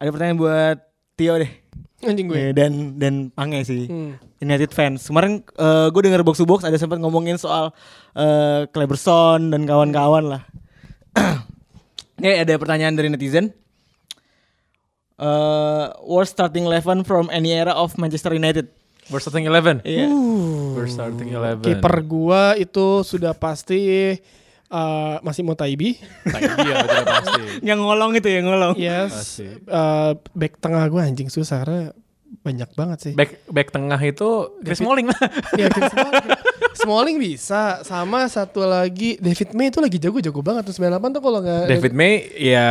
Ada 0.00 0.08
pertanyaan 0.08 0.38
buat 0.40 0.76
Tio 1.14 1.36
deh. 1.36 1.52
Anjing 2.00 2.32
gue 2.32 2.38
Iya, 2.40 2.50
dan 2.56 2.96
dan 2.96 3.28
Pange 3.28 3.60
sih. 3.68 3.84
Hmm. 3.84 4.16
United 4.40 4.72
fans. 4.72 5.04
Kemarin 5.04 5.44
gue 5.92 6.00
denger 6.00 6.24
box 6.24 6.40
to 6.40 6.48
box 6.48 6.64
ada 6.64 6.80
sempat 6.80 6.96
ngomongin 6.96 7.36
soal 7.36 7.76
eh 8.16 8.64
Kleberson 8.72 9.52
dan 9.52 9.68
kawan-kawan 9.68 10.24
lah. 10.32 10.42
Ini 12.24 12.40
ada 12.40 12.56
pertanyaan 12.56 12.96
dari 12.96 13.12
netizen. 13.12 13.52
Eh 15.20 15.84
worst 16.02 16.32
starting 16.32 16.64
eleven 16.64 17.04
from 17.04 17.28
any 17.28 17.52
era 17.52 17.76
of 17.76 17.92
Manchester 18.00 18.32
United. 18.32 18.72
We're 19.10 19.18
starting 19.18 19.42
11. 19.44 19.82
Iya. 19.82 20.06
We're 20.72 20.86
starting 20.86 21.34
11. 21.34 21.66
Kiper 21.66 21.96
gua 22.06 22.54
itu 22.54 23.02
sudah 23.02 23.34
pasti 23.34 24.14
eh, 24.70 25.14
Masih 25.20 25.42
mau 25.42 25.58
Taibi 25.58 25.98
udah 26.22 27.04
pasti. 27.10 27.42
Yang 27.68 27.80
ngolong 27.82 28.14
itu 28.14 28.30
ya 28.30 28.40
ngolong. 28.40 28.74
Yes 28.78 29.42
Eh, 29.42 30.12
Back 30.30 30.62
tengah 30.62 30.86
gua 30.86 31.10
anjing 31.10 31.26
susah 31.26 31.66
Karena 31.66 31.90
banyak 32.40 32.70
banget 32.78 32.98
sih 33.02 33.12
Back 33.18 33.42
back 33.50 33.74
tengah 33.74 33.98
itu 33.98 34.54
Chris 34.62 34.78
Smalling 34.78 35.10
lah. 35.10 35.20
Ya, 35.58 35.66
Chris 35.68 35.90
Smalling. 35.92 36.30
Smalling 36.74 37.18
bisa 37.18 37.82
sama 37.82 38.26
satu 38.30 38.62
lagi 38.62 39.18
David 39.18 39.52
May 39.58 39.68
itu 39.68 39.78
lagi 39.82 39.98
jago-jago 39.98 40.40
banget 40.40 40.70
tuh 40.70 40.74
98 40.78 41.16
tuh 41.18 41.22
kalau 41.22 41.38
nggak 41.42 41.64
David 41.66 41.92
May 41.94 42.12
ya 42.38 42.68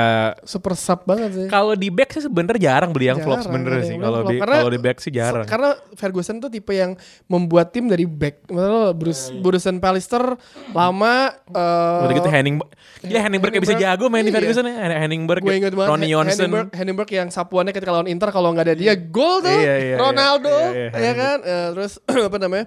super 0.47 0.73
sub 0.79 1.03
banget 1.03 1.29
sih. 1.35 1.47
kalau 1.51 1.75
di 1.75 1.91
back 1.91 2.15
sih 2.15 2.23
sebenernya 2.23 2.71
jarang 2.71 2.91
beli 2.95 3.12
yang 3.12 3.19
flop 3.19 3.43
Jarang, 3.43 3.45
sebenernya 3.51 3.81
ada 3.81 3.89
sih. 3.89 3.97
Kalau 3.99 4.19
flop. 4.23 4.31
di 4.31 4.35
kalau 4.39 4.69
di 4.71 4.79
back 4.79 4.97
sih 5.03 5.12
jarang. 5.12 5.45
Karena 5.45 5.69
Ferguson 5.95 6.35
tuh 6.39 6.49
tipe 6.51 6.71
yang 6.71 6.95
membuat 7.27 7.75
tim 7.75 7.91
dari 7.91 8.07
back. 8.07 8.47
Maksudnya 8.47 8.91
Bruce 8.95 9.23
Bruce 9.39 9.67
and 9.67 9.79
Pallister 9.83 10.23
lama 10.71 11.35
eh 11.51 12.03
Udah 12.07 12.15
gitu 12.15 12.29
Henning 12.31 12.55
Gila 12.99 13.19
Henningberg 13.23 13.51
kayak 13.55 13.63
bisa 13.63 13.75
jago 13.79 14.12
main 14.12 14.27
di 14.27 14.31
iya. 14.31 14.38
Ferguson 14.43 14.65
ya. 14.67 14.75
Henningberg, 14.99 15.39
gue 15.39 15.55
inget 15.55 15.71
banget 15.71 15.91
Ronnie 15.95 16.12
Johnson. 16.12 16.67
Henningberg, 16.75 17.09
yang 17.15 17.31
sapuannya 17.31 17.71
ketika 17.71 17.95
lawan 17.95 18.12
Inter 18.12 18.27
kalau 18.35 18.51
nggak 18.51 18.65
ada 18.67 18.75
dia 18.75 18.93
gol 18.99 19.39
tuh 19.39 19.51
Iya, 19.51 19.75
iya, 19.79 19.95
Ronaldo 19.95 20.51
iya, 20.51 20.88
iya, 20.91 20.99
ya 20.99 21.13
kan 21.15 21.38
Eh, 21.39 21.67
terus 21.75 21.93
apa 22.27 22.38
namanya 22.38 22.65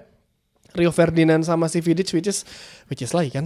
Rio 0.73 0.89
Ferdinand 0.89 1.41
sama 1.41 1.65
si 1.65 1.77
Vidic 1.77 2.09
which 2.09 2.25
is 2.25 2.41
which 2.85 2.99
is 2.99 3.09
lagi 3.09 3.29
kan 3.31 3.45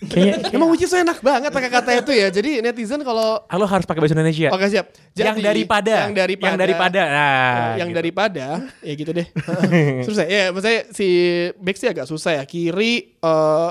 Kayaknya 0.00 0.50
emang 0.54 0.68
which 0.68 0.80
is 0.80 0.90
enak 0.90 1.18
banget 1.18 1.50
kata-kata 1.50 1.90
itu 1.96 2.12
ya 2.12 2.28
jadi 2.28 2.58
netizen 2.60 3.02
kalau 3.02 3.42
Ah, 3.44 3.54
lo 3.54 3.64
harus 3.64 3.82
pakai 3.82 3.98
bahasa 3.98 4.14
Indonesia. 4.14 4.48
oke 4.48 4.62
siap 4.64 4.86
yang 5.12 5.34
Jadi, 5.34 5.42
daripada. 5.42 5.94
yang 6.04 6.14
daripada 6.14 6.46
Yang 6.46 6.58
daripada. 6.60 7.00
Nah, 7.04 7.58
yang 7.74 7.88
gitu. 7.88 7.98
daripada 7.98 8.46
ya 8.80 8.92
gitu 8.94 9.10
deh 9.10 9.26
susah 10.06 10.24
ya 10.24 10.48
maksudnya 10.48 10.80
si 10.88 11.06
back 11.54 11.76
sih 11.76 11.88
agak 11.88 12.06
susah 12.06 12.32
ya 12.34 12.44
kiri 12.44 13.14
eh 13.14 13.70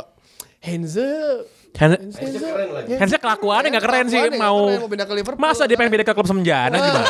Henze 0.60 1.08
Hen- 1.74 2.10
Henze 2.10 2.48
Hensnya 2.92 3.20
kelakuannya 3.20 3.70
gak 3.72 3.84
keren 3.84 4.06
sih 4.08 4.18
nggak 4.18 4.36
mau 4.36 4.66
keren, 4.68 4.80
mau 4.80 4.90
pindah 4.90 5.06
ke 5.06 5.14
Liverpool. 5.14 5.40
Masa 5.40 5.64
dia 5.64 5.76
pengen 5.76 5.92
pindah 5.92 6.04
ke 6.04 6.12
klub 6.12 6.26
semenjana 6.26 6.74
gimana? 6.74 7.06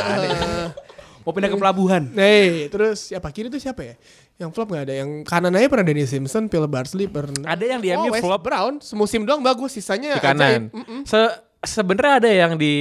Mau 1.23 1.31
pindah 1.31 1.47
ke 1.47 1.57
pelabuhan. 1.57 2.03
Nih, 2.09 2.67
terus 2.67 2.99
siapa 3.05 3.27
kiri 3.29 3.47
tuh 3.47 3.57
siapa 3.57 3.79
ya? 3.81 3.95
Yang 4.37 4.49
flop 4.53 4.67
gak 4.69 4.83
ada. 4.85 4.93
Yang 4.93 5.09
kanan 5.25 5.51
aja 5.57 5.65
pernah 5.65 5.85
Danny 5.89 6.05
Simpson, 6.05 6.45
Phil 6.45 6.65
Barsley 6.69 7.09
pernah. 7.09 7.57
Ada 7.57 7.65
yang 7.65 7.79
di 7.81 7.89
oh, 7.89 8.05
MU 8.05 8.13
West 8.13 8.21
flop 8.21 8.41
Brown, 8.45 8.73
semusim 8.77 9.25
doang 9.25 9.41
bagus, 9.41 9.73
sisanya 9.73 10.17
di 10.17 10.21
kanan. 10.21 10.69
ajaib. 10.69 10.77
Mm-mm. 10.77 11.01
Se 11.09 11.21
sebenarnya 11.65 12.13
ada 12.21 12.29
yang 12.29 12.51
di 12.53 12.73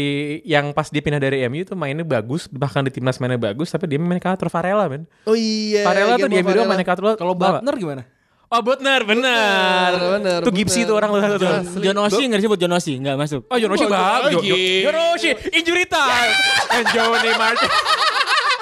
yang 0.44 0.76
pas 0.76 0.92
dia 0.92 1.00
pindah 1.00 1.16
dari 1.16 1.40
MU 1.48 1.64
tuh 1.64 1.72
mainnya 1.72 2.04
bagus, 2.04 2.44
bahkan 2.52 2.84
di 2.84 2.92
timnas 2.92 3.16
mainnya 3.16 3.40
bagus, 3.40 3.72
tapi 3.72 3.88
dia 3.88 3.96
main 3.96 4.20
kalah 4.20 4.36
Varela 4.36 4.84
men. 4.84 5.08
Oh 5.24 5.32
iya. 5.32 5.80
Varela 5.88 6.20
tuh 6.20 6.28
dia 6.28 6.44
MU 6.44 6.52
doang 6.52 6.68
mainnya 6.68 6.84
kalah 6.84 7.16
Kalau 7.16 7.32
Butner 7.32 7.76
gimana? 7.80 8.04
Oh 8.46 8.62
Butner, 8.62 9.02
benar. 9.02 9.90
benar, 10.22 10.40
Tuh 10.46 10.54
Gipsy 10.54 10.86
tuh 10.86 10.94
orang 10.94 11.10
satu 11.18 11.36
tuh. 11.42 11.82
John 11.82 11.98
Oshie 11.98 12.30
nggak 12.30 12.40
disebut 12.46 12.58
John 12.62 12.74
Oshie, 12.78 12.94
nggak 13.02 13.16
masuk. 13.18 13.42
Oh 13.50 13.58
John 13.58 13.74
Oshie 13.74 13.90
bagus. 13.90 14.38
lagi. 14.38 14.86
John 14.86 14.96
Oshie, 15.16 15.32
injury 15.50 15.84
time. 15.90 16.30
And 16.76 16.86
Johnny 16.94 17.32
marching. 17.34 17.72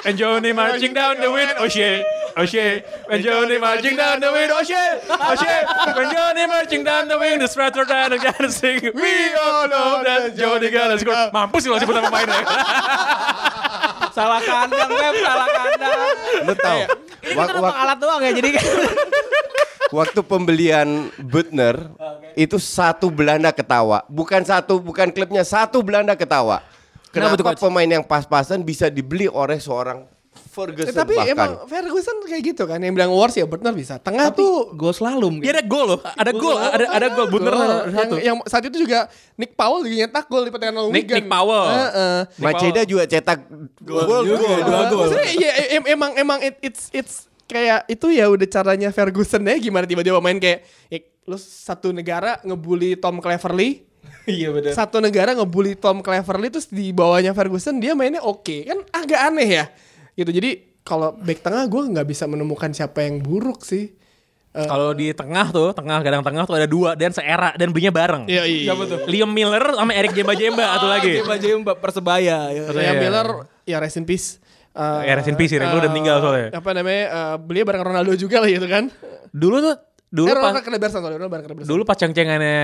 And 0.09 0.15
Johnny 0.17 0.51
marching 0.57 0.93
down 0.97 1.21
the 1.21 1.29
wind. 1.29 1.53
Oshie. 1.61 2.01
Oshie. 2.35 2.83
When 3.07 3.23
Johnny 3.23 3.55
marching 3.57 3.95
down 3.95 4.19
the 4.19 4.27
wind. 4.27 4.51
Oshie. 4.51 4.85
Oshie. 5.07 5.55
When 5.95 6.07
Johnny 6.11 6.43
marching 6.45 6.83
down 6.83 7.07
the 7.07 7.15
wind. 7.15 7.39
The 7.39 7.47
Stratford 7.47 7.87
and 7.87 8.11
the 8.11 8.19
gonna 8.19 8.51
sing. 8.51 8.91
We 8.91 9.13
all 9.33 9.67
know 9.67 10.03
that 10.03 10.35
Johnny 10.35 10.67
gonna 10.67 10.99
score. 10.99 11.31
Mampus 11.31 11.63
sih 11.63 11.71
lo 11.71 11.79
sebutan 11.79 12.03
pemainnya. 12.03 12.43
salah 14.11 14.39
kandang, 14.39 14.89
Web, 14.89 15.15
salah 15.19 15.47
kandang. 15.47 15.99
Lu 16.43 16.53
tahu. 16.55 16.79
Ini 17.25 17.33
wak- 17.33 17.47
kan 17.47 17.55
wak- 17.55 17.55
numpang 17.55 17.77
alat 17.77 17.97
doang 17.99 18.21
ya, 18.21 18.31
jadi 18.31 18.49
kan. 18.55 18.65
waktu 19.91 20.19
pembelian 20.21 20.87
Butner 21.17 21.75
itu 22.35 22.59
satu 22.59 23.07
Belanda 23.07 23.51
ketawa. 23.51 24.03
Bukan 24.07 24.43
satu, 24.43 24.79
bukan 24.79 25.11
klubnya 25.11 25.43
satu 25.43 25.79
Belanda 25.79 26.15
ketawa. 26.15 26.59
Kenapa 27.11 27.39
Kenapa, 27.39 27.55
pemain 27.55 27.87
yang 27.87 28.03
pas-pasan 28.03 28.59
bisa 28.59 28.91
dibeli 28.91 29.31
oleh 29.31 29.55
seorang 29.55 30.03
Ferguson 30.55 30.87
Eh, 30.87 30.95
tapi 30.95 31.13
bahkan? 31.13 31.35
emang 31.35 31.51
Ferguson 31.65 32.15
kayak 32.23 32.43
gitu 32.45 32.63
kan 32.63 32.79
yang 32.79 32.91
bilang 32.91 33.11
Wars 33.11 33.31
ya 33.31 33.43
Butner 33.43 33.69
bisa. 33.71 33.99
Tengah 33.99 34.31
tuh 34.31 34.71
Gue 34.71 34.89
slalom. 34.89 35.37
Dia 35.37 35.51
ada 35.51 35.61
gol 35.61 35.85
loh. 35.85 35.99
Ada 35.99 36.31
gol. 36.31 36.55
Ada 36.55 36.85
ada 36.89 37.07
gol. 37.11 37.27
Butner 37.27 37.51
Gol. 37.51 37.59
ada 37.59 37.75
yang, 37.75 37.91
satu. 37.91 38.15
yang 38.17 38.35
saat 38.45 38.63
itu 38.63 38.77
juga 38.79 39.11
Nick 39.35 39.51
Powell 39.53 39.83
juga 39.83 39.95
nyetak 39.99 40.25
gol 40.25 40.43
di 40.43 40.49
pertandingan 40.49 40.87
Nick- 40.87 41.05
Wigan. 41.05 41.17
Nick 41.17 41.27
Powell. 41.27 41.65
Heeh. 41.67 42.17
Maceda 42.39 42.81
juga 42.83 43.03
cetak 43.05 43.39
gol 43.79 44.03
gol. 44.05 44.21
dua 44.23 44.83
gol. 44.87 45.07
Ya 45.35 45.51
em- 45.73 45.89
emang 45.89 46.11
emang 46.15 46.39
it- 46.39 46.61
it's 46.63 46.87
it's 46.91 47.15
kayak 47.43 47.85
itu 47.85 48.09
ya 48.09 48.25
udah 48.25 48.47
caranya 48.47 48.89
Ferguson 48.89 49.43
ya 49.43 49.53
gimana 49.55 49.83
tiba-tiba 49.83 50.17
main 50.17 50.39
kayak 50.39 50.63
ya, 50.87 50.97
lu 51.25 51.35
satu 51.35 51.89
negara 51.89 52.41
ngebully 52.41 52.95
Tom 52.95 53.19
Cleverley 53.19 53.85
Iya 54.25 54.49
benar. 54.49 54.73
satu 54.73 54.97
negara 54.97 55.33
ngebully 55.33 55.73
Tom 55.73 56.01
Cleverley 56.01 56.49
terus 56.49 56.65
di 56.65 56.89
bawahnya 56.89 57.31
Ferguson 57.31 57.77
dia 57.77 57.93
mainnya 57.93 58.17
oke 58.19 58.65
kan 58.65 58.81
agak 58.91 59.19
aneh 59.23 59.49
ya 59.51 59.65
gitu 60.15 60.31
jadi 60.31 60.51
kalau 60.81 61.13
back 61.13 61.39
tengah 61.39 61.65
gue 61.65 61.81
nggak 61.91 62.07
bisa 62.07 62.23
menemukan 62.25 62.71
siapa 62.71 63.03
yang 63.03 63.19
buruk 63.19 63.61
sih 63.61 63.93
Kalau 64.55 64.95
di 64.95 65.11
tengah 65.11 65.51
tuh, 65.51 65.75
tengah 65.75 65.99
gadang 65.99 66.23
tengah 66.23 66.47
tuh 66.47 66.55
ada 66.55 66.63
dua 66.63 66.95
dan 66.95 67.11
seera 67.11 67.51
dan 67.59 67.75
belinya 67.75 67.91
bareng. 67.91 68.23
Iya, 68.23 68.47
iya. 68.47 68.71
Siapa 68.71 68.87
tuh? 68.87 69.03
Liam 69.03 69.27
Miller 69.27 69.59
sama 69.75 69.91
Eric 69.91 70.15
Jemba 70.15 70.31
Jemba 70.31 70.63
atau 70.79 70.87
lagi. 70.87 71.19
Jemba 71.19 71.35
Jemba 71.35 71.75
persebaya. 71.75 72.55
Ya. 72.55 72.63
Iya. 72.63 72.79
ya 72.79 72.93
Miller 72.95 73.27
ya 73.67 73.77
rest 73.83 73.99
in 73.99 74.07
peace 74.07 74.39
Eh, 74.71 75.01
Ya, 75.07 75.19
rest 75.19 75.27
in 75.27 75.35
peace 75.35 75.51
sih. 75.51 75.59
Lu 75.59 75.75
udah 75.75 75.91
meninggal 75.91 76.23
soalnya. 76.23 76.55
apa 76.55 76.71
namanya 76.71 77.03
eh, 77.03 77.35
beliau 77.35 77.67
bareng 77.67 77.83
Ronaldo 77.83 78.15
juga 78.15 78.39
lah 78.39 78.47
gitu 78.47 78.63
kan 78.63 78.87
Dulu 79.35 79.59
tuh 79.59 79.75
dulu 80.07 80.27
eh, 80.27 80.37
pas 80.37 80.61
kena 80.61 80.77
Barca 80.77 80.95
sorry 80.95 81.15
kena 81.15 81.27
Barca 81.27 81.47
dulu 81.51 81.81
pas 81.83 81.97
ceng-cengannya 81.97 82.55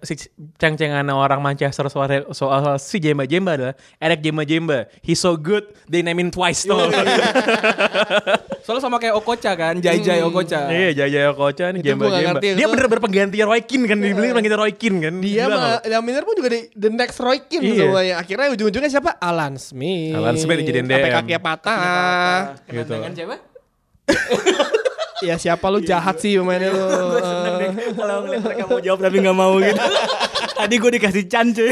si 0.00 0.16
ceng-cengannya 0.56 1.12
orang 1.12 1.38
Manchester 1.38 1.86
soal, 1.86 2.08
soal 2.32 2.76
si 2.76 2.98
Jemba 2.98 3.24
Jemba 3.24 3.54
adalah 3.54 3.74
Eric 3.96 4.20
Jemba 4.20 4.42
Jemba. 4.42 4.88
He's 5.00 5.16
so 5.16 5.34
good 5.34 5.62
they 5.86 6.00
name 6.00 6.18
him 6.18 6.30
twice 6.30 6.64
tuh. 6.64 6.74
Soalnya 8.66 8.82
sama 8.82 8.98
kayak 8.98 9.14
Okocha 9.14 9.54
kan, 9.54 9.78
Jai 9.78 10.02
Jai 10.02 10.18
Okocha. 10.20 10.66
Iya, 10.66 11.06
Jaya 11.06 11.30
Kocha 11.30 11.70
nih 11.70 11.80
Itu 11.80 11.94
Jemba 11.94 12.10
Jemba. 12.10 12.18
ngerti, 12.34 12.48
Dia 12.58 12.66
bener-bener 12.66 12.98
pengganti 12.98 13.38
Roy 13.40 13.62
Keane 13.62 13.86
kan 13.86 13.98
dibeli 14.00 14.26
pengganti 14.34 14.58
Roy 14.58 14.72
Keane 14.74 14.98
kan. 14.98 15.14
dia 15.22 15.44
mah? 15.46 15.78
Liam 15.86 16.02
Miller 16.02 16.24
pun 16.26 16.34
juga 16.34 16.50
di 16.50 16.66
the 16.74 16.90
next 16.90 17.22
Roy 17.22 17.38
Keane 17.40 17.62
Iya. 17.62 17.86
semuanya 17.86 18.14
akhirnya 18.18 18.46
ujung-ujungnya 18.50 18.90
siapa 18.90 19.14
Alan 19.16 19.54
Smith 19.54 20.18
Alan 20.18 20.34
Smith 20.34 20.58
sampai 20.58 20.74
DM. 20.74 21.14
kakinya 21.14 21.40
patah 21.40 21.78
gitu. 22.66 22.90
Dengan 22.90 23.12
siapa? 23.14 23.36
ya 25.20 25.34
siapa 25.36 25.64
lu 25.66 25.80
jahat 25.80 26.16
sih 26.18 26.36
pemainnya 26.36 26.70
lu 26.70 26.84
Eh, 27.16 27.92
Kalau 27.92 28.16
ngeliat 28.22 28.42
mereka 28.42 28.64
mau 28.66 28.80
jawab 28.80 29.00
tapi 29.00 29.16
nggak 29.18 29.36
mau 29.36 29.54
gitu. 29.58 29.80
Tadi 30.56 30.74
gue 30.74 30.90
dikasih 30.90 31.24
can 31.26 31.52
cuy. 31.52 31.68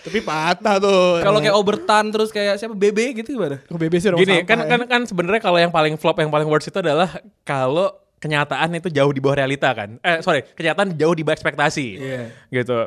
tapi 0.00 0.18
patah 0.20 0.76
tuh 0.78 1.20
Kalau 1.20 1.38
kayak 1.38 1.54
Obertan 1.54 2.10
terus 2.10 2.28
kayak 2.28 2.58
siapa 2.58 2.74
BB 2.74 3.22
gitu 3.22 3.38
gimana? 3.38 3.62
Kok 3.62 3.78
BB 3.78 3.94
sih 3.96 4.10
Gini, 4.12 4.42
kan 4.42 4.58
ya. 4.60 4.68
kan 4.68 4.80
kan 4.84 5.00
sebenarnya 5.04 5.38
kalau 5.38 5.56
yang 5.56 5.70
paling 5.70 5.94
flop 5.94 6.18
yang 6.18 6.28
paling 6.28 6.46
worst 6.46 6.66
itu 6.66 6.78
adalah 6.78 7.06
kalau 7.42 7.90
kenyataan 8.18 8.74
itu 8.74 8.90
jauh 8.90 9.10
di 9.10 9.18
bawah 9.18 9.38
realita 9.38 9.70
kan. 9.72 9.96
Eh 10.00 10.20
sorry, 10.20 10.44
kenyataan 10.44 10.92
jauh 10.92 11.14
di 11.14 11.22
bawah 11.22 11.34
ekspektasi. 11.34 11.86
Iya. 11.96 12.22
Gitu. 12.52 12.78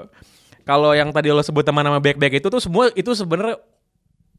Kalau 0.64 0.92
yang 0.92 1.12
tadi 1.12 1.28
lo 1.28 1.42
sebut 1.42 1.64
teman-nama 1.64 1.98
back-back 1.98 2.38
itu 2.38 2.48
tuh 2.48 2.62
semua 2.62 2.88
itu 2.94 3.12
sebenarnya 3.12 3.60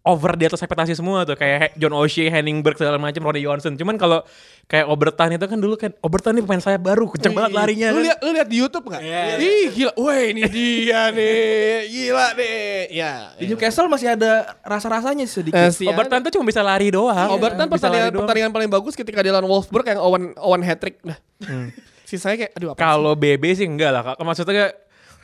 over 0.05 0.37
di 0.37 0.45
atas 0.45 0.61
ekspektasi 0.61 0.93
semua 0.93 1.25
tuh 1.25 1.33
kayak 1.33 1.81
John 1.81 1.97
O'Shea, 1.97 2.29
Henningberg 2.29 2.77
segala 2.77 3.01
macam, 3.01 3.25
Ronnie 3.25 3.41
Johnson. 3.41 3.73
Cuman 3.73 3.97
kalau 3.97 4.21
kayak 4.69 4.85
Obertan 4.85 5.33
itu 5.33 5.49
kan 5.49 5.57
dulu 5.57 5.81
kan 5.81 5.97
Obertan 6.05 6.37
nih 6.37 6.45
pemain 6.45 6.61
sayap 6.61 6.85
baru, 6.85 7.09
kenceng 7.09 7.33
banget 7.33 7.57
larinya. 7.57 7.89
Lu 7.89 8.05
kan. 8.05 8.05
lihat 8.05 8.19
lu 8.21 8.31
lihat 8.37 8.49
di 8.53 8.57
YouTube 8.61 8.85
nggak? 8.93 9.01
Ih 9.41 9.67
gila, 9.73 9.93
wah 9.97 10.21
ini 10.21 10.43
dia 10.53 11.09
nih, 11.09 11.89
gila 11.89 12.27
nih. 12.37 12.61
Ya. 12.93 13.33
Di 13.41 13.49
Newcastle 13.49 13.89
masih 13.89 14.13
ada 14.13 14.61
rasa-rasanya 14.61 15.25
sedikit. 15.25 15.57
Eh, 15.57 15.73
si 15.73 15.89
Obertan 15.89 16.21
tuh 16.21 16.37
cuma 16.37 16.45
bisa 16.45 16.61
lari 16.61 16.93
doang. 16.93 17.33
Obertan 17.33 17.65
lari 17.65 17.73
pertandingan 17.73 18.13
doang. 18.13 18.21
pertandingan 18.29 18.53
paling 18.53 18.69
bagus 18.69 18.93
ketika 18.93 19.25
dia 19.25 19.33
lawan 19.33 19.49
Wolfsburg 19.49 19.89
yang 19.89 20.05
Owen 20.05 20.37
Owen 20.37 20.61
hat 20.61 20.85
trick 20.85 21.01
dah. 21.01 21.17
Sisanya 22.09 22.45
kayak 22.45 22.53
aduh 22.61 22.69
apa? 22.73 22.77
sih? 22.77 22.85
Kalau 22.85 23.13
BB 23.17 23.45
sih 23.57 23.65
enggak 23.65 23.89
lah. 23.89 24.03
Kak. 24.05 24.21
Maksudnya 24.21 24.53
kayak 24.53 24.73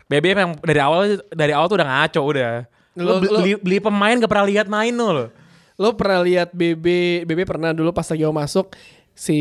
BB 0.08 0.24
yang 0.32 0.56
dari 0.64 0.80
awal 0.80 1.20
dari 1.36 1.52
awal 1.52 1.68
tuh 1.68 1.76
udah 1.76 1.88
ngaco 1.92 2.20
udah. 2.24 2.79
Lo, 2.98 3.18
Lo- 3.18 3.22
lo- 3.22 3.40
beli, 3.42 3.52
beli 3.60 3.78
pemain 3.78 4.18
gak 4.18 4.30
pernah 4.30 4.46
lihat 4.46 4.66
main 4.66 4.94
lo. 4.94 5.30
Lo 5.80 5.94
pernah 5.96 6.20
lihat 6.20 6.50
BB 6.52 6.86
BB 7.24 7.40
pernah 7.46 7.70
dulu 7.72 7.94
pas 7.94 8.04
lagi 8.04 8.26
mau 8.26 8.34
masuk 8.36 8.74
si 9.14 9.38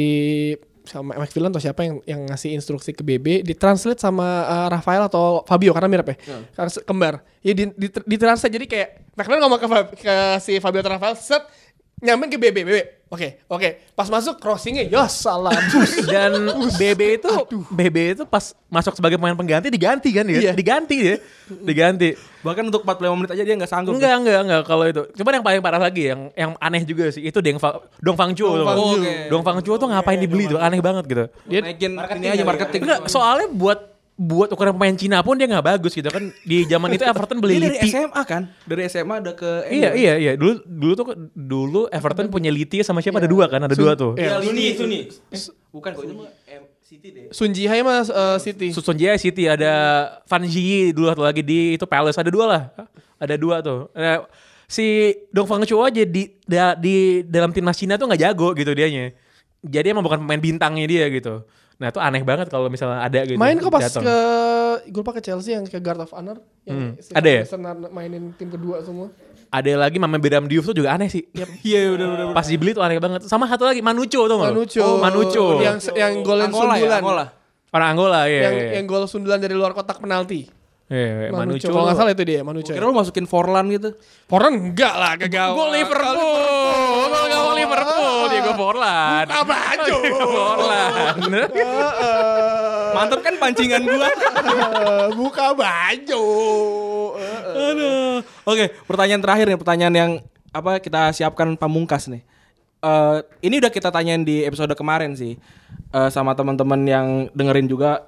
sama 0.87 1.13
McFillan 1.21 1.53
atau 1.53 1.61
siapa 1.61 1.85
yang 1.85 2.01
yang 2.09 2.21
ngasih 2.25 2.49
instruksi 2.57 2.97
ke 2.97 3.05
BB 3.05 3.45
ditranslate 3.45 4.01
sama 4.01 4.25
uh, 4.47 4.67
Rafael 4.73 5.05
atau 5.05 5.45
Fabio 5.45 5.69
karena 5.69 5.85
mirip 5.85 6.17
ya 6.17 6.17
se- 6.65 6.81
kembar 6.81 7.21
ya 7.45 7.53
di, 7.53 7.69
di, 7.77 7.87
ditranslate 7.93 8.49
jadi 8.49 8.65
kayak 8.65 8.89
McFillan 9.13 9.41
ngomong 9.45 9.59
ke, 9.61 9.67
ke 10.01 10.15
si 10.41 10.57
Fabio 10.57 10.81
atau 10.81 10.97
Rafael 10.97 11.13
set 11.13 11.45
nyampein 11.99 12.29
ke 12.29 12.37
BB 12.39 12.57
BB 12.63 12.77
oke 13.09 13.27
oke 13.47 13.69
pas 13.91 14.07
masuk 14.07 14.37
crossingnya 14.37 14.85
ya 14.85 15.03
salah 15.05 15.51
bus 15.73 16.05
Dan 16.05 16.47
BB 16.77 17.19
itu 17.19 17.29
BB 17.69 17.97
itu 18.15 18.23
pas 18.23 18.55
masuk 18.69 18.93
sebagai 18.95 19.17
pemain 19.17 19.33
pengganti 19.33 19.67
diganti 19.67 20.13
kan 20.13 20.23
dia. 20.23 20.39
Iya. 20.39 20.51
Diganti 20.53 20.95
dia. 20.95 21.15
Diganti. 21.49 22.13
Bahkan 22.45 22.69
untuk 22.69 22.85
45 22.85 23.17
menit 23.17 23.29
aja 23.33 23.43
dia 23.43 23.55
nggak 23.57 23.67
sanggup. 23.67 23.97
Enggak, 23.97 24.13
enggak, 24.21 24.39
enggak 24.45 24.61
kalau 24.63 24.85
itu. 24.85 25.03
Cuman 25.17 25.41
yang 25.41 25.45
paling 25.45 25.61
parah 25.65 25.81
lagi 25.81 26.13
yang 26.13 26.29
yang 26.37 26.51
aneh 26.61 26.85
juga 26.85 27.09
sih 27.09 27.25
itu 27.25 27.41
Deng 27.41 27.57
Fa- 27.57 27.81
Dong 27.97 28.13
Fang 28.15 28.31
Chuo. 28.37 28.53
tuh. 28.53 28.65
Fang 28.69 28.77
Chuo. 28.77 29.01
Oke. 29.01 29.13
Dong 29.27 29.43
Fang 29.43 29.59
Chuo 29.65 29.75
tuh 29.75 29.89
ngapain 29.89 30.21
dibeli 30.21 30.45
tuh 30.45 30.61
aneh 30.61 30.77
banget 30.79 31.03
gitu. 31.09 31.25
Dia- 31.49 31.65
Naikin 31.65 31.97
ini 32.21 32.27
aja 32.29 32.43
marketing. 32.45 32.81
Enggak, 32.85 32.99
soalnya 33.09 33.49
buat 33.49 33.88
buat 34.19 34.51
ukuran 34.51 34.75
pemain 34.75 34.91
Cina 34.91 35.23
pun 35.23 35.39
dia 35.39 35.47
nggak 35.47 35.63
bagus 35.63 35.95
gitu 35.95 36.11
kan. 36.11 36.27
Di 36.43 36.67
zaman 36.67 36.91
itu 36.91 37.07
Everton 37.09 37.39
beli 37.39 37.55
Dia 37.55 37.63
dari 37.63 37.75
Liti. 37.79 37.87
SMA 37.89 38.21
kan? 38.27 38.51
Dari 38.67 38.81
SMA 38.85 39.15
ada 39.17 39.31
ke 39.31 39.63
Iya 39.65 39.95
iya 39.95 40.13
iya 40.19 40.31
dulu 40.35 40.59
dulu 40.61 40.93
tuh 40.93 41.05
dulu 41.31 41.81
Everton 41.87 42.27
punya 42.27 42.51
Liti 42.51 42.83
sama 42.83 42.99
siapa 42.99 43.17
ada 43.17 43.31
dua 43.31 43.47
kan 43.47 43.63
ada 43.63 43.71
dua 43.73 43.95
tuh. 43.95 44.19
Iya. 44.19 44.43
Suni, 44.43 44.65
Suni. 44.75 44.99
Bukan 45.69 45.91
kok 45.93 46.03
itu 46.03 46.13
mah 46.13 46.27
M 46.45 46.63
City 46.81 47.07
deh. 47.09 47.25
Sun 47.31 47.49
Ji 47.49 47.63
Hai 47.63 47.79
mas 47.79 48.09
uh, 48.09 48.35
City 48.35 48.69
Susun 48.69 48.93
Jaya 48.93 49.15
City 49.15 49.45
ada 49.45 49.71
Van 50.25 50.43
Ji 50.43 50.91
dulu 50.91 51.07
satu 51.07 51.23
lagi 51.23 51.39
di 51.39 51.79
itu 51.79 51.85
Palace 51.85 52.19
ada 52.19 52.27
dua 52.27 52.45
lah 52.45 52.63
ada 53.15 53.35
dua 53.35 53.61
tuh. 53.61 53.87
Nah, 53.93 54.27
si 54.65 54.85
Dong 55.29 55.45
Fang 55.45 55.63
Chuo 55.63 55.81
aja 55.81 56.01
di 56.01 56.27
da- 56.43 56.73
di 56.73 57.23
dalam 57.23 57.49
timnas 57.49 57.75
Cina 57.75 57.95
tuh 57.95 58.03
nggak 58.05 58.19
jago 58.21 58.51
gitu 58.51 58.73
dianya. 58.73 59.15
Jadi 59.59 59.91
emang 59.91 60.03
bukan 60.03 60.19
pemain 60.19 60.39
bintangnya 60.39 60.83
dia 60.83 61.05
gitu. 61.07 61.47
Nah 61.79 61.87
itu 61.95 61.99
aneh 62.03 62.21
banget 62.27 62.51
kalau 62.51 62.67
misalnya 62.67 62.99
ada 62.99 63.23
gitu. 63.23 63.39
main 63.39 63.55
kok 63.55 63.71
pas 63.71 63.87
datang. 63.87 64.03
ke 64.03 64.17
gue 64.91 64.99
lupa 64.99 65.15
ke 65.15 65.23
Chelsea 65.23 65.55
yang 65.55 65.63
ke 65.63 65.79
Guard 65.79 66.03
of 66.03 66.11
Honor 66.11 66.43
yang 66.67 66.99
si 66.99 67.15
ada 67.15 67.23
ya? 67.25 67.47
Mainin 67.87 68.35
tim 68.35 68.51
kedua 68.51 68.83
semua 68.83 69.07
Ada 69.49 69.81
lagi 69.81 69.97
Mama 69.97 70.21
Bedam 70.21 70.45
Diouf 70.45 70.69
tuh 70.69 70.77
juga 70.77 70.93
aneh 70.93 71.09
sih. 71.09 71.25
Iya 71.65 71.97
udah 71.97 72.05
udah. 72.05 72.25
Pas 72.37 72.45
dibeli 72.45 72.69
tuh 72.69 72.85
aneh 72.85 73.01
banget. 73.01 73.25
Sama 73.25 73.49
satu 73.49 73.65
lagi 73.65 73.81
Manucho 73.81 74.29
tuh 74.29 74.37
nggak? 74.37 74.53
Manucho. 74.53 74.85
Oh, 74.85 75.01
Manucho. 75.01 75.45
Yang 75.57 75.89
yang 75.97 76.21
golin 76.21 76.53
Angola 76.53 76.77
ya, 76.77 76.77
sundulan. 76.77 77.01
Angola. 77.01 77.25
Orang 77.73 77.87
Angola 77.97 78.21
ya. 78.29 78.41
Yang 78.45 78.55
yang 78.77 78.85
gol 78.85 79.03
sundulan 79.09 79.39
dari 79.41 79.57
luar 79.57 79.73
kotak 79.73 79.97
penalti. 79.97 80.58
Iya, 80.89 81.29
Manucho. 81.29 81.69
Kalau 81.69 81.85
nggak 81.85 81.97
salah 82.01 82.11
itu 82.17 82.23
dia 82.25 82.41
Manucho. 82.41 82.73
Kira 82.73 82.89
lu 82.89 82.97
masukin 82.97 83.29
Forlan 83.29 83.69
gitu. 83.69 83.93
Foran 84.25 84.57
enggak 84.57 84.93
lah 84.97 85.13
kagak. 85.21 85.53
Gue 85.53 85.67
Liverpool. 85.77 86.17
Kalau 87.05 87.25
nggak 87.29 87.41
mau 87.45 87.53
Liverpool, 87.53 88.17
Diego 88.33 88.51
Forlan. 88.57 89.25
Buka 89.29 89.43
baju. 89.45 89.95
Diego 90.01 90.25
Forlan. 90.25 91.15
Mantep 92.97 93.19
kan 93.21 93.33
pancingan 93.37 93.85
gua. 93.85 94.09
Buka 95.13 95.53
baju. 95.53 96.25
Aduh. 97.53 98.25
Oke, 98.49 98.73
pertanyaan 98.89 99.21
terakhir 99.21 99.45
nih, 99.45 99.59
pertanyaan 99.61 99.93
yang 99.95 100.11
apa 100.49 100.81
kita 100.81 101.13
siapkan 101.13 101.53
pamungkas 101.53 102.09
nih. 102.09 102.25
Eh 102.81 103.17
ini 103.45 103.61
udah 103.61 103.69
kita 103.69 103.93
tanyain 103.93 104.25
di 104.25 104.41
episode 104.41 104.73
kemarin 104.73 105.13
sih 105.13 105.37
Eh, 105.89 106.09
sama 106.13 106.37
teman-teman 106.37 106.81
yang 106.85 107.07
dengerin 107.33 107.65
juga. 107.65 108.05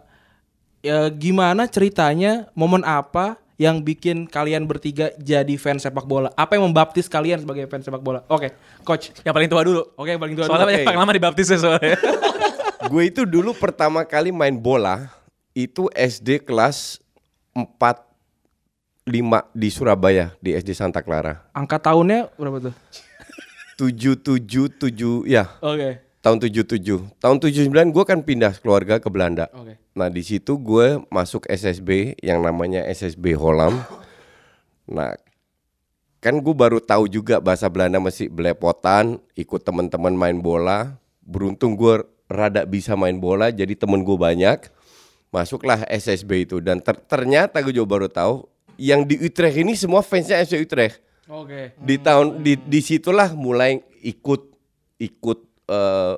Ya 0.82 1.10
gimana 1.14 1.70
ceritanya, 1.70 2.50
momen 2.58 2.82
apa 2.82 3.38
yang 3.62 3.78
bikin 3.78 4.26
kalian 4.26 4.66
bertiga 4.66 5.14
jadi 5.22 5.54
fans 5.62 5.86
sepak 5.86 6.10
bola? 6.10 6.34
Apa 6.34 6.58
yang 6.58 6.66
membaptis 6.66 7.06
kalian 7.06 7.46
sebagai 7.46 7.70
fans 7.70 7.86
sepak 7.86 8.02
bola? 8.02 8.26
Oke, 8.26 8.50
coach. 8.82 9.14
Yang 9.22 9.34
paling 9.38 9.50
tua 9.54 9.62
dulu. 9.62 9.82
Oke, 9.94 10.10
yang 10.18 10.22
paling 10.22 10.34
tua 10.34 10.50
Soalnya 10.50 10.66
dulu. 10.66 10.74
banyak 10.74 10.90
yang 10.90 11.02
lama 11.06 11.14
dibaptis 11.14 11.48
ya 11.54 11.58
soalnya. 11.62 11.98
gue 12.92 13.04
itu 13.06 13.22
dulu 13.30 13.54
pertama 13.54 14.02
kali 14.02 14.34
main 14.34 14.58
bola 14.58 15.14
itu 15.54 15.86
SD 15.94 16.42
kelas 16.42 16.98
4 17.54 17.70
5 19.06 19.14
di 19.54 19.70
Surabaya 19.70 20.34
di 20.42 20.58
SD 20.58 20.74
Santa 20.74 21.06
Clara. 21.06 21.46
Angka 21.54 21.78
tahunnya 21.78 22.34
berapa 22.42 22.74
tuh? 22.74 22.74
777 23.78 25.26
ya, 25.26 25.50
Oke. 25.62 26.02
Tahun 26.22 26.38
77. 26.38 26.82
Tahun 27.18 27.38
79 27.42 27.94
gue 27.94 28.04
kan 28.06 28.20
pindah 28.22 28.54
keluarga 28.62 29.02
ke 29.02 29.10
Belanda. 29.10 29.50
Oke. 29.52 29.78
Nah, 29.98 30.08
di 30.08 30.22
situ 30.22 30.56
gue 30.56 31.02
masuk 31.10 31.50
SSB 31.50 32.16
yang 32.22 32.46
namanya 32.46 32.86
SSB 32.88 33.34
Holland. 33.34 33.82
Nah, 34.86 35.18
kan 36.22 36.38
gue 36.38 36.56
baru 36.56 36.78
tahu 36.78 37.10
juga 37.10 37.42
bahasa 37.42 37.66
Belanda 37.68 37.98
masih 37.98 38.30
belepotan, 38.30 39.18
ikut 39.34 39.66
teman-teman 39.66 40.14
main 40.14 40.38
bola. 40.38 40.96
Beruntung 41.26 41.74
gue 41.74 42.06
rada 42.30 42.64
bisa 42.64 42.94
main 42.94 43.18
bola, 43.18 43.50
jadi 43.50 43.74
temen 43.74 44.06
gue 44.06 44.16
banyak. 44.16 44.70
Masuklah 45.34 45.84
SSB 45.90 46.46
itu 46.48 46.58
dan 46.62 46.80
ter- 46.84 47.02
ternyata 47.08 47.60
gue 47.64 47.74
juga 47.74 47.88
baru 47.98 48.08
tahu 48.12 48.46
yang 48.76 49.08
di 49.08 49.16
Utrecht 49.22 49.58
ini 49.58 49.74
semua 49.80 50.04
fansnya 50.04 50.44
FC 50.44 50.60
Utrecht. 50.60 51.00
Oke. 51.32 51.72
Di 51.80 51.96
tahun 51.96 52.44
di 52.44 52.60
di 52.60 52.80
situlah 52.84 53.32
mulai 53.32 53.80
ikut 54.04 54.52
ikut 55.00 55.40
eh, 55.70 56.16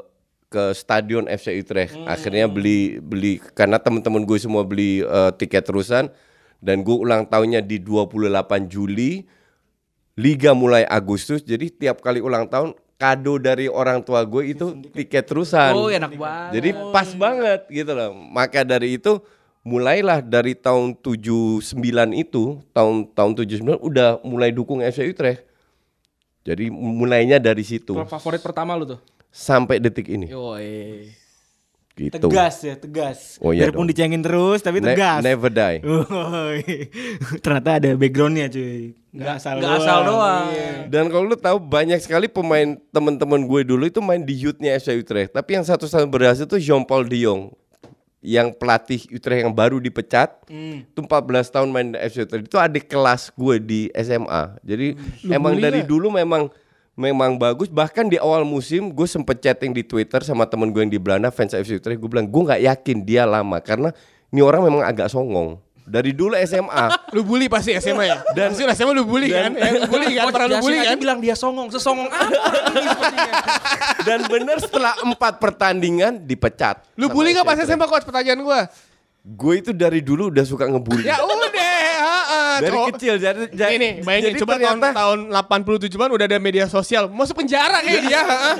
ke 0.53 0.63
stadion 0.77 1.25
FC 1.25 1.57
Utrecht. 1.57 1.97
Akhirnya 2.05 2.45
beli 2.45 3.01
beli 3.01 3.41
karena 3.57 3.81
teman-teman 3.81 4.21
gue 4.21 4.37
semua 4.37 4.61
beli 4.61 5.01
eh, 5.01 5.31
tiket 5.33 5.65
terusan 5.65 6.13
dan 6.61 6.85
gue 6.85 6.93
ulang 6.95 7.25
tahunnya 7.25 7.65
di 7.65 7.81
28 7.81 8.69
Juli. 8.69 9.25
Liga 10.13 10.53
mulai 10.53 10.85
Agustus. 10.85 11.41
Jadi 11.41 11.73
tiap 11.73 11.97
kali 12.05 12.21
ulang 12.21 12.45
tahun 12.45 12.77
kado 13.01 13.41
dari 13.41 13.65
orang 13.65 14.05
tua 14.05 14.21
gue 14.23 14.53
itu 14.53 14.77
tiket 14.93 15.25
terusan. 15.25 15.73
Oh, 15.73 15.89
enak 15.89 16.13
banget. 16.13 16.51
Jadi 16.53 16.69
pas 16.93 17.09
banget 17.17 17.61
gitu 17.73 17.91
loh. 17.97 18.13
Maka 18.13 18.61
dari 18.61 19.01
itu 19.01 19.17
mulailah 19.65 20.21
dari 20.21 20.53
tahun 20.53 20.99
79 21.01 21.65
itu, 22.13 22.61
tahun 22.75 23.09
tahun 23.15 23.31
79 23.41 23.79
udah 23.79 24.21
mulai 24.21 24.53
dukung 24.53 24.85
FC 24.85 25.09
Utrecht. 25.09 25.49
Jadi 26.43 26.67
mulainya 26.67 27.39
dari 27.39 27.63
situ 27.63 27.95
Klub 27.95 28.11
favorit 28.11 28.43
pertama 28.43 28.75
lu 28.75 28.83
tuh? 28.83 28.99
Sampai 29.33 29.81
detik 29.81 30.05
ini. 30.07 30.29
Yoi. 30.29 31.09
Gitu. 31.93 32.17
Tegas 32.17 32.57
ya, 32.61 32.73
tegas. 32.73 33.37
Oh 33.37 33.53
iya 33.53 33.69
Biarpun 33.69 33.85
dong. 33.85 33.89
dicengin 33.89 34.21
terus 34.21 34.61
tapi 34.61 34.81
Ne- 34.81 34.93
tegas. 34.93 35.21
never 35.21 35.49
die. 35.49 35.77
Ternyata 37.45 37.69
ada 37.77 37.89
backgroundnya 37.93 38.49
cuy. 38.49 38.97
Nggak 39.13 39.33
asal 39.37 39.53
Nggak 39.61 39.73
asal 39.77 39.99
doang. 40.01 40.47
Dan 40.89 41.05
kalau 41.09 41.29
lu 41.29 41.37
tahu 41.37 41.57
banyak 41.61 42.01
sekali 42.01 42.25
pemain 42.25 42.77
teman-teman 42.89 43.45
gue 43.45 43.61
dulu 43.61 43.85
itu 43.85 44.01
main 44.01 44.17
di 44.17 44.33
youth-nya 44.33 44.73
FC 44.73 44.97
Utrecht. 44.97 45.37
Tapi 45.37 45.49
yang 45.53 45.61
satu-satu 45.61 46.09
berhasil 46.09 46.45
itu 46.45 46.57
Jean 46.57 46.81
Paul 46.81 47.05
de 47.05 47.21
Jong. 47.21 47.53
Yang 48.25 48.57
pelatih 48.57 49.01
Utrecht 49.13 49.45
yang 49.45 49.53
baru 49.53 49.77
dipecat. 49.77 50.49
Itu 50.49 51.05
14 51.05 51.13
tahun 51.51 51.69
main 51.69 51.93
di 51.93 51.99
FC 52.01 52.25
Utrecht. 52.25 52.49
Itu 52.49 52.57
adik 52.57 52.89
kelas 52.89 53.29
gue 53.29 53.61
di 53.61 53.81
SMA. 53.93 54.57
Jadi 54.65 54.97
emang 55.29 55.61
dari 55.61 55.85
dulu 55.85 56.09
memang 56.09 56.49
memang 56.93 57.37
bagus. 57.37 57.69
Bahkan 57.69 58.09
di 58.09 58.17
awal 58.21 58.45
musim 58.45 58.93
gue 58.93 59.07
sempet 59.09 59.41
chatting 59.41 59.73
di 59.73 59.81
Twitter 59.81 60.21
sama 60.21 60.45
temen 60.45 60.69
gue 60.69 60.81
yang 60.81 60.93
di 60.93 61.01
Belanda 61.01 61.33
fans 61.33 61.53
FC 61.53 61.77
Utrecht. 61.77 61.99
Gue 61.99 62.09
bilang 62.09 62.29
gue 62.29 62.41
nggak 62.41 62.61
yakin 62.61 62.97
dia 63.01 63.25
lama 63.25 63.57
karena 63.59 63.89
ini 64.33 64.41
orang 64.41 64.65
memang 64.65 64.81
agak 64.85 65.09
songong. 65.09 65.57
Dari 65.83 66.15
dulu 66.15 66.31
SMA. 66.47 67.11
Lu 67.11 67.27
bully 67.27 67.51
pasti 67.51 67.75
SMA 67.75 68.07
ya? 68.07 68.17
Dan 68.31 68.55
pasti 68.55 68.63
SMA 68.71 68.95
lu 68.95 69.03
bully 69.03 69.27
kan? 69.27 69.51
Ya, 69.51 69.83
lu 69.83 69.91
bully 69.91 70.15
kan? 70.15 70.31
Pernah 70.31 70.47
lu 70.47 70.57
bully 70.63 70.79
kan? 70.79 70.95
bilang 70.95 71.19
dia 71.19 71.35
songong. 71.35 71.67
Sesongong 71.75 72.07
apa 72.07 72.71
ini 72.71 72.87
sepertinya? 72.87 73.33
Dan 74.07 74.19
bener 74.31 74.57
setelah 74.63 74.95
empat 75.03 75.43
pertandingan 75.43 76.23
dipecat. 76.23 76.87
Lu 76.95 77.11
bully 77.11 77.35
gak 77.35 77.43
pas. 77.43 77.59
SMA 77.59 77.83
coach 77.91 78.07
pertanyaan 78.07 78.39
gua? 78.39 78.71
Gue 79.27 79.59
itu 79.59 79.75
dari 79.75 79.99
dulu 79.99 80.31
udah 80.31 80.43
suka 80.47 80.71
ngebully. 80.71 81.03
Ya 81.03 81.19
udah, 81.19 81.51
dari 82.59 82.69
cowok. 82.69 82.87
kecil 82.91 83.13
jadi 83.15 83.41
jadi 83.49 83.73
Ini 83.73 83.89
bayangin 84.01 84.25
jadi 84.27 84.39
coba 84.39 84.51
tahun 84.51 84.61
ternyata 84.73 84.87
tahun 84.91 85.19
87-an 85.29 86.09
udah 86.11 86.25
ada 86.25 86.39
media 86.39 86.65
sosial. 86.67 87.03
Masuk 87.07 87.35
penjara 87.37 87.79
kayak 87.79 88.01
dia, 88.03 88.21
heeh. 88.21 88.55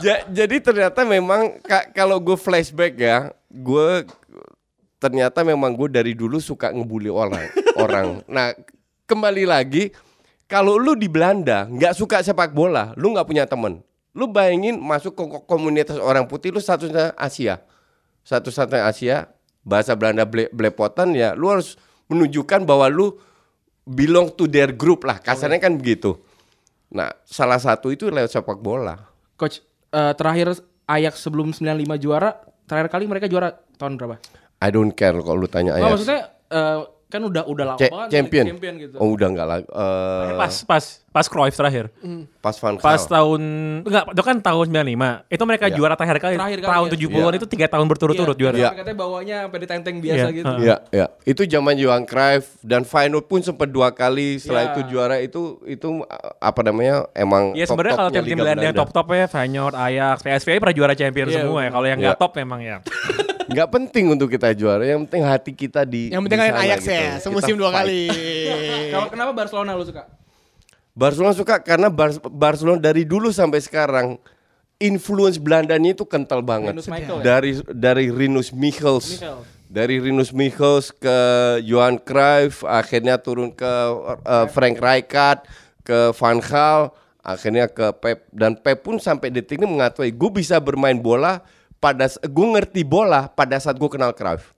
ja- 0.00 0.24
jadi 0.26 0.56
ternyata 0.58 1.00
memang 1.02 1.40
ka- 1.60 1.90
kalau 1.92 2.18
gue 2.18 2.34
flashback 2.34 2.94
ya, 2.94 3.18
gue 3.48 4.04
ternyata 4.98 5.42
memang 5.42 5.70
gue 5.70 5.88
dari 5.88 6.12
dulu 6.12 6.38
suka 6.38 6.68
ngebully 6.68 7.08
orang 7.08 7.46
orang. 7.78 8.06
Nah 8.24 8.54
kembali 9.04 9.44
lagi 9.44 9.94
kalau 10.44 10.74
lu 10.74 10.92
di 10.92 11.06
Belanda 11.06 11.64
nggak 11.64 11.94
suka 11.94 12.20
sepak 12.20 12.50
bola, 12.50 12.92
lu 12.94 13.10
nggak 13.10 13.24
punya 13.24 13.44
temen. 13.44 13.80
Lu 14.12 14.26
bayangin 14.26 14.76
masuk 14.76 15.12
ke 15.12 15.22
ko- 15.22 15.44
komunitas 15.46 15.94
orang 15.96 16.24
putih, 16.24 16.50
lu 16.50 16.58
satu-satunya 16.58 17.14
Asia, 17.14 17.62
satu-satunya 18.22 18.82
Asia, 18.82 19.16
bahasa 19.62 19.94
Belanda 19.94 20.24
ble- 20.24 20.50
belepotan 20.50 21.12
ya, 21.12 21.32
lu 21.32 21.46
harus 21.46 21.78
menunjukkan 22.08 22.64
bahwa 22.64 22.88
lu 22.88 23.06
belong 23.84 24.32
to 24.32 24.44
their 24.44 24.72
group 24.72 25.04
lah, 25.04 25.16
kasarnya 25.16 25.60
kan 25.60 25.76
begitu. 25.76 26.16
Nah, 26.88 27.12
salah 27.24 27.60
satu 27.60 27.88
itu 27.88 28.08
lewat 28.08 28.28
sepak 28.28 28.60
bola. 28.60 28.96
Coach, 29.36 29.60
eh, 29.92 30.12
terakhir 30.16 30.56
Ajax 30.88 31.20
sebelum 31.20 31.52
95 31.52 32.00
juara, 32.00 32.32
terakhir 32.64 32.88
kali 32.88 33.04
mereka 33.04 33.28
juara 33.28 33.52
tahun 33.76 34.00
berapa? 34.00 34.16
I 34.58 34.68
don't 34.72 34.92
care 34.92 35.14
kalau 35.20 35.38
lu 35.38 35.48
tanya 35.48 35.76
Oh, 35.76 35.78
Ajax. 35.78 35.88
maksudnya 35.92 36.20
eh, 36.48 36.78
kan 37.08 37.20
udah 37.20 37.40
udah 37.42 37.64
lama 37.66 37.80
Cha- 37.80 37.88
banget 37.88 38.08
champion. 38.10 38.44
champion 38.46 38.74
gitu. 38.76 38.96
Oh, 38.96 39.08
udah 39.10 39.26
enggak 39.26 39.46
lagi. 39.46 39.64
Eh, 39.64 40.28
Pas 40.36 40.54
pas 40.62 40.84
pas 41.08 41.26
Cruyff 41.26 41.52
terakhir. 41.52 41.88
pas 42.38 42.52
Van 42.54 42.76
Gaal. 42.76 42.84
Pas 42.84 43.00
tahun 43.02 43.40
enggak 43.80 44.04
itu 44.12 44.22
kan 44.22 44.36
tahun 44.38 44.66
95. 44.68 45.24
Itu 45.26 45.42
mereka 45.42 45.66
Ya. 45.66 45.74
juara 45.74 45.94
terakhir 45.94 46.18
kali. 46.18 46.34
Terakhir 46.36 46.60
kali 46.60 46.68
tahun 46.68 46.86
ya. 46.86 46.92
70-an 46.94 47.34
itu 47.34 47.46
3 47.48 47.64
tahun 47.66 47.86
berturut-turut 47.86 48.32
Iya, 48.34 48.42
juara. 48.44 48.56
Iya. 48.56 48.70
Katanya 48.74 48.98
bawanya 48.98 49.36
sampai 49.42 49.58
ditenteng 49.58 49.96
biasa 49.98 50.20
Iya, 50.20 50.36
gitu. 50.36 50.52
heeh. 50.52 50.66
Ya, 50.66 50.76
ya. 50.90 51.06
Itu 51.24 51.42
zaman 51.42 51.74
Johan 51.74 52.04
Cruyff 52.04 52.44
dan 52.60 52.84
Feyenoord 52.84 53.24
pun 53.24 53.40
sempat 53.40 53.68
dua 53.68 53.88
kali 53.90 54.36
setelah 54.36 54.62
Ya. 54.62 54.70
itu 54.70 54.80
juara 54.86 55.16
itu 55.18 55.40
itu 55.64 55.88
uh, 55.98 56.04
apa 56.38 56.60
namanya? 56.62 57.08
Emang 57.12 57.52
Iya 57.52 57.64
sebenarnya 57.64 57.96
kalau 57.96 58.10
top-topnya 58.10 58.20
tim-tim 58.22 58.36
Belanda 58.38 58.62
yang 58.62 58.76
top-top 58.76 59.06
ya 59.10 59.26
Feyenoord, 59.26 59.74
Ajax, 59.74 60.16
PSV 60.20 60.48
pernah 60.58 60.76
juara 60.76 60.92
champion 60.92 61.26
Iya, 61.26 61.36
semua 61.40 61.60
ya. 61.62 61.70
Kalau 61.70 61.86
yang 61.86 61.98
nggak 61.98 62.14
Iya. 62.14 62.20
top 62.20 62.32
memang 62.34 62.60
ya. 62.60 62.76
Nggak 63.48 63.68
penting 63.68 64.04
untuk 64.12 64.28
kita 64.28 64.52
juara, 64.52 64.84
yang 64.84 65.08
penting 65.08 65.24
hati 65.24 65.52
kita 65.52 65.82
di 65.82 66.12
Yang 66.12 66.22
penting 66.28 66.38
di 66.38 66.44
kalian 66.44 66.62
Ajax 66.62 66.80
gitu. 66.80 66.92
ya, 66.92 67.00
Kita 67.08 67.22
semusim 67.24 67.54
dua 67.56 67.70
fight. 67.72 67.78
kali. 67.80 68.02
Kalau 68.92 69.06
kenapa 69.08 69.32
Barcelona 69.32 69.70
lu 69.72 69.84
suka? 69.84 70.02
Barcelona 70.92 71.32
suka 71.32 71.54
karena 71.58 71.88
Bar- 71.88 72.26
Barcelona 72.28 72.76
dari 72.76 73.06
dulu 73.06 73.30
sampai 73.30 73.62
sekarang 73.62 74.18
influence 74.76 75.38
Belandanya 75.38 75.94
itu 75.94 76.04
kental 76.04 76.42
banget. 76.42 76.74
Rinus 76.74 76.88
Michel 76.88 77.16
ya? 77.18 77.22
Dari 77.24 77.50
dari 77.70 78.06
Rinus 78.10 78.48
Michels. 78.52 79.06
Michel. 79.16 79.38
Dari 79.68 79.96
Rinus 80.00 80.32
Michels 80.32 80.88
ke 80.90 81.18
Johan 81.62 82.00
Cruyff, 82.00 82.64
akhirnya 82.64 83.20
turun 83.20 83.52
ke 83.52 83.68
uh, 84.18 84.48
Frank 84.48 84.80
Rijkaard, 84.80 85.44
ke 85.84 86.08
Van 86.16 86.40
Gaal, 86.40 86.88
akhirnya 87.20 87.68
ke 87.68 87.92
Pep 87.94 88.24
dan 88.32 88.56
Pep 88.56 88.80
pun 88.80 88.96
sampai 88.96 89.28
detik 89.28 89.60
ini 89.60 89.68
mengakui 89.68 90.08
gue 90.08 90.30
bisa 90.32 90.56
bermain 90.56 90.96
bola 90.96 91.44
pada 91.78 92.10
gue 92.10 92.46
ngerti 92.58 92.82
bola 92.82 93.30
pada 93.30 93.58
saat 93.58 93.78
gue 93.78 93.90
kenal 93.90 94.14
Cruyff. 94.14 94.54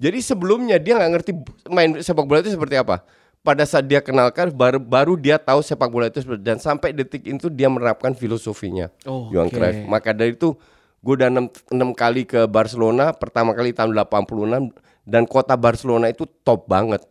Jadi 0.00 0.18
sebelumnya 0.24 0.80
dia 0.80 0.96
nggak 0.98 1.12
ngerti 1.12 1.32
main 1.68 2.00
sepak 2.00 2.24
bola 2.24 2.40
itu 2.40 2.52
seperti 2.52 2.80
apa. 2.80 3.04
Pada 3.42 3.66
saat 3.66 3.84
dia 3.86 4.00
kenal 4.00 4.32
Cruyff 4.32 4.56
baru 4.56 4.80
baru 4.80 5.14
dia 5.20 5.36
tahu 5.36 5.60
sepak 5.60 5.92
bola 5.92 6.08
itu 6.08 6.24
seperti 6.24 6.42
dan 6.42 6.58
sampai 6.58 6.96
detik 6.96 7.22
itu 7.22 7.52
dia 7.52 7.68
menerapkan 7.68 8.16
filosofinya 8.16 8.88
Oh, 9.04 9.28
Johan 9.30 9.52
oke. 9.52 9.56
Cruyff. 9.56 9.78
Maka 9.86 10.10
dari 10.16 10.32
itu 10.34 10.56
gue 11.02 11.14
udah 11.18 11.28
6, 11.28 11.98
kali 11.98 12.22
ke 12.22 12.46
Barcelona, 12.46 13.10
pertama 13.10 13.52
kali 13.52 13.74
tahun 13.74 13.90
86 13.90 14.70
dan 15.02 15.26
kota 15.26 15.58
Barcelona 15.58 16.08
itu 16.08 16.24
top 16.46 16.70
banget. 16.70 17.02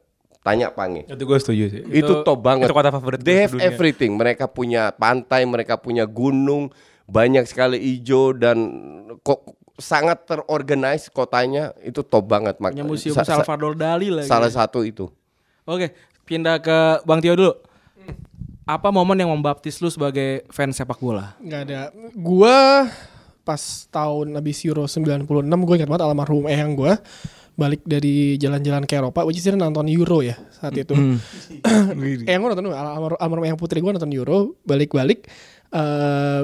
Tanya 0.41 0.73
Pange. 0.73 1.05
Itu 1.05 1.21
gue 1.29 1.37
setuju 1.37 1.63
sih. 1.69 1.81
Itu, 2.01 2.25
top 2.25 2.41
banget. 2.41 2.65
Itu 2.65 2.73
kota 2.73 2.89
favorit 2.89 3.21
They 3.21 3.45
have 3.45 3.53
everything. 3.61 4.17
Mereka 4.17 4.49
punya 4.49 4.89
pantai, 4.89 5.45
mereka 5.45 5.77
punya 5.77 6.09
gunung, 6.09 6.73
banyak 7.05 7.43
sekali 7.43 7.77
hijau 7.77 8.31
dan 8.31 8.57
kok 9.19 9.41
sangat 9.75 10.25
terorganize 10.25 11.07
kotanya 11.07 11.73
itu 11.81 12.01
top 12.01 12.27
banget. 12.27 12.57
Mak- 12.57 12.71
Punya 12.71 12.83
museum 12.83 13.13
sa- 13.13 13.23
sa- 13.23 13.41
Salvador 13.41 13.73
Dali 13.73 14.09
lagi. 14.09 14.25
Salah 14.25 14.47
satu 14.47 14.81
itu. 14.81 15.09
Oke, 15.63 15.93
pindah 16.23 16.57
ke 16.57 16.77
Bang 17.01 17.17
Tio 17.17 17.33
dulu. 17.33 17.53
Apa 18.63 18.87
momen 18.87 19.17
yang 19.17 19.27
membaptis 19.27 19.77
lu 19.77 19.89
sebagai 19.89 20.45
fans 20.47 20.73
sepak 20.73 20.97
bola? 20.97 21.33
Nggak 21.39 21.61
ada. 21.65 21.81
Gua 22.13 22.87
pas 23.41 23.57
tahun 23.89 24.37
habis 24.37 24.61
Euro 24.63 24.85
96 24.85 25.25
gue 25.41 25.75
ingat 25.75 25.89
banget 25.89 26.05
almarhum 26.05 26.45
eyang 26.45 26.77
gue 26.77 26.93
balik 27.51 27.81
dari 27.83 28.37
jalan-jalan 28.37 28.85
ke 28.85 28.95
Eropa, 28.95 29.25
which 29.25 29.35
is 29.35 29.43
dia 29.43 29.51
nonton 29.51 29.89
Euro 29.89 30.21
ya 30.21 30.37
saat 30.51 30.71
itu. 30.73 30.93
eyang 32.23 32.39
gue 32.39 32.49
nonton 32.49 32.69
almarhum, 32.69 33.17
almarhum 33.17 33.43
eyang 33.43 33.57
putri 33.57 33.81
gue 33.81 33.91
nonton 33.91 34.13
Euro, 34.13 34.55
balik-balik. 34.61 35.25
eh 35.71 36.41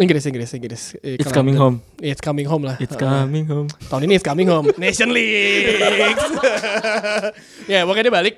Inggris, 0.00 0.24
Inggris, 0.24 0.50
Inggris. 0.54 0.82
Eh, 1.00 1.20
It's 1.20 1.32
coming 1.32 1.56
home. 1.56 1.76
It's 2.00 2.22
coming 2.22 2.46
home 2.48 2.64
lah. 2.64 2.76
It's 2.80 2.96
Heeh. 2.96 3.04
coming 3.04 3.44
home. 3.44 3.68
Tahun 3.68 4.02
ini 4.08 4.16
it's 4.16 4.24
coming 4.24 4.48
home. 4.48 4.72
Nation 4.82 5.12
League. 5.12 5.76
ya, 7.72 7.84
pokoknya 7.84 8.04
dia 8.08 8.14
balik. 8.14 8.34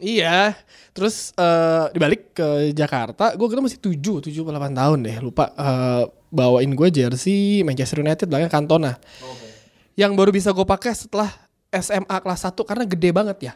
Iya. 0.00 0.52
Terus 0.94 1.34
eh 1.34 1.84
dibalik 1.90 2.36
ke 2.36 2.70
Jakarta, 2.70 3.34
gue 3.34 3.46
kira 3.50 3.58
masih 3.58 3.82
7, 3.82 4.30
7 4.30 4.30
atau 4.30 4.52
8 4.54 4.70
tahun 4.70 4.98
deh, 5.02 5.16
lupa. 5.18 5.50
Eh, 5.56 6.04
bawain 6.30 6.70
gue 6.70 6.88
jersey 6.90 7.62
Manchester 7.66 8.02
United 8.02 8.26
belakang 8.30 8.50
Cantona. 8.50 8.94
Yang 9.94 10.12
baru 10.14 10.30
bisa 10.30 10.50
gue 10.50 10.66
pakai 10.66 10.92
setelah 10.94 11.30
SMA 11.70 12.16
kelas 12.22 12.40
1 12.46 12.54
karena 12.62 12.84
gede 12.86 13.10
banget 13.10 13.38
ya. 13.50 13.54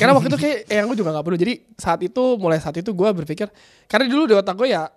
karena 0.00 0.16
waktu 0.16 0.32
itu 0.32 0.38
kayak 0.40 0.58
yang 0.72 0.88
gue 0.88 0.96
juga 0.96 1.12
gak 1.12 1.24
perlu. 1.28 1.36
Jadi 1.36 1.54
saat 1.76 2.00
itu 2.00 2.22
mulai 2.40 2.56
saat 2.56 2.76
itu 2.80 2.88
gue 2.88 3.08
berpikir 3.12 3.52
karena 3.84 4.08
dulu 4.08 4.24
di 4.24 4.32
otak 4.32 4.56
gue 4.56 4.72
ya 4.72 4.88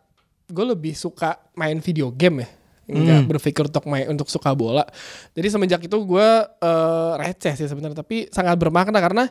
gue 0.51 0.65
lebih 0.67 0.93
suka 0.93 1.39
main 1.53 1.79
video 1.79 2.11
game 2.11 2.43
ya. 2.43 2.49
Enggak 2.85 3.23
berpikir 3.25 3.63
untuk 3.65 3.87
main 3.87 4.03
untuk 4.05 4.27
suka 4.27 4.51
bola. 4.51 4.83
Jadi 5.31 5.47
semenjak 5.47 5.79
itu 5.79 5.95
gue 5.95 6.27
eh, 6.43 7.11
receh 7.17 7.55
sih 7.55 7.65
sebenarnya 7.65 7.97
tapi 7.97 8.27
sangat 8.27 8.55
bermakna 8.55 8.99
karena 8.99 9.23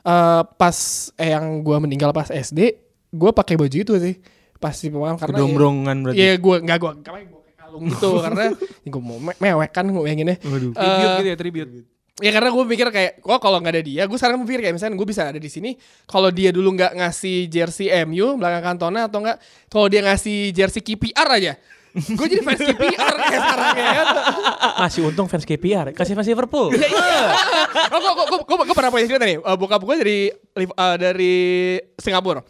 eh, 0.00 0.42
pas 0.48 0.76
eh, 1.14 1.30
yang 1.30 1.60
gue 1.60 1.76
meninggal 1.78 2.10
pas 2.10 2.26
SD 2.26 2.78
gue 3.08 3.30
pakai 3.32 3.56
baju 3.56 3.74
itu 3.74 3.92
sih 3.96 4.14
pas 4.56 4.70
di 4.70 4.86
pemakaman 4.86 5.18
karena 5.18 5.36
Kedombrongan 5.36 5.96
berarti. 6.00 6.18
Iya 6.18 6.32
gue 6.36 6.56
nggak 6.60 6.78
gue 6.78 6.92
nggak 6.98 7.12
gue 7.26 7.40
kalung 7.58 7.82
gitu 7.86 8.10
karena 8.24 8.44
gue 8.84 9.02
mau 9.02 9.18
me- 9.18 9.38
mewek 9.38 9.70
kan 9.72 9.84
gue 9.84 9.98
pengennya. 10.00 10.36
Waduh. 10.40 10.70
Eh, 10.70 10.78
Tribute 10.78 11.10
gitu 11.16 11.26
ya, 11.26 11.36
tribute. 11.36 11.70
Ya 12.18 12.30
karena 12.34 12.50
gue 12.50 12.64
pikir 12.66 12.88
kayak, 12.90 13.12
oh 13.22 13.38
kalau 13.38 13.62
nggak 13.62 13.74
ada 13.78 13.82
dia, 13.86 14.02
gue 14.10 14.18
sekarang 14.18 14.42
mikir 14.42 14.58
kayak 14.58 14.74
misalnya 14.74 14.98
gue 14.98 15.06
bisa 15.06 15.22
ada 15.30 15.38
di 15.38 15.46
sini. 15.46 15.78
Kalau 16.02 16.34
dia 16.34 16.50
dulu 16.50 16.74
nggak 16.74 16.98
ngasih 16.98 17.46
jersey 17.46 17.94
MU 18.06 18.34
belakang 18.34 18.74
kantona 18.74 19.06
atau 19.06 19.22
enggak, 19.22 19.38
kalau 19.70 19.86
dia 19.86 20.02
ngasih 20.02 20.50
jersey 20.50 20.82
KPR 20.82 21.28
aja, 21.38 21.52
gue 21.94 22.26
jadi 22.26 22.42
fans 22.42 22.58
KPR 22.58 23.14
kayak 23.22 23.40
sekarang 23.46 23.70
ya. 23.78 23.90
kan. 23.94 24.06
Masih 24.82 25.00
untung 25.06 25.26
fans 25.30 25.46
KPR, 25.46 25.86
kasih 25.94 26.18
fans 26.18 26.26
Liverpool. 26.26 26.68
oh, 27.94 27.98
gue, 28.02 28.12
gue, 28.18 28.38
gue, 28.42 28.56
gue 28.66 28.76
pernah 28.76 28.90
punya 28.90 29.06
cerita 29.06 29.24
nih. 29.26 29.38
Uh, 29.38 29.56
bokap 29.56 29.82
gue 29.86 29.96
dari 30.02 30.18
uh, 30.58 30.96
dari 30.98 31.34
Singapura, 32.02 32.42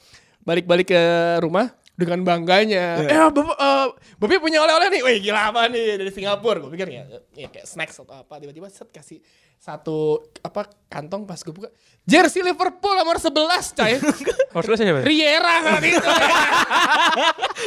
balik-balik 0.48 0.88
ke 0.88 1.02
rumah 1.44 1.68
dengan 1.99 2.22
bangganya. 2.22 3.03
Eh, 3.03 3.18
bapak, 3.34 3.59
uh, 3.59 3.90
bapak 4.22 4.38
punya 4.38 4.62
oleh-oleh 4.62 4.86
nih. 4.94 5.01
Wih, 5.03 5.18
gila 5.18 5.51
apa 5.51 5.66
nih 5.66 5.99
dari 5.99 6.11
Singapura? 6.14 6.62
Gue 6.62 6.70
pikir 6.78 6.86
ya, 6.94 7.03
ya 7.34 7.51
kayak 7.51 7.66
snacks 7.66 7.99
atau 7.99 8.14
apa. 8.14 8.38
Tiba-tiba 8.38 8.70
set 8.70 8.86
kasih 8.94 9.18
satu 9.59 10.22
apa 10.38 10.70
kantong 10.86 11.26
pas 11.26 11.42
gue 11.42 11.51
buka 11.51 11.66
jersey 12.07 12.46
Liverpool 12.46 12.94
nomor 12.94 13.18
11 13.18 13.34
coy 13.74 13.92
Harus 14.55 14.66
lu 14.70 14.74
siapa? 14.78 15.03
Riera 15.03 15.55
kan 15.66 15.82
itu 15.82 15.99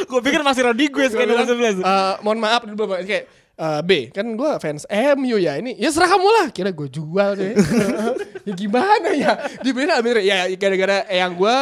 Gue 0.08 0.20
pikir 0.24 0.40
masih 0.40 0.72
Rodriguez 0.72 1.12
kan 1.12 1.28
nomor 1.28 1.44
11. 1.44 1.84
Eh, 1.84 2.14
mohon 2.24 2.40
maaf 2.40 2.64
dulu 2.64 2.88
Bapak. 2.88 3.04
kayak 3.04 3.24
eh, 3.60 3.80
B 3.84 3.90
kan 4.08 4.24
gue 4.24 4.50
fans 4.56 4.88
MU 5.20 5.36
ya 5.36 5.60
ini 5.60 5.76
ya 5.76 5.92
serah 5.92 6.16
kamu 6.16 6.28
lah 6.32 6.46
kira 6.48 6.72
gue 6.72 6.88
jual 6.88 7.30
deh 7.36 7.52
ya 8.48 8.52
gimana 8.56 9.12
ya 9.12 9.32
dibeli 9.60 9.92
ambil 9.92 10.24
ya 10.24 10.48
gara-gara 10.56 11.04
yang 11.12 11.36
gue 11.36 11.56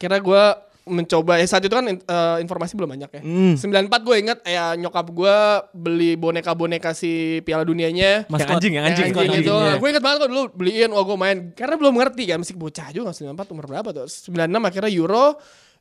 kira 0.00 0.16
gue 0.16 0.44
mencoba 0.86 1.42
ya 1.42 1.46
saat 1.50 1.66
itu 1.66 1.74
kan 1.74 1.86
eh, 1.90 2.36
informasi 2.40 2.78
belum 2.78 2.94
banyak 2.94 3.10
ya. 3.10 3.22
94 3.58 4.06
gue 4.06 4.16
ingat 4.22 4.38
ya 4.46 4.78
nyokap 4.78 5.10
gue 5.10 5.36
beli 5.74 6.14
boneka-boneka 6.14 6.94
si 6.94 7.42
Piala 7.42 7.66
Dunianya. 7.66 8.30
Yang 8.30 8.50
anjing, 8.54 8.72
yang 8.78 8.86
anjing. 8.86 9.06
Yang 9.10 9.18
anjing 9.18 9.42
itu. 9.42 9.50
Anjingnya. 9.50 9.82
Gue 9.82 9.88
inget 9.90 10.02
banget 10.06 10.18
kok 10.22 10.30
dulu 10.30 10.42
beliin 10.54 10.90
oh 10.94 11.02
gue 11.02 11.18
main 11.18 11.36
karena 11.58 11.74
belum 11.74 11.94
ngerti 11.98 12.22
kan 12.30 12.38
masih 12.38 12.54
bocah 12.54 12.88
juga 12.94 13.10
94 13.10 13.52
umur 13.52 13.66
berapa 13.66 13.88
tuh 13.90 14.06
96 14.06 14.62
akhirnya 14.62 14.92
Euro 14.94 15.26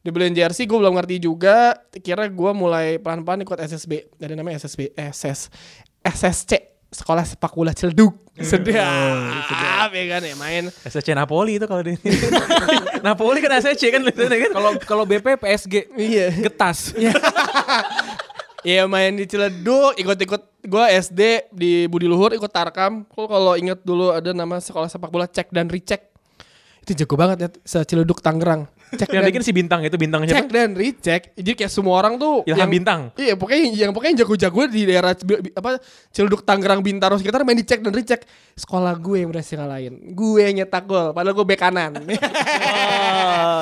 dibeliin 0.01 0.33
jersey 0.37 0.69
gue 0.69 0.77
belum 0.77 0.93
ngerti 1.01 1.17
juga 1.17 1.81
kira 2.01 2.29
gue 2.29 2.51
mulai 2.53 3.01
pelan-pelan 3.01 3.41
ikut 3.41 3.57
SSB 3.57 4.17
dari 4.21 4.37
namanya 4.37 4.61
SSB 4.61 4.93
SS 4.93 5.49
SSC 6.05 6.74
sekolah 6.95 7.27
sepak 7.27 7.51
bola 7.51 7.75
Ciledug 7.75 8.15
sedap 8.39 9.91
ya 9.95 10.05
kan 10.11 10.21
ya 10.23 10.35
main 10.35 10.63
SSC 10.83 11.15
Napoli 11.15 11.55
itu 11.59 11.67
kalau 11.67 11.83
di 11.83 11.95
Napoli 13.05 13.39
kan 13.39 13.59
SSC 13.63 13.83
kan 13.95 14.01
kan. 14.03 14.51
Kalau 14.51 14.71
kalau 14.83 15.03
BP 15.07 15.39
PSG 15.39 15.95
iya 15.95 16.31
getas. 16.31 16.91
Iya 18.65 18.89
main 18.89 19.13
di 19.13 19.29
Ciledug, 19.29 19.93
ikut-ikut 19.93 20.65
gue 20.65 20.85
SD 20.97 21.53
di 21.53 21.85
Budi 21.85 22.09
Luhur 22.09 22.33
ikut 22.33 22.49
Tarkam. 22.49 23.05
Kok 23.05 23.29
kalau 23.29 23.53
inget 23.53 23.85
dulu 23.85 24.09
ada 24.09 24.33
nama 24.33 24.57
sekolah 24.57 24.89
sepak 24.89 25.13
bola 25.13 25.29
cek 25.29 25.53
dan 25.53 25.69
recheck. 25.69 26.09
Itu 26.81 26.97
jago 26.97 27.13
banget 27.13 27.37
ya 27.45 27.49
se 27.61 27.85
Ciledug 27.85 28.25
Tangerang. 28.25 28.65
Cek 28.93 29.09
Yang 29.09 29.23
dan, 29.25 29.29
bikin 29.33 29.43
si 29.43 29.51
bintang 29.51 29.81
itu 29.81 29.97
bintangnya 29.97 30.33
cek 30.37 30.47
dan 30.53 30.69
recheck. 30.77 31.21
Jadi 31.33 31.51
kayak 31.57 31.71
semua 31.73 31.97
orang 31.97 32.21
tuh 32.21 32.45
Ilham 32.45 32.69
Bintang. 32.69 33.09
Iya, 33.17 33.33
pokoknya 33.33 33.61
yang 33.73 33.91
pokoknya 33.91 34.11
yang 34.13 34.19
jago-jago 34.21 34.61
di 34.69 34.81
daerah 34.85 35.11
apa 35.57 35.81
Ciledug 36.13 36.45
Tangerang 36.45 36.85
Bintaro 36.85 37.17
sekitar 37.17 37.41
main 37.41 37.57
di 37.57 37.65
cek 37.65 37.81
dan 37.81 37.91
recheck. 37.91 38.21
Sekolah 38.53 38.93
gue 39.01 39.25
yang 39.25 39.33
berhasil 39.33 39.57
ngalahin. 39.57 40.13
Gue 40.13 40.45
yang 40.45 40.63
nyetak 40.63 40.85
gol 40.85 41.11
padahal 41.11 41.33
gue 41.33 41.45
bek 41.49 41.59
kanan. 41.59 41.91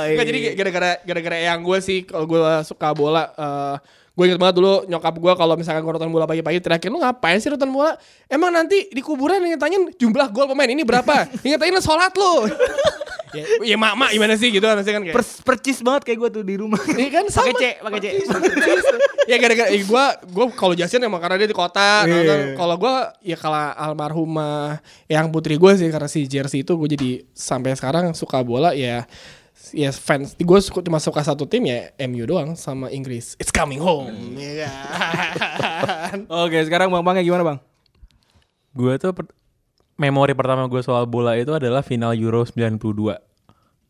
Nggak, 0.04 0.26
jadi 0.28 0.40
gara-gara 0.60 0.92
gara-gara 1.08 1.38
yang 1.40 1.60
gue 1.64 1.80
sih 1.80 2.04
kalau 2.04 2.28
gue 2.28 2.40
suka 2.68 2.92
bola 2.92 3.32
eh, 3.34 3.76
gue 4.14 4.24
inget 4.30 4.38
banget 4.38 4.62
dulu 4.62 4.86
nyokap 4.86 5.16
gue 5.18 5.34
kalau 5.34 5.58
misalkan 5.58 5.82
gue 5.82 5.94
nonton 5.98 6.14
bola 6.14 6.30
pagi-pagi 6.30 6.62
terakhir 6.62 6.94
lu 6.94 7.02
ngapain 7.02 7.42
sih 7.42 7.50
nonton 7.50 7.74
bola 7.74 7.98
emang 8.30 8.54
nanti 8.54 8.86
di 8.94 9.02
kuburan 9.02 9.42
ingetannya 9.42 9.98
jumlah 9.98 10.30
gol 10.30 10.46
pemain 10.54 10.70
ini 10.70 10.86
berapa 10.86 11.26
ingetannya 11.42 11.82
sholat 11.82 12.14
lu 12.14 12.46
ya, 13.34 13.74
ya 13.74 13.76
mak 13.76 13.94
mak 13.98 14.10
gimana 14.14 14.38
sih 14.38 14.54
gitu 14.54 14.62
kan 14.62 14.78
kan 14.78 15.02
kayak 15.02 15.16
Per- 15.18 15.42
percis 15.42 15.82
banget 15.82 16.02
kayak 16.06 16.18
gue 16.22 16.30
tuh 16.30 16.44
di 16.46 16.56
rumah. 16.56 16.78
Iya 16.94 17.10
kan 17.10 17.26
sama. 17.34 17.50
Pakai 17.50 17.58
C, 17.58 17.64
pakai 17.82 18.00
C. 18.00 18.06
ya 19.26 19.36
gara-gara 19.42 19.70
eh, 19.74 19.82
gue 19.82 20.04
gue 20.30 20.46
kalau 20.54 20.74
Jasin 20.78 21.02
emang 21.02 21.18
karena 21.18 21.42
dia 21.42 21.50
di 21.50 21.58
kota. 21.58 22.06
nonton. 22.06 22.54
Kalau 22.54 22.76
gue 22.78 22.96
ya 23.26 23.38
kalau 23.38 23.66
almarhumah 23.74 24.78
yang 25.10 25.34
putri 25.34 25.58
gue 25.58 25.72
sih 25.74 25.90
karena 25.90 26.06
si 26.06 26.30
jersey 26.30 26.62
itu 26.62 26.78
gue 26.78 26.90
jadi 26.94 27.12
sampai 27.34 27.74
sekarang 27.74 28.14
suka 28.14 28.46
bola 28.46 28.78
ya 28.78 29.10
ya 29.72 29.90
fans 29.90 30.36
gue 30.36 30.60
suka 30.60 30.84
cuma 30.84 31.00
suka 31.00 31.24
satu 31.24 31.48
tim 31.48 31.64
ya 31.64 31.88
MU 32.04 32.26
doang 32.26 32.52
sama 32.54 32.90
Inggris 32.90 33.40
it's 33.40 33.48
coming 33.48 33.80
home 33.80 34.12
ya 34.36 34.68
kan 34.68 36.28
Oke, 36.44 36.60
sekarang 36.62 36.90
Bang 36.90 37.02
Bangnya 37.02 37.24
gimana, 37.24 37.44
Bang? 37.46 37.58
Gue 38.72 38.98
tuh 38.98 39.14
per- 39.14 39.32
memori 39.96 40.34
pertama 40.34 40.66
gue 40.66 40.82
soal 40.82 41.06
bola 41.06 41.34
itu 41.34 41.54
adalah 41.54 41.80
final 41.80 42.12
Euro 42.14 42.44
92. 42.44 42.82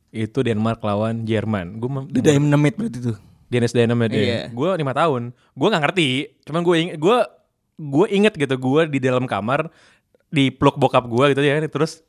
Itu 0.09 0.39
Denmark 0.39 0.79
lawan 0.79 1.23
Jerman. 1.23 1.79
Gue 1.79 1.89
The 2.07 2.21
Dynamite 2.21 2.77
berarti 2.77 2.99
tuh. 3.01 3.17
Dennis 3.49 3.71
Dynamite 3.71 4.13
Iya. 4.13 4.23
ya. 4.23 4.39
Gue 4.51 4.69
lima 4.75 4.93
tahun. 4.93 5.31
Gue 5.53 5.67
nggak 5.67 5.83
ngerti. 5.83 6.07
Cuman 6.43 6.61
gue 6.61 6.75
inget, 6.79 6.97
gue 6.97 7.17
gue 7.75 8.05
inget 8.11 8.33
gitu. 8.35 8.55
Gue 8.57 8.81
di 8.87 8.99
dalam 8.99 9.25
kamar 9.25 9.67
di 10.27 10.47
peluk 10.49 10.77
bokap 10.77 11.07
gue 11.07 11.25
gitu 11.33 11.41
ya. 11.41 11.59
Terus 11.65 12.03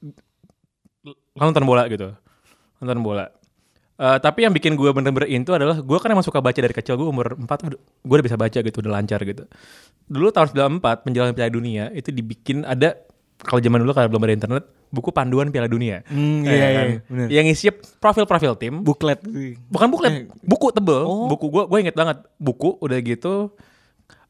nonton 1.35 1.65
bola 1.65 1.87
gitu. 1.87 2.13
Nonton 2.79 3.01
bola. 3.01 3.31
Eh, 3.95 4.19
tapi 4.19 4.43
yang 4.43 4.51
bikin 4.51 4.75
gue 4.75 4.91
bener-bener 4.91 5.31
into 5.31 5.55
adalah 5.55 5.79
gue 5.79 5.99
kan 6.03 6.11
emang 6.11 6.27
suka 6.27 6.43
baca 6.43 6.59
dari 6.59 6.75
kecil 6.75 6.99
gue 6.99 7.07
umur 7.07 7.39
4 7.39 7.47
gue 7.79 8.15
udah 8.19 8.27
bisa 8.27 8.35
baca 8.35 8.59
gitu 8.59 8.83
udah 8.83 8.91
lancar 8.91 9.23
gitu. 9.23 9.47
Dulu 10.11 10.35
tahun 10.35 10.51
94 10.83 11.07
menjelang 11.07 11.31
Piala 11.31 11.51
Dunia 11.55 11.95
itu 11.95 12.11
dibikin 12.11 12.67
ada 12.67 12.99
kalau 13.39 13.63
zaman 13.63 13.87
dulu 13.87 13.95
kalau 13.95 14.11
belum 14.11 14.23
ada 14.27 14.35
internet 14.35 14.65
buku 14.91 15.15
panduan 15.15 15.55
Piala 15.55 15.71
Dunia. 15.71 16.03
Ya 16.11 16.11
iya, 16.11 16.67
kan? 16.75 16.87
iya, 16.91 16.99
bener. 17.07 17.29
yang 17.31 17.47
isi 17.47 17.71
profil-profil 18.03 18.59
tim. 18.59 18.83
Buklet. 18.83 19.23
bukan 19.71 19.87
buklet 19.87 20.27
buku 20.43 20.75
tebel. 20.75 21.31
Buku 21.31 21.47
gue 21.55 21.63
gue 21.71 21.79
inget 21.79 21.95
banget 21.95 22.19
buku 22.43 22.75
udah 22.83 22.99
gitu 22.99 23.55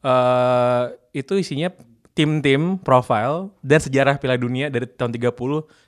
eh 0.05 0.83
itu 1.17 1.41
isinya 1.41 1.73
tim-tim 2.13 2.77
profile 2.77 3.49
dan 3.65 3.81
sejarah 3.81 4.21
Piala 4.21 4.37
Dunia 4.37 4.69
dari 4.69 4.85
tahun 4.85 5.09
30 5.09 5.33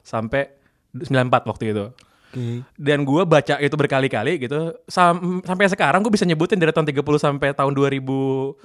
sampai 0.01 0.49
94 0.97 1.45
waktu 1.45 1.77
itu 1.77 1.85
Oke. 2.27 2.59
dan 2.75 3.07
gue 3.07 3.23
baca 3.23 3.55
itu 3.55 3.75
berkali-kali 3.79 4.35
gitu. 4.43 4.75
Sam- 4.91 5.39
sampai 5.47 5.71
sekarang 5.71 6.03
gue 6.03 6.11
bisa 6.11 6.27
nyebutin 6.27 6.59
dari 6.59 6.75
tahun 6.75 6.83
30 6.91 6.99
sampai 7.17 7.55
tahun 7.55 7.71
2018 7.71 8.59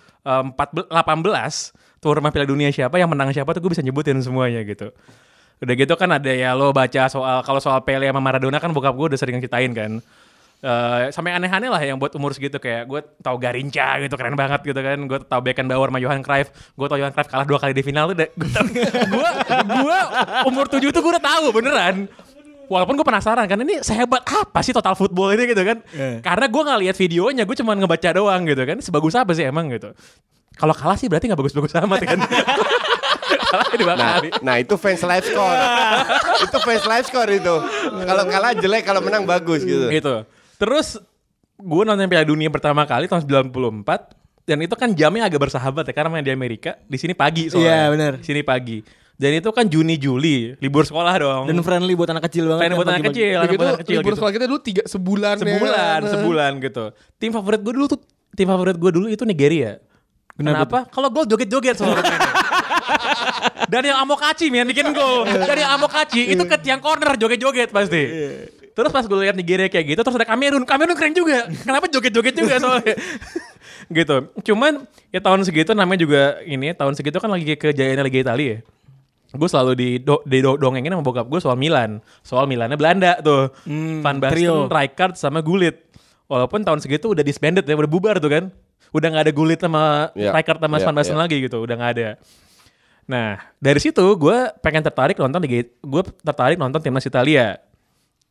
tuan 2.02 2.14
rumah 2.18 2.34
Piala 2.34 2.46
Dunia 2.50 2.74
siapa 2.74 2.98
yang 2.98 3.06
menang 3.06 3.30
siapa 3.30 3.54
tuh 3.54 3.62
gue 3.62 3.70
bisa 3.78 3.82
nyebutin 3.86 4.18
semuanya 4.18 4.66
gitu. 4.66 4.90
Udah 5.62 5.74
gitu 5.78 5.94
kan 5.94 6.10
ada 6.10 6.26
ya 6.34 6.58
lo 6.58 6.74
baca 6.74 7.06
soal 7.06 7.46
kalau 7.46 7.62
soal 7.62 7.78
Pele 7.86 8.10
sama 8.10 8.18
Maradona 8.18 8.58
kan 8.58 8.74
bokap 8.74 8.98
gue 8.98 9.14
udah 9.14 9.18
sering 9.18 9.38
ceritain 9.38 9.70
kan. 9.70 10.02
Eh, 10.62 11.10
sampai 11.10 11.34
aneh-aneh 11.34 11.66
lah 11.66 11.82
yang 11.82 11.98
buat 11.98 12.14
umur 12.14 12.30
segitu 12.30 12.54
kayak 12.62 12.86
gue 12.86 13.02
tau 13.18 13.34
Garinca 13.34 13.98
gitu 13.98 14.14
keren 14.14 14.34
banget 14.38 14.62
gitu 14.62 14.78
kan. 14.78 14.98
Gue 15.06 15.18
tau 15.22 15.42
Beckenbauer 15.42 15.90
sama 15.90 15.98
Johan 16.02 16.22
Cruyff. 16.22 16.50
Gue 16.74 16.86
tau 16.86 16.98
Johan 16.98 17.10
Cruyff 17.10 17.30
kalah 17.30 17.46
dua 17.46 17.58
kali 17.62 17.74
di 17.74 17.82
final 17.82 18.10
tuh 18.10 18.26
gue 18.26 19.30
gue 19.70 19.98
umur 20.46 20.66
tujuh 20.70 20.90
tuh 20.94 21.02
gue 21.02 21.12
udah 21.18 21.22
tahu 21.22 21.44
beneran 21.54 22.06
Walaupun 22.72 22.96
gue 22.96 23.04
penasaran 23.04 23.44
kan 23.44 23.60
ini 23.60 23.84
sehebat 23.84 24.24
apa 24.24 24.64
sih 24.64 24.72
total 24.72 24.96
football 24.96 25.36
ini 25.36 25.52
gitu 25.52 25.60
kan? 25.60 25.84
Karena 26.24 26.46
gue 26.48 26.62
nggak 26.64 26.80
lihat 26.88 26.96
videonya, 26.96 27.42
gue 27.44 27.56
cuma 27.60 27.76
ngebaca 27.76 28.08
doang 28.16 28.48
gitu 28.48 28.62
kan. 28.64 28.80
Sebagus 28.80 29.12
apa 29.12 29.36
sih 29.36 29.44
emang 29.44 29.68
gitu? 29.68 29.92
Kalau 30.56 30.72
kalah 30.72 30.96
sih 30.96 31.08
berarti 31.12 31.28
nggak 31.28 31.40
bagus-bagus 31.40 31.76
amat 31.84 32.00
kan? 32.04 32.18
Nah, 33.52 34.20
nah 34.40 34.56
itu 34.60 34.80
fans 34.80 35.04
live 35.04 35.26
score. 35.28 35.58
itu 36.44 36.56
fans 36.64 36.84
live 36.88 37.06
score 37.08 37.30
itu. 37.36 37.54
Kalau 38.08 38.24
kalah 38.24 38.52
jelek, 38.56 38.84
kalau 38.84 39.04
menang 39.04 39.28
bagus 39.28 39.64
gitu. 39.64 39.92
gitu. 39.92 40.24
Terus 40.56 40.96
gue 41.60 41.82
nonton 41.84 42.08
Piala 42.08 42.24
Dunia 42.24 42.48
pertama 42.48 42.88
kali 42.88 43.06
tahun 43.06 43.28
94 43.28 44.48
dan 44.48 44.58
itu 44.58 44.74
kan 44.74 44.90
jamnya 44.90 45.30
agak 45.30 45.48
bersahabat 45.48 45.86
ya 45.86 45.92
karena 45.94 46.10
main 46.10 46.24
di 46.26 46.34
Amerika, 46.34 46.74
di 46.88 46.98
sini 46.98 47.14
pagi 47.14 47.46
soalnya. 47.46 47.68
Iya, 47.68 47.82
benar. 47.94 48.12
Di 48.18 48.26
sini 48.26 48.42
pagi. 48.42 48.78
Dan 49.22 49.38
itu 49.38 49.50
kan 49.54 49.70
Juni 49.70 49.94
Juli, 50.02 50.58
libur 50.58 50.82
sekolah 50.82 51.14
dong. 51.14 51.44
Dan 51.46 51.62
friendly 51.62 51.94
buat 51.94 52.10
anak 52.10 52.26
kecil 52.26 52.50
banget. 52.50 52.66
Friendly 52.66 52.74
kan, 52.74 52.82
buat 52.82 52.90
anak 52.90 53.06
kecil, 53.14 53.36
anak 53.38 53.50
buat 53.54 53.68
anak 53.70 53.80
kecil 53.86 53.96
libur 54.02 54.10
gitu. 54.10 54.18
sekolah 54.18 54.32
kita 54.34 54.44
dulu 54.50 54.60
tiga 54.66 54.82
sebulan 54.90 55.34
ya 55.38 55.42
sebulan, 55.46 55.98
kan. 56.02 56.10
sebulan 56.10 56.50
gitu. 56.58 56.84
Tim 57.22 57.30
favorit 57.30 57.60
gue 57.62 57.72
dulu 57.78 57.86
tuh, 57.86 57.98
tim 58.34 58.46
favorit 58.50 58.74
gue 58.74 58.90
dulu 58.90 59.06
itu 59.06 59.22
Nigeria. 59.22 59.78
Kenapa? 60.34 60.90
Kalau 60.90 61.06
gol 61.14 61.28
joget-joget 61.30 61.78
soalnya. 61.78 62.02
Daniel 63.72 64.02
Amokachi 64.02 64.50
men 64.50 64.66
bikin 64.66 64.90
gol. 64.90 65.22
Daniel 65.22 65.70
Amokachi 65.78 66.34
itu 66.34 66.42
ke 66.42 66.56
tiang 66.58 66.82
corner 66.82 67.14
joget-joget 67.14 67.70
pasti. 67.70 68.02
Terus 68.72 68.90
pas 68.90 69.04
gue 69.04 69.18
lihat 69.22 69.36
Nigeria 69.36 69.68
kayak 69.68 69.86
gitu, 69.86 70.00
terus 70.00 70.16
ada 70.16 70.26
Kamerun. 70.26 70.64
Kamerun 70.66 70.96
keren 70.96 71.14
juga. 71.14 71.46
Kenapa 71.46 71.86
joget-joget 71.86 72.34
juga 72.34 72.58
soalnya? 72.58 72.96
gitu. 74.02 74.16
Cuman 74.50 74.88
ya 75.12 75.20
tahun 75.20 75.44
segitu 75.44 75.76
namanya 75.76 76.00
juga 76.02 76.40
ini 76.48 76.72
tahun 76.72 76.96
segitu 76.96 77.20
kan 77.20 77.30
lagi 77.30 77.54
kejayaannya 77.54 78.04
Liga 78.08 78.18
Italia 78.24 78.48
ya. 78.48 78.58
Gue 79.33 79.49
selalu 79.49 79.72
di, 79.72 79.89
do, 79.97 80.20
di 80.28 80.45
do, 80.45 80.61
dongengin 80.61 80.93
sama 80.93 81.05
bokap 81.05 81.26
gue 81.26 81.41
soal 81.41 81.57
Milan. 81.57 82.05
Soal 82.20 82.45
Milannya 82.45 82.76
Belanda 82.76 83.16
tuh. 83.24 83.49
Van 84.05 84.20
Basten, 84.20 84.68
Rijkaard 84.68 85.16
sama 85.16 85.41
Gullit. 85.41 85.89
Walaupun 86.28 86.64
tahun 86.64 86.80
segitu 86.85 87.12
udah 87.12 87.24
disbanded 87.24 87.64
ya, 87.64 87.74
udah 87.76 87.91
bubar 87.91 88.20
tuh 88.20 88.28
kan. 88.28 88.45
Udah 88.93 89.09
nggak 89.09 89.24
ada 89.28 89.33
Gullit 89.33 89.61
sama 89.61 90.12
Iya, 90.12 90.37
Rijkaard 90.37 90.61
sama 90.61 90.76
iya, 90.76 90.85
Van 90.85 90.97
Basten 90.97 91.16
iya. 91.16 91.22
lagi 91.24 91.37
gitu, 91.41 91.59
udah 91.64 91.74
nggak 91.80 91.93
ada. 91.97 92.09
Nah, 93.09 93.41
dari 93.59 93.80
situ 93.83 94.05
gue 94.14 94.39
pengen 94.62 94.85
tertarik 94.85 95.18
nonton 95.18 95.43
Liga 95.43 95.66
gue 95.66 96.03
tertarik 96.22 96.57
nonton 96.61 96.78
timnas 96.78 97.05
Italia. 97.09 97.59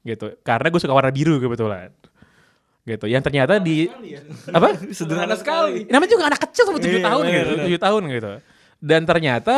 Gitu. 0.02 0.38
Karena 0.42 0.68
gue 0.70 0.82
suka 0.82 0.94
warna 0.94 1.12
biru 1.14 1.38
kebetulan. 1.42 1.90
Gitu. 2.82 3.06
Yang 3.06 3.24
ternyata 3.30 3.62
di 3.62 3.86
apa? 4.50 4.74
Sederhana 4.98 5.38
sekali. 5.38 5.86
Namanya 5.86 6.10
juga 6.10 6.26
anak 6.34 6.42
kecil 6.50 6.64
sama 6.66 6.80
7 6.82 6.90
Iya, 6.90 7.00
tahun 7.06 7.24
bener, 7.26 7.46
gitu, 7.46 7.78
7 7.78 7.86
tahun 7.86 8.02
gitu. 8.10 8.32
Dan 8.82 9.02
ternyata 9.06 9.56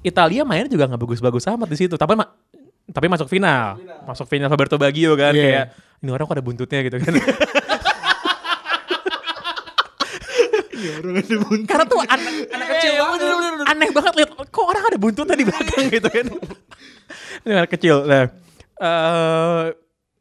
Italia 0.00 0.42
mainnya 0.42 0.66
juga 0.66 0.88
nggak 0.88 0.98
bagus-bagus 0.98 1.46
amat 1.46 1.68
di 1.68 1.78
situ. 1.78 1.94
Tapi 1.94 2.18
ma- 2.18 2.32
tapi 2.90 3.06
masuk 3.06 3.30
final. 3.30 3.78
Masuk 4.02 4.26
final 4.26 4.50
Roberto 4.50 4.74
Baggio 4.74 5.14
kan 5.14 5.30
Iya. 5.30 5.42
kayak 5.42 5.64
ini 6.00 6.10
orang 6.10 6.24
kok 6.26 6.34
ada 6.34 6.42
buntutnya 6.42 6.80
gitu 6.82 6.96
kan. 6.98 7.12
Karena 11.66 11.84
tuh 11.84 12.00
anak, 12.02 12.34
anak 12.50 12.66
kecil 12.76 12.92
aneh 13.68 13.88
banget 13.92 14.12
lihat 14.16 14.30
kok 14.48 14.64
orang 14.64 14.84
ada 14.86 14.98
buntutnya 14.98 15.36
di 15.36 15.44
belakang 15.46 15.84
gitu 15.94 16.08
kan. 16.08 16.26
Ini 17.44 17.52
anak 17.54 17.70
kecil. 17.70 17.96
Nah, 18.04 18.24
eh 18.80 19.64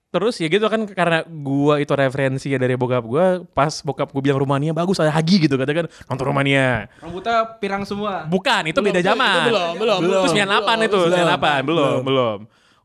terus 0.10 0.42
ya 0.42 0.50
gitu 0.50 0.66
kan 0.66 0.90
karena 0.90 1.22
gua 1.30 1.78
itu 1.78 1.94
referensi 1.94 2.50
ya 2.50 2.58
dari 2.58 2.74
bokap 2.74 3.06
gua 3.06 3.46
pas 3.54 3.70
bokap 3.86 4.10
gua 4.10 4.22
bilang 4.26 4.42
Rumania 4.42 4.74
bagus 4.74 4.98
ada 4.98 5.14
Hagi 5.14 5.46
gitu 5.46 5.54
katakan 5.54 5.86
nonton 6.10 6.26
Rumania. 6.26 6.90
Rambutnya 6.98 7.46
pirang 7.62 7.86
semua. 7.86 8.26
Bukan, 8.26 8.74
itu 8.74 8.80
beda 8.82 9.06
zaman. 9.06 9.22
itu 9.30 9.50
belum, 9.54 9.74
belum, 9.78 10.00
belum. 10.02 10.22
Itu 10.26 10.30
98 10.34 10.88
itu, 10.90 11.00
98, 11.14 11.70
belum, 11.70 11.98
belum. 12.02 12.38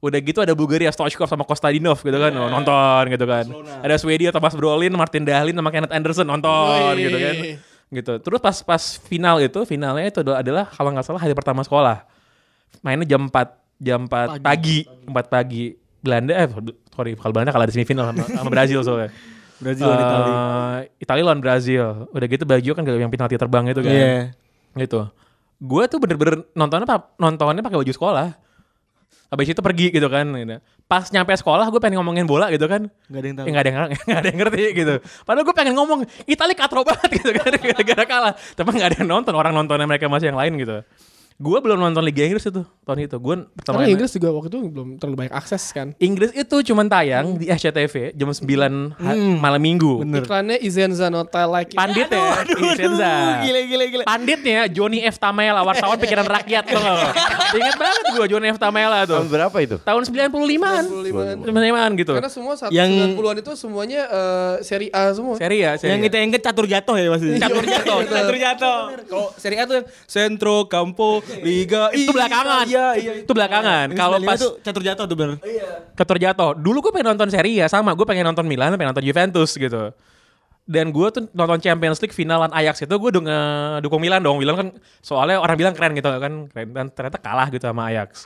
Udah 0.05 0.20
gitu 0.20 0.39
ada 0.45 0.53
Bulgaria 0.53 0.93
Stoichkov 0.93 1.25
sama 1.25 1.49
Kostadinov 1.49 1.97
gitu 2.05 2.12
kan, 2.12 2.29
oh, 2.37 2.53
nonton 2.53 3.09
gitu 3.09 3.25
kan. 3.25 3.49
Ada 3.81 3.97
Swedia 3.97 4.29
Thomas 4.29 4.53
Brolin, 4.53 4.93
Martin 4.93 5.25
Dahlin 5.25 5.57
sama 5.57 5.72
Kenneth 5.72 5.97
Anderson 5.97 6.29
nonton 6.29 6.93
Wih. 6.93 7.09
gitu 7.09 7.16
kan. 7.16 7.35
Gitu. 7.89 8.12
Terus 8.20 8.41
pas 8.45 8.57
pas 8.61 8.83
final 9.01 9.41
itu, 9.41 9.64
finalnya 9.64 10.12
itu 10.12 10.20
adalah, 10.20 10.68
kalau 10.68 10.93
nggak 10.93 11.09
salah 11.09 11.25
hari 11.25 11.33
pertama 11.33 11.64
sekolah. 11.64 12.05
Mainnya 12.85 13.16
jam 13.16 13.33
4 13.33 13.81
jam 13.81 14.05
4 14.05 14.45
pagi, 14.45 14.85
4 15.09 15.09
pagi. 15.33 15.84
Belanda 16.05 16.33
eh 16.37 16.47
sorry, 16.93 17.17
kalau 17.17 17.33
Belanda 17.33 17.51
kalah 17.51 17.65
di 17.65 17.75
semifinal 17.75 18.13
sama, 18.13 18.25
sama 18.29 18.51
Brazil 18.53 18.85
soalnya. 18.85 19.09
Brazil 19.65 19.87
lawan 19.89 20.03
Itali. 20.05 20.31
Eh, 20.31 20.79
Italia 21.01 21.25
lawan 21.25 21.41
Brazil. 21.41 21.85
Udah 22.13 22.27
gitu 22.29 22.45
Baggio 22.45 22.73
kan 22.77 22.85
yang 22.85 23.09
penalti 23.09 23.41
terbang 23.41 23.65
itu 23.73 23.81
kan 23.81 23.93
Iya. 23.95 24.15
gitu. 24.77 25.09
Gue 25.63 25.89
tuh 25.89 25.97
bener-bener 26.03 26.45
nontonnya 26.53 26.85
nontonnya 27.17 27.65
pakai 27.65 27.79
baju 27.81 27.93
sekolah. 27.95 28.29
Habis 29.33 29.57
itu 29.57 29.61
pergi 29.65 29.87
gitu 29.89 30.07
kan. 30.13 30.27
Gitu. 30.29 30.61
Pas 30.85 31.09
nyampe 31.09 31.33
sekolah 31.33 31.65
gue 31.73 31.81
pengen 31.81 32.03
ngomongin 32.05 32.29
bola 32.29 32.53
gitu 32.53 32.69
kan. 32.69 32.91
Gak 33.09 33.19
ada 33.19 33.27
yang 33.27 33.37
tahu. 33.39 33.45
Ya 33.47 33.51
nggak 33.51 33.63
ada 33.65 33.71
yang 33.71 33.79
nggak 34.11 34.21
ada 34.21 34.29
yang 34.29 34.39
ngerti 34.45 34.63
gitu. 34.77 34.95
Padahal 35.25 35.45
gue 35.49 35.55
pengen 35.57 35.75
ngomong 35.79 36.01
Itali 36.29 36.55
katro 36.55 36.85
banget 36.85 37.09
gitu 37.23 37.31
kan 37.33 37.51
gara-gara 37.55 38.05
kalah. 38.05 38.33
Tapi 38.37 38.69
nggak 38.69 38.89
ada 38.93 38.97
yang 39.01 39.09
nonton. 39.09 39.33
Orang 39.33 39.55
nontonnya 39.57 39.89
mereka 39.89 40.11
masih 40.13 40.35
yang 40.35 40.39
lain 40.39 40.53
gitu. 40.61 40.77
Gue 41.35 41.59
belum 41.59 41.82
nonton 41.82 41.99
Liga 42.01 42.22
Inggris 42.22 42.47
itu 42.47 42.62
tahun 42.87 43.11
itu. 43.11 43.18
Gue 43.18 43.43
pertama 43.51 43.82
Karena 43.82 43.91
Inggris 43.91 44.14
juga 44.14 44.30
waktu 44.30 44.49
itu 44.49 44.59
belum 44.70 44.89
terlalu 45.03 45.16
banyak 45.18 45.35
akses 45.35 45.66
kan. 45.74 45.91
Inggris 45.99 46.30
itu 46.30 46.57
cuman 46.62 46.87
tayang 46.87 47.35
di 47.35 47.51
SCTV 47.51 48.14
jam 48.14 48.30
9 48.30 48.47
ha- 48.95 49.18
malam 49.43 49.59
minggu. 49.59 50.07
Iklannya 50.07 50.62
Izenza 50.62 51.11
Nota 51.11 51.43
Like 51.45 51.74
It. 51.74 51.78
Pandit 51.80 52.07
ya, 52.07 52.22
Vincenza. 52.47 53.12
Gila 53.43 53.61
gila 53.66 53.85
gila. 53.91 54.03
Panditnya 54.07 54.70
Johnny 54.70 55.03
F. 55.03 55.18
Tamela, 55.18 55.66
wartawan 55.66 55.99
pikiran 55.99 56.22
rakyat 56.22 56.70
tuh. 56.70 56.78
Ingat 57.59 57.76
banget 57.76 58.05
gue 58.14 58.26
Johnny 58.30 58.47
F. 58.49 58.59
Tamela 58.62 59.03
tuh. 59.03 59.18
Tahun 59.18 59.26
berapa 59.26 59.57
itu? 59.59 59.76
Tahun 59.82 60.03
95-an. 60.07 60.85
95-an. 60.87 61.37
95-an 61.43 61.91
gitu. 61.99 62.12
Karena 62.14 62.30
semua 62.30 62.55
saat 62.55 62.70
Yang- 62.70 63.18
90-an 63.18 63.37
itu 63.43 63.53
semuanya 63.59 64.01
eh, 64.07 64.55
seri 64.62 64.87
A 64.95 65.11
semua. 65.11 65.35
Seri 65.35 65.66
ya, 65.66 65.74
seri. 65.74 65.99
Yang 65.99 66.01
kita 66.07 66.16
inget 66.22 66.43
catur 66.47 66.70
jatuh 66.70 66.95
ya 66.95 67.11
pasti. 67.11 67.26
Catur 67.43 67.64
jatuh. 67.66 67.99
Catur 68.07 68.37
jatuh. 68.39 68.78
Kalau 69.11 69.26
Serie 69.35 69.59
A 69.59 69.66
tuh 69.66 69.82
Centro, 70.07 70.70
Campo, 70.70 71.24
Liga 71.43 71.93
itu 71.93 72.11
belakangan. 72.12 72.64
Iya, 72.68 72.87
iya. 72.99 73.12
Itu 73.25 73.33
belakangan. 73.33 73.93
Kalau 73.97 74.16
pas 74.22 74.39
tuh 74.39 74.61
catur 74.61 74.83
jatuh 74.85 75.05
tuh 75.09 75.16
bener. 75.16 75.37
ketur 75.95 76.18
jatuh. 76.20 76.53
Dulu 76.57 76.79
gue 76.85 76.93
pengen 76.95 77.16
nonton 77.16 77.29
seri 77.33 77.61
ya 77.61 77.66
sama. 77.70 77.93
Gue 77.97 78.07
pengen 78.07 78.27
nonton 78.29 78.45
Milan, 78.45 78.75
pengen 78.77 78.93
nonton 78.93 79.05
Juventus 79.05 79.57
gitu. 79.57 79.93
Dan 80.64 80.97
gue 80.97 81.09
tuh 81.12 81.29
nonton 81.37 81.61
Champions 81.61 82.01
League 82.01 82.16
finalan 82.16 82.49
Ajax 82.49 82.89
itu 82.89 82.95
gue 82.97 83.11
dong 83.12 83.29
dukung 83.85 84.01
Milan 84.01 84.25
dong. 84.25 84.41
Milan 84.41 84.57
kan 84.57 84.68
soalnya 85.05 85.37
orang 85.41 85.57
bilang 85.61 85.75
keren 85.77 85.93
gitu 85.93 86.09
kan, 86.09 86.49
keren 86.49 86.66
dan 86.72 86.87
ternyata 86.89 87.20
kalah 87.20 87.53
gitu 87.53 87.64
sama 87.68 87.93
Ajax. 87.93 88.25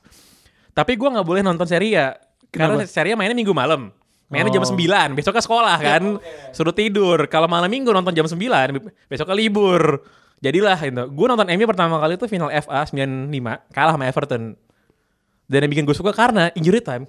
Tapi 0.70 0.94
gue 0.94 1.08
nggak 1.10 1.26
boleh 1.26 1.42
nonton 1.42 1.66
seri 1.66 1.98
ya 1.98 2.14
karena 2.54 2.86
seri 2.86 3.14
mainnya 3.18 3.34
minggu 3.34 3.50
malam. 3.50 3.90
Mainnya 4.28 4.60
jam 4.60 4.64
9, 4.64 5.16
besoknya 5.16 5.40
sekolah 5.40 5.76
kan. 5.80 6.02
Suruh 6.52 6.76
tidur. 6.76 7.32
Kalau 7.32 7.48
malam 7.48 7.64
minggu 7.72 7.88
nonton 7.88 8.12
jam 8.12 8.28
9, 8.28 8.36
besoknya 9.08 9.32
libur. 9.32 10.04
Jadilah 10.38 10.78
itu. 10.78 11.02
Gue 11.10 11.26
nonton 11.26 11.46
MU 11.48 11.66
pertama 11.66 11.98
kali 11.98 12.14
itu 12.14 12.26
final 12.26 12.50
FA 12.52 12.86
95, 12.86 13.28
kalah 13.70 13.92
sama 13.94 14.04
Everton. 14.06 14.54
Dan 15.48 15.58
yang 15.64 15.70
bikin 15.72 15.84
gue 15.84 15.96
suka 15.96 16.12
karena 16.12 16.52
injury 16.52 16.78
time 16.78 17.08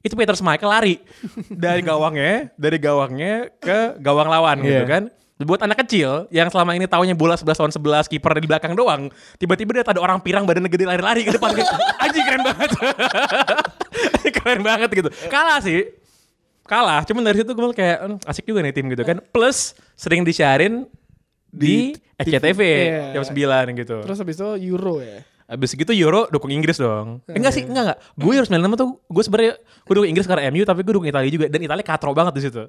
itu 0.00 0.12
Peter 0.12 0.36
Schmeichel 0.36 0.68
lari 0.68 1.00
dari 1.64 1.80
gawangnya, 1.80 2.52
dari 2.56 2.76
gawangnya 2.76 3.48
ke 3.56 3.96
gawang 3.98 4.28
lawan 4.28 4.60
gitu 4.60 4.84
Iya. 4.84 4.88
kan. 4.88 5.04
Buat 5.34 5.66
anak 5.66 5.82
kecil 5.84 6.30
yang 6.30 6.46
selama 6.46 6.72
ini 6.72 6.86
taunya 6.86 7.12
bola 7.12 7.34
11 7.34 7.58
lawan 7.58 7.72
11 7.74 8.06
kiper 8.06 8.32
di 8.38 8.46
belakang 8.46 8.72
doang, 8.72 9.10
tiba-tiba 9.36 9.74
dia 9.74 9.82
ada 9.84 9.98
orang 9.98 10.22
pirang 10.22 10.46
badannya 10.46 10.70
gede 10.70 10.86
lari-lari 10.86 11.26
ke 11.26 11.34
depan. 11.34 11.52
Kayak, 11.52 11.74
Anjing 12.06 12.24
keren 12.24 12.42
banget. 12.42 12.70
keren 14.38 14.60
banget 14.62 14.88
gitu. 14.94 15.10
Kalah 15.28 15.58
sih. 15.60 15.90
Kalah, 16.64 17.04
cuman 17.04 17.20
dari 17.20 17.44
situ 17.44 17.52
gue 17.52 17.66
kayak 17.76 17.98
"Hmm, 18.00 18.16
asik 18.24 18.48
juga 18.48 18.64
nih 18.64 18.72
tim 18.72 18.88
gitu 18.88 19.04
kan. 19.04 19.20
Plus 19.20 19.76
sering 20.00 20.24
disiarin 20.24 20.88
di, 21.54 21.94
SCTV 22.14 22.60
Iya. 22.60 23.02
jam 23.14 23.22
9 23.24 23.74
gitu. 23.76 23.96
Terus 24.02 24.18
habis 24.18 24.34
itu 24.34 24.48
Euro 24.68 24.98
ya. 24.98 25.22
Abis 25.44 25.72
gitu 25.72 25.92
Euro 25.92 26.24
dukung 26.26 26.48
Inggris 26.48 26.76
dong. 26.76 27.20
Eh, 27.26 27.36
enggak 27.36 27.52
sih, 27.52 27.62
enggak 27.62 27.82
enggak. 27.84 27.98
Gue 28.14 28.32
Euro 28.34 28.44
96 28.44 28.74
tuh 28.74 28.88
gue 29.04 29.22
sebenarnya 29.22 29.52
gue 29.60 29.92
dukung 29.92 30.08
Inggris 30.08 30.24
karena 30.24 30.42
MU 30.48 30.62
tapi 30.62 30.80
gue 30.80 30.92
dukung 30.92 31.06
Italia 31.06 31.28
juga 31.28 31.46
dan 31.46 31.60
Italia 31.60 31.84
katro 31.84 32.10
banget 32.10 32.32
di 32.32 32.42
situ. 32.42 32.62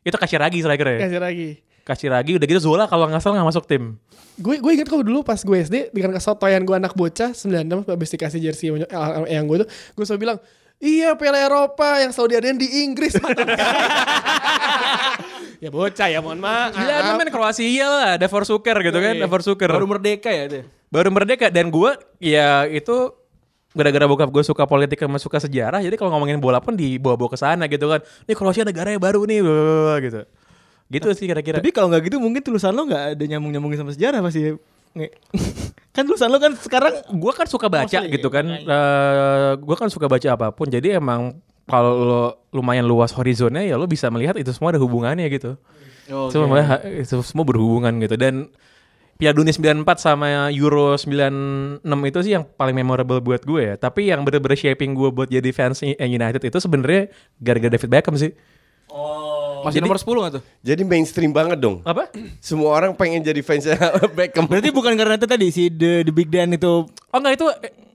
Itu 0.00 0.14
Casiraghi 0.14 0.60
striker 0.60 0.88
ya. 0.88 0.98
Kasih 1.02 1.18
lagi. 1.18 1.48
Casiraghi 1.82 2.36
udah 2.36 2.46
gitu 2.46 2.60
Zola 2.62 2.84
kalau 2.84 3.08
nggak 3.08 3.18
salah 3.18 3.40
nggak 3.40 3.48
masuk 3.48 3.64
tim. 3.64 3.96
Gue 4.36 4.60
gue 4.60 4.72
ingat 4.72 4.86
kok 4.86 5.00
dulu 5.00 5.24
pas 5.24 5.40
gue 5.40 5.56
SD 5.58 5.90
dengan 5.90 6.12
kesotoyan 6.12 6.62
gue 6.62 6.76
anak 6.76 6.92
bocah 6.92 7.32
96 7.32 7.88
habis 7.88 8.08
dikasih 8.12 8.40
jersey 8.40 8.66
yang- 8.68 8.84
yang 9.26 9.44
gue 9.44 9.64
tuh 9.64 9.68
gue 9.68 10.04
selalu 10.04 10.20
bilang 10.20 10.38
Iya 10.78 11.18
Piala 11.18 11.42
Eropa 11.42 11.98
yang 11.98 12.14
selalu 12.14 12.38
diadain 12.38 12.58
di 12.58 12.86
Inggris 12.86 13.18
Ya 15.58 15.74
bocah 15.74 16.06
ya 16.06 16.22
mohon 16.22 16.38
maaf 16.38 16.70
Gila 16.70 16.94
itu 17.02 17.10
main 17.18 17.30
Kroasia 17.34 17.86
lah, 17.90 18.12
Davor 18.14 18.46
Suker 18.46 18.78
gitu 18.78 18.94
kan, 19.02 19.18
Davor 19.18 19.42
Suker. 19.42 19.66
Baru 19.66 19.90
merdeka 19.90 20.30
ya 20.30 20.46
itu. 20.46 20.62
Baru 20.86 21.10
merdeka 21.10 21.50
dan 21.50 21.74
gue 21.74 21.90
ya 22.22 22.62
itu 22.70 23.10
gara-gara 23.74 24.06
bokap 24.06 24.30
gue 24.30 24.42
suka 24.46 24.64
politik 24.70 24.96
sama 25.02 25.18
suka 25.20 25.42
sejarah 25.42 25.82
jadi 25.84 25.92
kalau 25.98 26.14
ngomongin 26.14 26.40
bola 26.40 26.62
pun 26.62 26.72
dibawa-bawa 26.78 27.34
ke 27.34 27.38
sana 27.38 27.66
gitu 27.68 27.90
kan 27.90 28.00
ini 28.24 28.32
Kroasia 28.38 28.64
negaranya 28.64 28.96
baru 29.02 29.26
nih 29.28 29.44
gitu 30.08 30.20
gitu 30.88 31.08
sih 31.12 31.28
kira-kira 31.28 31.60
Tapi 31.60 31.68
kalau 31.68 31.92
nggak 31.92 32.08
gitu 32.08 32.16
mungkin 32.16 32.40
tulisan 32.40 32.72
lo 32.72 32.88
nggak 32.88 33.18
ada 33.18 33.24
nyambung 33.28 33.52
nyambungin 33.52 33.78
sama 33.82 33.92
sejarah 33.92 34.24
pasti. 34.24 34.56
Nge- 34.98 35.14
kan 35.94 36.02
tulisan 36.02 36.28
lo 36.28 36.38
kan 36.38 36.52
sekarang 36.54 36.94
gue 37.08 37.32
kan 37.32 37.46
suka 37.46 37.66
baca 37.66 37.98
Mostly, 37.98 38.12
gitu 38.12 38.28
kan. 38.28 38.44
iya. 38.44 38.80
gue 39.54 39.76
kan 39.76 39.88
suka 39.88 40.06
baca 40.06 40.28
apa 40.28 40.50
pun. 40.50 40.66
Jadi 40.66 40.94
emang 40.94 41.38
kalau 41.64 41.92
lo 41.94 42.22
lumayan 42.50 42.82
luas 42.82 43.12
horizonnya 43.12 43.60
ya 43.60 43.74
lo 43.74 43.84
bisa 43.84 44.08
melihat 44.08 44.34
itu 44.34 44.50
semua 44.50 44.70
ada 44.70 44.80
hubungannya 44.80 45.26
gitu. 45.28 45.54
Semua 46.08 46.48
melihat- 46.48 46.82
itu 46.84 47.20
semua 47.22 47.44
berhubungan 47.44 47.92
gitu 47.98 48.16
dan 48.16 48.48
Piala 49.14 49.34
Dunia 49.34 49.50
94 49.50 49.98
sama 49.98 50.26
Euro 50.48 50.94
96 50.94 51.82
itu 51.82 52.18
sih 52.22 52.32
yang 52.32 52.46
paling 52.46 52.70
memorable 52.72 53.18
buat 53.18 53.42
gue 53.42 53.60
ya. 53.60 53.74
Tapi 53.74 54.08
yang 54.08 54.22
bener-bener 54.22 54.54
shaping 54.54 54.94
gue 54.94 55.10
buat 55.10 55.26
jadi 55.26 55.50
fans 55.50 55.82
United 55.82 56.38
itu 56.38 56.58
sebenarnya 56.58 57.10
gara-gara 57.36 57.74
David 57.74 57.90
Beckham 57.90 58.14
sih. 58.14 58.30
Masih 59.62 59.80
nomor 59.80 59.96
10 59.96 60.06
gak 60.06 60.32
tuh? 60.38 60.42
Jadi 60.60 60.82
mainstream 60.82 61.30
banget 61.30 61.58
dong. 61.58 61.80
Apa? 61.82 62.12
Semua 62.38 62.74
orang 62.74 62.92
pengen 62.92 63.20
jadi 63.20 63.40
fansnya 63.40 63.78
Beckham. 64.16 64.46
Berarti 64.46 64.70
bukan 64.70 64.94
karena 64.94 65.14
itu 65.14 65.26
tadi 65.26 65.46
si 65.48 65.68
The, 65.68 66.04
the 66.04 66.12
Big 66.12 66.28
Dan 66.28 66.52
itu 66.52 66.86
Oh 66.86 67.18
enggak 67.18 67.40
itu 67.40 67.46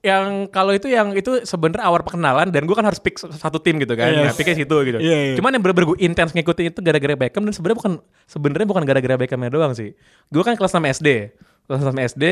yang 0.03 0.51
kalau 0.51 0.75
itu 0.75 0.91
yang 0.91 1.15
itu 1.15 1.47
sebenarnya 1.47 1.87
awal 1.87 2.03
perkenalan 2.03 2.51
dan 2.51 2.67
gue 2.67 2.75
kan 2.75 2.83
harus 2.83 2.99
pick 2.99 3.15
satu 3.15 3.55
tim 3.57 3.79
gitu 3.79 3.95
kan. 3.95 4.11
Ya, 4.11 4.27
Yes. 4.27 4.35
picknya 4.35 4.59
situ 4.59 4.75
gitu. 4.83 4.99
Iya, 4.99 5.17
iya. 5.31 5.35
Cuman 5.39 5.55
yang 5.55 5.63
bener-bener 5.63 5.95
gue 5.95 5.99
intens 6.03 6.35
ngikutin 6.35 6.75
itu 6.75 6.79
gara-gara 6.83 7.15
Beckham 7.15 7.47
dan 7.47 7.55
sebenarnya 7.55 7.77
bukan 7.79 7.93
sebenarnya 8.27 8.67
bukan 8.67 8.83
gara-gara 8.83 9.15
Beckhamnya 9.15 9.47
doang 9.47 9.71
sih. 9.71 9.95
Gue 10.27 10.43
kan 10.43 10.59
kelas 10.59 10.75
6 10.75 10.83
SD. 10.99 11.31
Kelas 11.63 11.79
6 11.79 11.95
SD, 11.95 12.23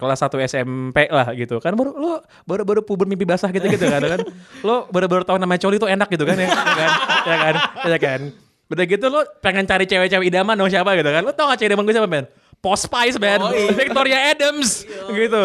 kelas 0.00 0.18
1 0.22 0.40
SMP 0.48 1.10
lah 1.10 1.28
gitu 1.34 1.58
kan 1.58 1.74
baru 1.74 1.90
lo 1.92 2.12
baru 2.46 2.62
baru 2.64 2.80
puber 2.80 3.04
mimpi 3.04 3.26
basah 3.26 3.50
gitu 3.50 3.66
gitu 3.66 3.84
kan 3.84 3.98
kan 3.98 4.20
lo 4.62 4.86
baru 4.88 5.10
baru 5.10 5.22
tahu 5.26 5.36
namanya 5.36 5.60
coli 5.60 5.76
itu 5.76 5.84
enak 5.84 6.06
gitu 6.08 6.22
kan 6.22 6.38
ya, 6.38 6.48
ya 6.48 6.54
kan 6.54 6.90
ya 7.26 7.36
kan 7.36 7.54
ya 7.84 7.98
kan 7.98 8.20
udah 8.68 8.84
gitu 8.84 9.06
lo 9.08 9.24
pengen 9.40 9.64
cari 9.64 9.88
cewek-cewek 9.88 10.28
idaman 10.28 10.54
dong 10.54 10.68
siapa 10.68 10.92
gitu 10.94 11.08
kan? 11.08 11.22
Lo 11.24 11.32
tau 11.32 11.48
gak 11.48 11.58
cewek 11.60 11.72
idaman 11.72 11.84
gue 11.88 11.94
siapa 11.96 12.08
men? 12.08 12.24
Post 12.58 12.90
Spice 12.90 13.16
man 13.16 13.40
Victoria 13.72 14.34
Adams. 14.34 14.84
Gitu. 15.08 15.44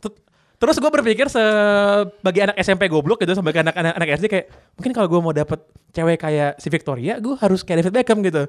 T- 0.00 0.16
Terus 0.56 0.76
gue 0.80 0.90
berpikir 0.90 1.26
sebagai 1.28 2.40
anak 2.48 2.56
SMP 2.58 2.88
goblok 2.88 3.20
gitu 3.20 3.36
sebagai 3.36 3.60
anak 3.60 3.74
anak, 3.76 3.92
anak 4.00 4.08
SD 4.16 4.26
kayak 4.32 4.46
mungkin 4.74 4.92
kalau 4.96 5.08
gue 5.12 5.20
mau 5.20 5.34
dapet 5.34 5.60
cewek 5.92 6.16
kayak 6.16 6.56
si 6.56 6.72
Victoria 6.72 7.20
gue 7.20 7.36
harus 7.36 7.60
kayak 7.60 7.84
David 7.84 7.94
Beckham 8.00 8.18
gitu. 8.24 8.48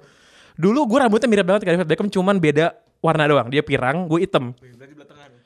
Dulu 0.55 0.87
gue 0.87 0.97
rambutnya 1.03 1.27
mirip 1.27 1.43
banget 1.43 1.67
kayak 1.67 1.75
David 1.81 1.89
Beckham 1.91 2.07
cuman 2.07 2.39
beda 2.39 2.71
warna 3.03 3.27
doang. 3.27 3.47
Dia 3.51 3.61
pirang, 3.61 4.07
gue 4.07 4.23
hitam. 4.23 4.55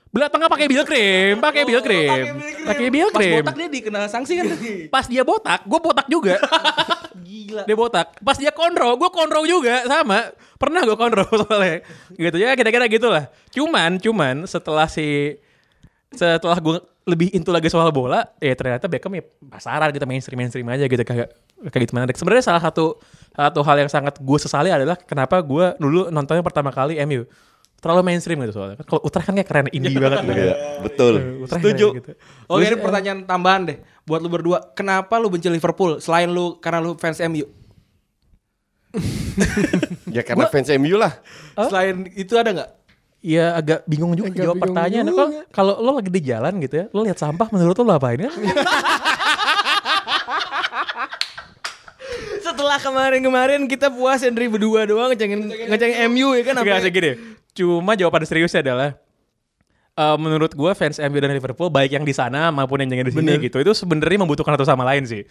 Belah 0.09 0.25
tengah 0.25 0.49
pakai 0.49 0.65
bill 0.65 0.81
cream, 0.89 1.37
pakai 1.37 1.61
bill 1.69 1.81
cream, 1.85 2.33
pakai 2.65 2.87
bill 2.89 3.13
Pas 3.13 3.21
botak 3.21 3.55
dia 3.61 3.69
dikena 3.69 4.09
sanksi 4.09 4.41
kan? 4.41 4.45
Pas 4.89 5.05
dia 5.05 5.21
botak, 5.21 5.61
gue 5.69 5.79
botak 5.79 6.09
juga. 6.09 6.41
Gila. 7.29 7.69
Dia 7.69 7.75
botak. 7.77 8.17
Pas 8.17 8.33
dia 8.41 8.49
konro, 8.49 8.97
gue 8.97 9.09
konro 9.13 9.45
juga 9.45 9.85
sama. 9.85 10.33
Pernah 10.57 10.81
gue 10.81 10.97
konro 10.97 11.29
soalnya. 11.45 11.85
Gitu 12.17 12.37
ya 12.41 12.57
kira-kira 12.57 12.89
gitulah. 12.89 13.29
Cuman, 13.53 14.01
cuman 14.01 14.49
setelah 14.49 14.89
si 14.89 15.37
setelah 16.09 16.57
gue 16.57 16.81
lebih 17.05 17.29
into 17.29 17.53
lagi 17.53 17.69
soal 17.69 17.93
bola, 17.93 18.25
ya 18.41 18.57
ternyata 18.57 18.89
Beckham 18.89 19.13
ya 19.13 19.21
pasaran 19.45 19.93
gitu 19.93 20.09
mainstream 20.09 20.41
mainstream 20.41 20.65
aja 20.73 20.89
gitu 20.89 21.05
kayak 21.05 21.37
kayak 21.69 21.81
gitu 21.85 21.93
mana. 21.93 22.09
Sebenarnya 22.09 22.49
salah 22.49 22.61
satu 22.65 22.97
satu 23.37 23.61
hal 23.61 23.85
yang 23.85 23.89
sangat 23.93 24.17
gue 24.17 24.37
sesali 24.41 24.73
adalah 24.73 24.97
kenapa 24.97 25.37
gue 25.45 25.77
dulu 25.77 26.09
nontonnya 26.09 26.41
pertama 26.41 26.73
kali 26.73 26.97
MU 27.05 27.29
terlalu 27.79 28.01
mainstream 28.11 28.39
gitu 28.43 28.59
soalnya. 28.59 28.77
Kalau 28.83 29.01
Utrecht 29.01 29.25
kan 29.27 29.35
kayak 29.35 29.49
keren 29.49 29.67
indie 29.71 29.95
banget 29.95 30.23
gitu. 30.27 30.35
Iya, 30.35 30.55
betul. 30.83 31.13
Utrecht 31.47 31.63
Setuju. 31.63 31.87
gitu. 31.95 32.11
Oke, 32.51 32.63
ini 32.67 32.77
pertanyaan 32.77 33.19
tambahan 33.23 33.61
deh 33.71 33.77
buat 34.03 34.19
lu 34.19 34.29
berdua. 34.29 34.75
Kenapa 34.75 35.17
lu 35.17 35.31
benci 35.31 35.47
Liverpool 35.47 36.03
selain 36.03 36.27
lu 36.27 36.59
karena 36.59 36.79
lu 36.83 36.99
fans 36.99 37.19
MU? 37.25 37.47
Ya 40.09 40.25
karena 40.25 40.49
fans 40.51 40.67
MU 40.75 40.99
lah. 40.99 41.15
Selain 41.55 42.03
itu 42.17 42.35
ada 42.35 42.49
nggak? 42.51 42.69
Iya 43.19 43.51
agak 43.55 43.79
bingung 43.83 44.15
juga 44.15 44.31
Agak 44.31 44.39
jawab 44.39 44.55
bingung 44.55 44.63
pertanyaan. 44.75 45.05
Kalau 45.11 45.27
kalau 45.51 45.73
lo 45.83 45.91
lagi 45.99 46.11
di 46.11 46.21
jalan 46.23 46.53
gitu 46.63 46.75
ya, 46.75 46.85
lo 46.91 47.03
lihat 47.03 47.19
sampah 47.19 47.47
menurut 47.51 47.75
lo, 47.79 47.83
lo 47.87 47.93
apain 47.95 48.19
ya? 48.19 48.31
setelah 52.59 52.75
kemarin-kemarin 52.83 53.63
kita 53.71 53.87
puas 53.87 54.19
Henry 54.19 54.51
berdua 54.51 54.83
doang 54.83 55.15
ngecengin 55.15 55.47
ngecengin 55.47 55.97
MU 56.11 56.35
ya 56.35 56.43
kan 56.43 56.55
apa 56.59 56.83
sih 56.83 56.91
gini. 56.91 57.11
Cuma 57.55 57.95
jawaban 57.95 58.27
seriusnya 58.27 58.59
adalah 58.59 58.99
eh, 59.95 60.17
menurut 60.19 60.51
gua 60.59 60.75
fans 60.75 60.99
MU 60.99 61.23
dan 61.23 61.31
Liverpool 61.31 61.71
baik 61.71 61.95
yang 61.95 62.03
di 62.03 62.11
sana 62.11 62.51
maupun 62.51 62.83
yang 62.83 62.91
di 62.91 63.15
sini 63.15 63.39
gitu 63.47 63.63
itu 63.63 63.71
sebenarnya 63.71 64.27
membutuhkan 64.27 64.59
satu 64.59 64.67
sama 64.67 64.83
lain 64.83 65.07
sih. 65.07 65.23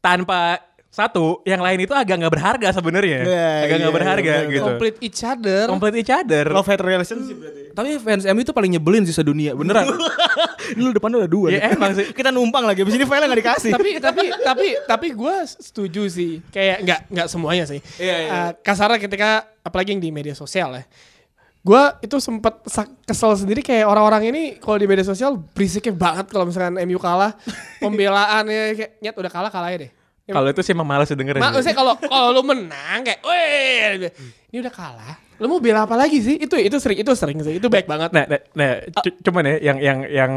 Tanpa 0.00 0.71
satu, 0.92 1.40
yang 1.42 1.58
lain 1.58 1.80
itu 1.80 1.90
agak 1.90 2.20
nggak 2.20 2.28
berharga 2.30 2.68
sebenarnya. 2.70 3.24
Iya, 3.24 3.48
agak 3.64 3.76
nggak 3.80 3.88
iya, 3.88 3.96
berharga 3.96 4.32
iya, 4.36 4.50
gitu. 4.52 4.68
Complete 4.68 4.98
each 5.00 5.20
other. 5.22 5.64
Complete 5.64 5.96
each 5.98 6.12
other. 6.12 6.44
love 6.46 6.68
hate 6.68 6.84
relationship 6.84 7.32
berarti 7.34 7.60
Tapi 7.72 7.90
fans 7.96 8.28
MU 8.28 8.40
itu 8.40 8.52
paling 8.52 8.70
nyebelin 8.70 9.02
sih 9.02 9.16
sedunia, 9.16 9.56
beneran. 9.56 9.88
lu 10.76 10.92
depannya 10.92 11.24
udah 11.24 11.30
dua 11.30 11.46
Ya 11.48 11.58
nih. 11.64 11.74
emang 11.74 11.92
sih. 11.92 12.12
kita 12.12 12.28
numpang 12.28 12.62
lagi 12.62 12.80
abis 12.80 12.92
ini 12.92 13.02
file 13.02 13.24
nggak 13.24 13.40
dikasih 13.40 13.72
tapi 13.72 13.90
tapi 13.98 14.24
tapi 14.38 14.66
tapi 14.84 15.06
gue 15.10 15.34
setuju 15.44 16.02
sih 16.06 16.38
kayak 16.46 16.76
nggak 16.80 17.00
nggak 17.10 17.26
semuanya 17.26 17.64
sih 17.66 17.80
Iya, 17.98 18.16
iya. 18.18 18.30
Eh, 18.30 18.50
kasarnya 18.60 18.96
ketika 18.98 19.28
apalagi 19.60 19.90
yang 19.90 20.00
di 20.00 20.08
media 20.08 20.32
sosial 20.32 20.72
ya 20.72 20.84
gue 21.60 21.82
itu 22.00 22.16
sempet 22.18 22.62
sak- 22.64 22.94
kesel 23.02 23.34
sendiri 23.34 23.60
kayak 23.60 23.84
orang-orang 23.84 24.28
ini 24.28 24.42
kalau 24.56 24.76
di 24.76 24.86
media 24.86 25.02
sosial 25.02 25.34
berisiknya 25.36 25.92
banget 25.92 26.26
kalau 26.26 26.44
misalkan 26.44 26.78
MU 26.80 26.96
kalah 26.96 27.34
pembelaannya 27.82 28.62
kayak 28.74 28.90
nyet 28.98 29.14
udah 29.14 29.30
kalah 29.30 29.50
kalah 29.50 29.68
aja 29.68 29.88
deh 29.88 29.92
Kalau 30.22 30.48
itu 30.48 30.60
sih 30.62 30.72
emang 30.72 30.86
males 30.86 31.10
dengerin. 31.10 31.42
Maksudnya 31.42 31.74
kalau 31.74 31.94
kalau 31.98 32.28
lu 32.30 32.42
menang 32.46 33.02
kayak, 33.02 33.20
weh, 33.26 34.06
ini 34.54 34.56
udah 34.62 34.72
kalah. 34.72 35.14
Lu 35.42 35.50
mau 35.50 35.58
bela 35.58 35.82
apa 35.82 35.98
lagi 35.98 36.22
sih? 36.22 36.38
Itu 36.38 36.54
itu 36.54 36.78
sering 36.78 37.02
itu 37.02 37.10
sering 37.18 37.38
sih. 37.42 37.58
Itu 37.58 37.66
baik 37.66 37.90
banget. 37.90 38.14
Nah, 38.14 38.24
nah, 38.30 38.40
nah, 38.54 38.72
cu- 39.02 39.18
cuman 39.18 39.42
ya 39.50 39.54
yang 39.72 39.78
yang 39.82 39.98
yang 40.06 40.32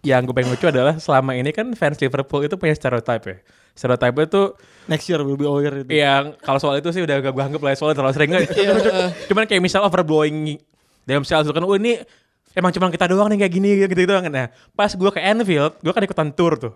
yang 0.00 0.20
gue 0.24 0.32
pengen 0.36 0.52
lucu 0.52 0.68
adalah 0.68 1.00
selama 1.00 1.36
ini 1.36 1.52
kan 1.56 1.72
fans 1.72 1.96
Liverpool 2.00 2.44
itu 2.44 2.60
punya 2.60 2.76
stereotype 2.76 3.24
ya. 3.24 3.36
Stereotype 3.72 4.16
itu 4.28 4.42
next 4.90 5.06
year 5.08 5.22
will 5.22 5.38
be 5.38 5.46
over 5.46 5.86
itu 5.86 5.88
yang 5.94 6.34
kalau 6.42 6.58
soal 6.58 6.76
itu 6.76 6.90
sih 6.90 7.00
udah 7.00 7.22
gak 7.22 7.32
gue 7.32 7.44
anggap 7.46 7.62
lah 7.62 7.72
soalnya 7.78 8.02
terlalu 8.02 8.14
sering 8.18 8.30
cuman 9.30 9.44
kayak 9.46 9.62
misal 9.62 9.86
overblowing 9.86 10.58
dalam 11.06 11.22
sales 11.22 11.46
itu 11.46 11.54
kan 11.54 11.62
oh 11.62 11.78
ini 11.78 12.02
emang 12.52 12.74
cuma 12.74 12.90
kita 12.90 13.06
doang 13.06 13.30
nih 13.30 13.46
kayak 13.46 13.52
gini 13.54 13.68
gitu 13.78 13.86
gitu 13.94 14.10
doang 14.10 14.26
nah 14.26 14.50
pas 14.74 14.90
gue 14.90 15.10
ke 15.14 15.20
Anfield 15.22 15.78
gue 15.80 15.92
kan 15.94 16.02
ikutan 16.02 16.28
tour 16.34 16.58
tuh 16.58 16.72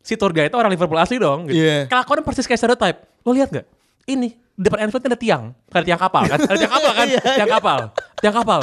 si 0.00 0.16
tour 0.16 0.32
guide 0.32 0.48
itu 0.48 0.56
orang 0.56 0.72
Liverpool 0.72 0.98
asli 0.98 1.20
dong 1.20 1.48
gitu. 1.48 1.60
Iya. 1.60 1.86
kelakuan 1.86 2.24
persis 2.24 2.46
kayak 2.48 2.60
stereotype. 2.60 2.98
Lo 3.24 3.36
lihat 3.36 3.52
gak 3.52 3.66
ini 4.08 4.34
di 4.34 4.62
depan 4.66 4.88
Anfield 4.88 5.04
ada 5.06 5.18
tiang. 5.18 5.52
Ada 5.70 5.84
tiang 5.86 6.00
kapal 6.00 6.22
kan? 6.26 6.38
Ada 6.40 6.56
tiang 6.58 6.72
kapal 6.72 6.92
kan? 6.92 7.06
Tiang 7.08 7.50
kapal. 7.50 7.78
Tiang 8.20 8.34
kapal. 8.34 8.60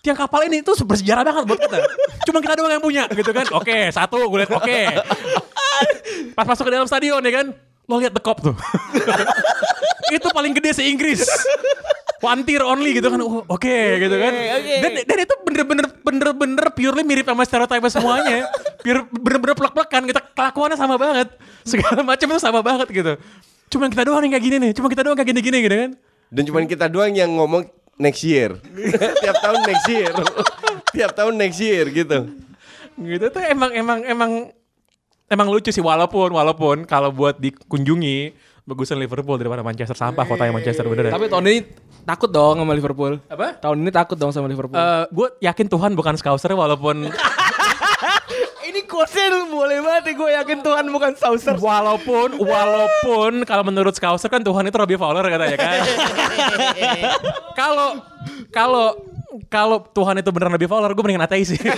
Tiang 0.00 0.18
kapal 0.18 0.40
ini 0.48 0.56
tuh 0.64 0.74
bersejarah 0.84 1.22
banget 1.22 1.44
buat 1.44 1.60
kita. 1.60 1.78
Cuma 2.28 2.38
kita 2.40 2.54
doang 2.56 2.72
yang 2.72 2.84
punya 2.84 3.04
gitu 3.12 3.30
kan? 3.32 3.46
Oke 3.52 3.92
satu 3.92 4.28
gue 4.28 4.38
lihat 4.44 4.52
oke. 4.52 4.80
Pas 6.36 6.46
masuk 6.46 6.68
ke 6.68 6.72
dalam 6.72 6.88
stadion 6.88 7.20
ya 7.20 7.32
kan? 7.42 7.46
Lo 7.88 8.00
lihat 8.00 8.12
the 8.16 8.22
cop 8.22 8.40
tuh. 8.40 8.56
Itu 10.16 10.26
paling 10.34 10.50
gede 10.58 10.74
se 10.74 10.82
Inggris 10.82 11.22
one 12.20 12.40
tier 12.44 12.62
only 12.62 12.96
gitu 12.96 13.08
kan. 13.08 13.20
Oh, 13.24 13.42
oke 13.48 13.76
gitu 14.00 14.16
kan. 14.16 14.32
dan 14.60 14.92
dan 15.04 15.18
itu 15.24 15.34
bener-bener 15.44 15.86
bener-bener 16.04 16.66
purely 16.76 17.02
mirip 17.02 17.26
sama 17.26 17.42
stereotype 17.48 17.84
semuanya. 17.88 18.46
Pure, 18.80 19.08
bener-bener 19.12 19.56
plek-plekan 19.56 20.02
kita 20.08 20.20
kelakuannya 20.36 20.76
sama 20.76 20.96
banget. 21.00 21.28
Segala 21.64 22.00
macam 22.04 22.26
itu 22.28 22.40
sama 22.40 22.60
banget 22.60 22.88
gitu. 22.92 23.12
Cuma 23.72 23.88
kita 23.88 24.02
doang 24.04 24.22
yang 24.24 24.32
kayak 24.36 24.44
gini 24.44 24.56
nih 24.60 24.72
cuma 24.76 24.86
kita 24.92 25.02
doang 25.04 25.16
kayak 25.16 25.30
gini-gini 25.32 25.58
gitu 25.64 25.76
kan. 25.76 25.90
Dan 26.30 26.42
cuman 26.46 26.64
kita 26.68 26.86
doang 26.86 27.12
yang 27.16 27.30
ngomong 27.34 27.66
next 28.00 28.22
year. 28.24 28.56
Tiap 29.24 29.36
tahun 29.40 29.60
next 29.66 29.86
year. 29.88 30.12
Tiap 30.94 31.10
tahun 31.16 31.34
next 31.36 31.58
year 31.60 31.84
gitu. 31.88 32.18
gitu 33.00 33.26
tuh 33.32 33.42
emang 33.48 33.72
emang 33.72 33.98
emang 34.04 34.32
emang 35.30 35.46
lucu 35.48 35.70
sih. 35.72 35.80
Walaupun 35.80 36.34
walaupun 36.34 36.76
kalau 36.84 37.14
buat 37.14 37.38
dikunjungi 37.38 38.34
bagusan 38.70 39.02
Liverpool 39.02 39.34
daripada 39.34 39.66
Manchester 39.66 39.98
sampah 39.98 40.22
kotanya 40.22 40.54
Manchester 40.54 40.86
beneran. 40.86 41.10
Tapi 41.10 41.26
tahun 41.26 41.44
ini 41.50 41.58
takut 42.06 42.30
dong 42.30 42.62
sama 42.62 42.72
Liverpool. 42.72 43.18
Apa? 43.26 43.58
Tahun 43.58 43.74
ini 43.74 43.90
takut 43.90 44.14
dong 44.14 44.30
sama 44.30 44.46
Liverpool. 44.46 44.78
gue 45.10 45.28
yakin 45.42 45.66
Tuhan 45.66 45.98
bukan 45.98 46.14
scouser 46.14 46.54
walaupun 46.54 47.10
ini 48.70 48.86
quotesnya 48.86 49.50
boleh 49.50 49.82
banget 49.82 50.14
gue 50.14 50.30
yakin 50.30 50.58
Tuhan 50.62 50.84
bukan 50.94 51.12
saucer 51.18 51.58
walaupun 51.58 52.38
walaupun 52.38 53.42
kalau 53.42 53.66
menurut 53.66 53.98
scouser 53.98 54.30
kan 54.30 54.46
Tuhan 54.46 54.62
itu 54.70 54.76
Robbie 54.78 54.94
Fowler 54.94 55.26
katanya 55.26 55.58
kan. 55.58 55.80
Kalau 57.60 57.88
kalau 58.50 58.86
kalau 59.50 59.78
Tuhan 59.90 60.22
itu 60.22 60.30
beneran 60.30 60.54
Robbie 60.54 60.70
Fowler 60.70 60.94
gue 60.94 61.02
mendingan 61.02 61.26
ateis 61.26 61.50
sih. 61.50 61.60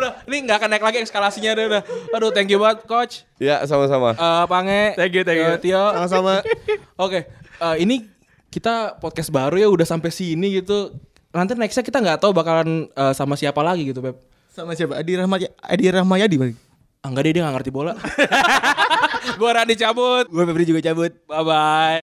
Udah. 0.00 0.12
Ini 0.24 0.36
nggak 0.42 0.56
akan 0.56 0.68
naik 0.70 0.82
lagi 0.82 0.98
eskalasinya 0.98 1.52
deh 1.52 1.66
udah. 1.66 1.82
Aduh, 2.10 2.30
thank 2.30 2.48
you 2.48 2.56
banget 2.56 2.82
coach. 2.84 3.14
Ya 3.36 3.60
sama-sama. 3.62 4.12
Eh, 4.12 4.44
Pange. 4.46 4.96
Thank 4.96 5.12
you, 5.12 5.22
thank 5.22 5.38
you. 5.38 5.50
eh, 5.50 5.60
Tio. 5.60 5.84
Sama-sama. 5.94 6.40
Oke, 7.04 7.28
eh, 7.28 7.76
ini 7.78 8.08
kita 8.48 8.96
podcast 8.96 9.28
baru 9.28 9.54
ya 9.54 9.68
udah 9.68 9.84
sampai 9.84 10.08
sini 10.08 10.56
gitu. 10.56 10.96
Nanti 11.30 11.54
nextnya 11.54 11.80
kita 11.80 12.00
nggak 12.00 12.18
tahu 12.18 12.32
bakalan 12.32 12.88
eh, 12.88 13.12
sama 13.12 13.36
siapa 13.36 13.60
lagi 13.60 13.86
gitu, 13.86 14.00
Beb. 14.00 14.16
sama 14.50 14.74
siapa 14.74 14.98
Adi 14.98 15.14
Rahmat 15.14 15.46
Adi 15.62 15.84
Rahmayadi 15.86 16.36
bang 16.36 16.52
Ah, 17.00 17.08
enggak 17.08 17.22
deh, 17.22 17.32
dia 17.32 17.42
nggak 17.44 17.54
ngerti 17.54 17.70
bola. 17.70 17.94
Gua 19.40 19.50
Radi 19.54 19.72
cabut. 19.74 20.26
gue 20.26 20.42
Febri 20.42 20.64
juga 20.64 20.80
cabut 20.82 21.12
Bye-bye. 21.24 21.98